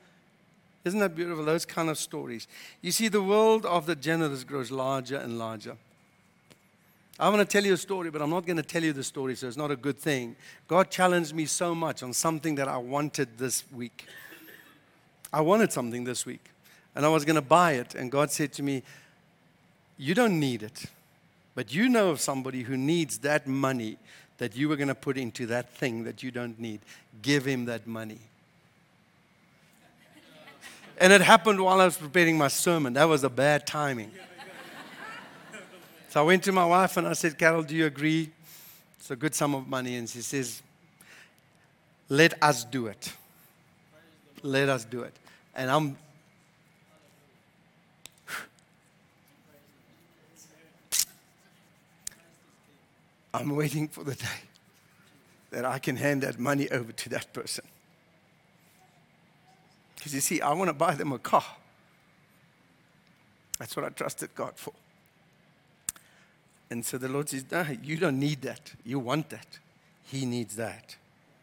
Isn't 0.85 1.01
that 1.01 1.17
beautiful? 1.17 1.45
Those 1.45 1.67
kind 1.67 1.91
of 1.91 1.99
stories. 1.99 2.47
You 2.83 2.93
see, 2.93 3.09
the 3.09 3.23
world 3.23 3.67
of 3.67 3.87
the 3.87 3.97
generous 3.97 4.45
grows 4.45 4.71
larger 4.71 5.17
and 5.17 5.39
larger. 5.39 5.77
I 7.19 7.29
want 7.29 7.41
to 7.41 7.47
tell 7.47 7.65
you 7.65 7.75
a 7.75 7.79
story, 7.79 8.11
but 8.11 8.23
I'm 8.23 8.31
not 8.31 8.45
going 8.47 8.57
to 8.57 8.62
tell 8.62 8.83
you 8.83 8.93
the 8.93 9.05
story, 9.05 9.35
so 9.35 9.47
it's 9.47 9.57
not 9.57 9.71
a 9.71 9.77
good 9.77 9.99
thing. 9.99 10.37
God 10.69 10.91
challenged 10.91 11.35
me 11.35 11.47
so 11.47 11.75
much 11.75 12.03
on 12.03 12.12
something 12.12 12.57
that 12.57 12.69
I 12.69 12.77
wanted 12.77 13.39
this 13.39 13.65
week. 13.73 14.07
I 15.33 15.41
wanted 15.41 15.73
something 15.73 16.05
this 16.05 16.27
week, 16.27 16.51
and 16.95 17.05
I 17.05 17.09
was 17.09 17.25
going 17.25 17.37
to 17.37 17.43
buy 17.43 17.73
it, 17.73 17.95
and 17.95 18.11
God 18.11 18.31
said 18.31 18.53
to 18.55 18.62
me, 18.62 18.83
You 19.97 20.15
don't 20.15 20.39
need 20.39 20.62
it. 20.62 20.87
But 21.55 21.72
you 21.72 21.88
know 21.88 22.11
of 22.11 22.20
somebody 22.20 22.62
who 22.62 22.76
needs 22.76 23.18
that 23.18 23.46
money 23.46 23.98
that 24.38 24.57
you 24.57 24.68
were 24.68 24.76
going 24.76 24.88
to 24.88 24.94
put 24.94 25.16
into 25.16 25.46
that 25.46 25.70
thing 25.70 26.05
that 26.05 26.22
you 26.22 26.30
don't 26.30 26.59
need. 26.59 26.80
Give 27.22 27.44
him 27.44 27.66
that 27.66 27.86
money. 27.86 28.18
And 30.98 31.12
it 31.12 31.20
happened 31.20 31.61
while 31.61 31.80
I 31.80 31.86
was 31.86 31.96
preparing 31.96 32.38
my 32.38 32.48
sermon. 32.48 32.92
That 32.94 33.05
was 33.05 33.24
a 33.24 33.28
bad 33.28 33.66
timing. 33.66 34.11
So 36.09 36.20
I 36.20 36.22
went 36.22 36.44
to 36.44 36.52
my 36.52 36.64
wife 36.64 36.96
and 36.96 37.09
I 37.09 37.12
said, 37.14 37.36
Carol, 37.36 37.64
do 37.64 37.74
you 37.74 37.86
agree? 37.86 38.30
It's 38.98 39.11
a 39.11 39.16
good 39.16 39.34
sum 39.34 39.55
of 39.55 39.66
money. 39.66 39.96
And 39.96 40.09
she 40.09 40.20
says, 40.22 40.62
Let 42.09 42.40
us 42.42 42.64
do 42.64 42.86
it. 42.86 43.12
Let 44.42 44.68
us 44.68 44.84
do 44.84 45.02
it. 45.02 45.12
And 45.57 45.70
I'm 45.70 45.96
I'm 53.35 53.57
waiting 53.57 53.89
for 53.89 54.05
the 54.05 54.14
day 54.14 54.41
that 55.51 55.64
I 55.64 55.80
can 55.80 55.97
hand 55.97 56.22
that 56.22 56.39
money 56.39 56.70
over 56.70 56.93
to 56.93 57.09
that 57.11 57.32
person. 57.32 57.64
Because 59.97 60.14
you 60.14 60.20
see, 60.20 60.41
I 60.41 60.53
want 60.53 60.68
to 60.68 60.72
buy 60.74 60.95
them 60.95 61.12
a 61.12 61.18
car. 61.18 61.45
That's 63.59 63.74
what 63.74 63.85
I 63.85 63.89
trusted 63.89 64.35
God 64.37 64.53
for. 64.55 64.72
And 66.70 66.87
so 66.87 66.97
the 66.97 67.09
Lord 67.09 67.28
says, 67.28 67.45
no, 67.51 67.66
You 67.82 67.97
don't 67.97 68.20
need 68.20 68.43
that. 68.43 68.72
You 68.85 69.01
want 69.01 69.30
that. 69.30 69.59
He 70.05 70.26
needs 70.26 70.55
that 70.57 70.97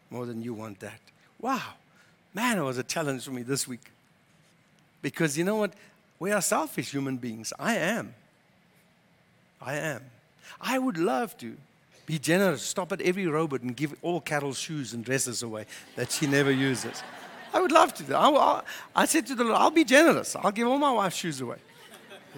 more 0.08 0.24
than 0.24 0.42
you 0.42 0.54
want 0.54 0.80
that. 0.80 1.00
Wow. 1.40 1.74
Man, 2.32 2.56
it 2.56 2.62
was 2.62 2.78
a 2.78 2.82
challenge 2.82 3.24
for 3.24 3.32
me 3.32 3.42
this 3.42 3.68
week. 3.68 3.90
Because 5.02 5.36
you 5.36 5.44
know 5.44 5.56
what? 5.56 5.74
We 6.18 6.32
are 6.32 6.40
selfish 6.40 6.90
human 6.90 7.18
beings. 7.18 7.52
I 7.58 7.74
am. 7.74 8.14
I 9.60 9.76
am. 9.76 10.04
I 10.58 10.78
would 10.78 10.96
love 10.96 11.36
to 11.38 11.56
be 12.12 12.18
generous. 12.18 12.60
Stop 12.60 12.92
at 12.92 13.00
every 13.00 13.26
robot 13.26 13.62
and 13.62 13.74
give 13.74 13.94
all 14.02 14.20
Carol's 14.20 14.58
shoes 14.58 14.92
and 14.92 15.02
dresses 15.02 15.42
away 15.42 15.64
that 15.96 16.12
she 16.12 16.26
never 16.26 16.50
uses. 16.50 17.02
I 17.54 17.58
would 17.58 17.72
love 17.72 17.94
to. 17.94 18.14
I, 18.14 18.28
I, 18.28 18.62
I 18.94 19.06
said 19.06 19.26
to 19.28 19.34
the 19.34 19.44
Lord, 19.44 19.56
I'll 19.56 19.70
be 19.70 19.84
generous. 19.84 20.36
I'll 20.36 20.52
give 20.52 20.68
all 20.68 20.76
my 20.76 20.92
wife's 20.92 21.16
shoes 21.16 21.40
away. 21.40 21.56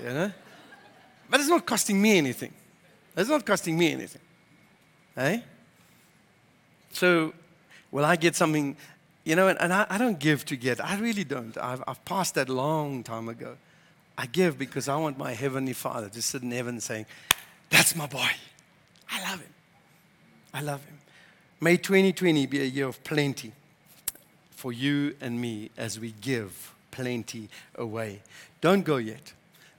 You 0.01 0.11
know? 0.11 0.33
But 1.29 1.41
it's 1.41 1.49
not 1.49 1.67
costing 1.67 2.01
me 2.01 2.17
anything. 2.19 2.53
It's 3.17 3.29
not 3.29 3.45
costing 3.45 3.77
me 3.77 3.91
anything. 3.91 4.21
Hey? 5.17 5.43
So, 6.93 7.35
will 7.91 8.05
I 8.05 8.15
get 8.15 8.37
something? 8.37 8.77
You 9.25 9.35
know, 9.35 9.49
and, 9.49 9.61
and 9.61 9.73
I, 9.73 9.87
I, 9.91 9.99
don't 9.99 10.21
give 10.21 10.45
to 10.47 10.57
get. 10.57 10.85
I 10.85 10.97
really 10.99 11.25
don't. 11.25 11.59
I've, 11.59 11.83
I've 11.89 12.05
passed 12.05 12.37
that 12.37 12.49
long 12.49 13.03
time 13.03 13.29
ago. 13.29 13.57
I 14.17 14.27
give 14.27 14.57
because 14.57 14.89
I 14.89 14.97
want 14.99 15.19
my 15.19 15.33
Heavenly 15.33 15.73
Father 15.73 16.09
to 16.11 16.23
sit 16.23 16.43
in 16.43 16.53
heaven 16.53 16.81
saying, 16.81 17.07
That's 17.71 17.97
my 17.97 18.07
boy. 18.07 18.31
I 19.11 19.31
love 19.31 19.41
him. 19.41 19.54
I 20.55 20.61
love 20.61 20.85
him. 20.85 20.99
May 21.61 21.77
2020 21.77 22.47
be 22.47 22.61
a 22.61 22.65
year 22.65 22.87
of 22.87 23.03
plenty 23.03 23.53
for 24.53 24.73
you 24.73 25.17
and 25.21 25.41
me 25.41 25.71
as 25.77 25.99
we 25.99 26.15
give 26.21 26.73
plenty 26.93 27.49
away. 27.75 28.23
Don't 28.61 28.85
go 28.85 28.97
yet. 28.97 29.33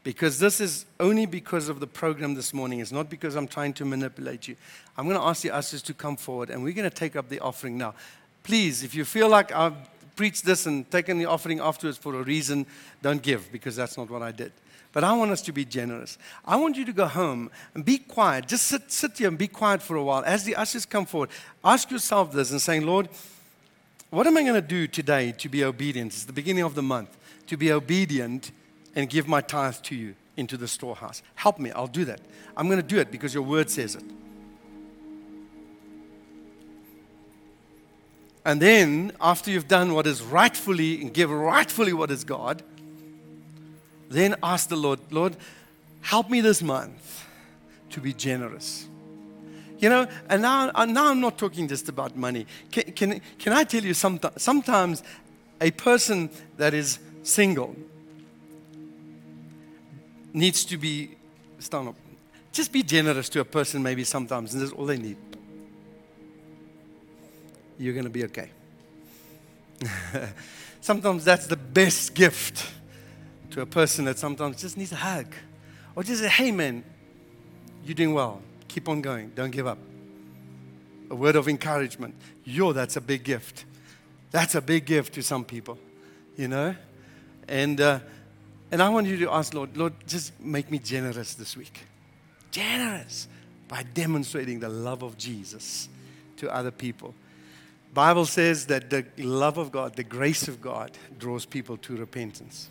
Because 0.03 0.37
this 0.37 0.59
is 0.59 0.85
only 0.99 1.25
because 1.25 1.69
of 1.69 1.79
the 1.79 1.87
program 1.87 2.35
this 2.35 2.53
morning. 2.53 2.79
It's 2.79 2.91
not 2.91 3.09
because 3.09 3.35
I'm 3.35 3.47
trying 3.47 3.73
to 3.73 3.85
manipulate 3.85 4.47
you. 4.47 4.55
I'm 4.97 5.05
going 5.05 5.17
to 5.17 5.23
ask 5.23 5.41
the 5.41 5.51
ushers 5.51 5.81
to 5.83 5.93
come 5.93 6.17
forward 6.17 6.49
and 6.49 6.61
we're 6.61 6.73
going 6.73 6.89
to 6.89 6.95
take 6.95 7.15
up 7.15 7.29
the 7.29 7.39
offering 7.39 7.77
now. 7.77 7.95
Please, 8.43 8.83
if 8.83 8.93
you 8.93 9.05
feel 9.05 9.29
like 9.29 9.51
I've 9.51 9.75
preached 10.15 10.45
this 10.45 10.65
and 10.65 10.89
taken 10.91 11.17
the 11.17 11.25
offering 11.25 11.59
afterwards 11.59 11.97
for 11.97 12.13
a 12.15 12.23
reason, 12.23 12.65
don't 13.01 13.21
give 13.21 13.51
because 13.51 13.75
that's 13.75 13.97
not 13.97 14.09
what 14.09 14.21
I 14.21 14.31
did. 14.31 14.51
But 14.95 15.03
I 15.03 15.11
want 15.11 15.31
us 15.31 15.41
to 15.41 15.51
be 15.51 15.65
generous. 15.65 16.17
I 16.45 16.55
want 16.55 16.77
you 16.77 16.85
to 16.85 16.93
go 16.93 17.05
home 17.05 17.51
and 17.73 17.83
be 17.83 17.97
quiet. 17.97 18.47
Just 18.47 18.67
sit, 18.67 18.89
sit 18.89 19.17
here 19.17 19.27
and 19.27 19.37
be 19.37 19.49
quiet 19.49 19.81
for 19.81 19.97
a 19.97 20.03
while. 20.03 20.23
As 20.23 20.45
the 20.45 20.55
ushers 20.55 20.85
come 20.85 21.05
forward, 21.05 21.31
ask 21.65 21.91
yourself 21.91 22.31
this 22.31 22.49
and 22.49 22.61
saying, 22.61 22.85
Lord, 22.85 23.09
what 24.09 24.25
am 24.25 24.37
I 24.37 24.43
going 24.43 24.55
to 24.55 24.61
do 24.61 24.87
today 24.87 25.33
to 25.33 25.49
be 25.49 25.65
obedient? 25.65 26.13
It's 26.13 26.23
the 26.23 26.31
beginning 26.31 26.63
of 26.63 26.75
the 26.75 26.81
month. 26.81 27.17
To 27.47 27.57
be 27.57 27.73
obedient 27.73 28.53
and 28.95 29.09
give 29.09 29.27
my 29.27 29.41
tithe 29.41 29.75
to 29.83 29.95
you 29.95 30.15
into 30.37 30.55
the 30.55 30.67
storehouse. 30.67 31.21
Help 31.35 31.59
me. 31.59 31.71
I'll 31.71 31.87
do 31.87 32.05
that. 32.05 32.21
I'm 32.55 32.67
going 32.67 32.81
to 32.81 32.87
do 32.87 32.97
it 32.97 33.11
because 33.11 33.33
your 33.33 33.43
word 33.43 33.69
says 33.69 33.95
it. 33.95 34.03
And 38.45 38.61
then, 38.61 39.11
after 39.19 39.51
you've 39.51 39.67
done 39.67 39.93
what 39.93 40.07
is 40.07 40.21
rightfully 40.21 41.01
and 41.01 41.13
give 41.13 41.29
rightfully 41.29 41.91
what 41.91 42.11
is 42.11 42.23
God, 42.23 42.63
then 44.09 44.35
ask 44.43 44.69
the 44.69 44.75
Lord, 44.75 44.99
Lord, 45.11 45.35
help 46.01 46.29
me 46.29 46.41
this 46.41 46.61
month 46.61 47.25
to 47.91 47.99
be 47.99 48.13
generous. 48.13 48.87
You 49.79 49.89
know, 49.89 50.07
and 50.29 50.41
now, 50.41 50.71
uh, 50.73 50.85
now 50.85 51.09
I'm 51.09 51.19
not 51.19 51.37
talking 51.37 51.67
just 51.67 51.89
about 51.89 52.15
money. 52.15 52.45
Can, 52.71 52.83
can, 52.93 53.21
can 53.37 53.53
I 53.53 53.63
tell 53.65 53.83
you 53.83 53.93
sometimes, 53.93 54.41
sometimes 54.41 55.03
a 55.59 55.71
person 55.71 56.29
that 56.57 56.73
is 56.73 56.99
single 57.23 57.75
needs 60.33 60.63
to 60.65 60.77
be, 60.77 61.17
stand 61.59 61.89
up, 61.89 61.95
just 62.51 62.71
be 62.71 62.83
generous 62.83 63.27
to 63.29 63.41
a 63.41 63.45
person 63.45 63.83
maybe 63.83 64.03
sometimes, 64.03 64.53
and 64.53 64.63
that's 64.63 64.71
all 64.71 64.85
they 64.85 64.97
need. 64.97 65.17
You're 67.77 67.93
going 67.93 68.05
to 68.05 68.09
be 68.09 68.23
okay. 68.25 68.49
sometimes 70.81 71.25
that's 71.25 71.47
the 71.47 71.57
best 71.57 72.13
gift 72.13 72.65
to 73.55 73.61
a 73.61 73.65
person 73.65 74.03
that 74.03 74.19
sometimes 74.19 74.59
just 74.59 74.75
needs 74.75 74.91
a 74.91 74.97
hug. 74.97 75.27
Or 75.95 76.03
just 76.03 76.21
say, 76.21 76.27
hey 76.27 76.51
man, 76.51 76.83
you're 77.85 77.95
doing 77.95 78.13
well. 78.13 78.41
Keep 78.67 78.89
on 78.89 79.01
going. 79.01 79.31
Don't 79.33 79.51
give 79.51 79.65
up. 79.65 79.77
A 81.09 81.15
word 81.15 81.37
of 81.37 81.47
encouragement. 81.47 82.15
Yo, 82.43 82.73
that's 82.73 82.97
a 82.97 83.01
big 83.01 83.23
gift. 83.23 83.63
That's 84.31 84.55
a 84.55 84.61
big 84.61 84.85
gift 84.85 85.13
to 85.13 85.23
some 85.23 85.45
people, 85.45 85.77
you 86.35 86.49
know? 86.49 86.75
And, 87.47 87.79
uh, 87.79 87.99
and 88.73 88.83
I 88.83 88.89
want 88.89 89.07
you 89.07 89.15
to 89.19 89.31
ask, 89.31 89.53
Lord, 89.53 89.77
Lord, 89.77 89.93
just 90.05 90.37
make 90.41 90.69
me 90.69 90.77
generous 90.77 91.33
this 91.35 91.55
week. 91.55 91.79
Generous 92.51 93.29
by 93.69 93.83
demonstrating 93.83 94.59
the 94.59 94.67
love 94.67 95.01
of 95.01 95.17
Jesus 95.17 95.87
to 96.37 96.53
other 96.53 96.71
people. 96.71 97.15
Bible 97.93 98.25
says 98.25 98.65
that 98.65 98.89
the 98.89 99.05
love 99.17 99.57
of 99.57 99.71
God, 99.71 99.95
the 99.95 100.03
grace 100.03 100.49
of 100.49 100.61
God 100.61 100.91
draws 101.17 101.45
people 101.45 101.77
to 101.77 101.95
repentance. 101.95 102.69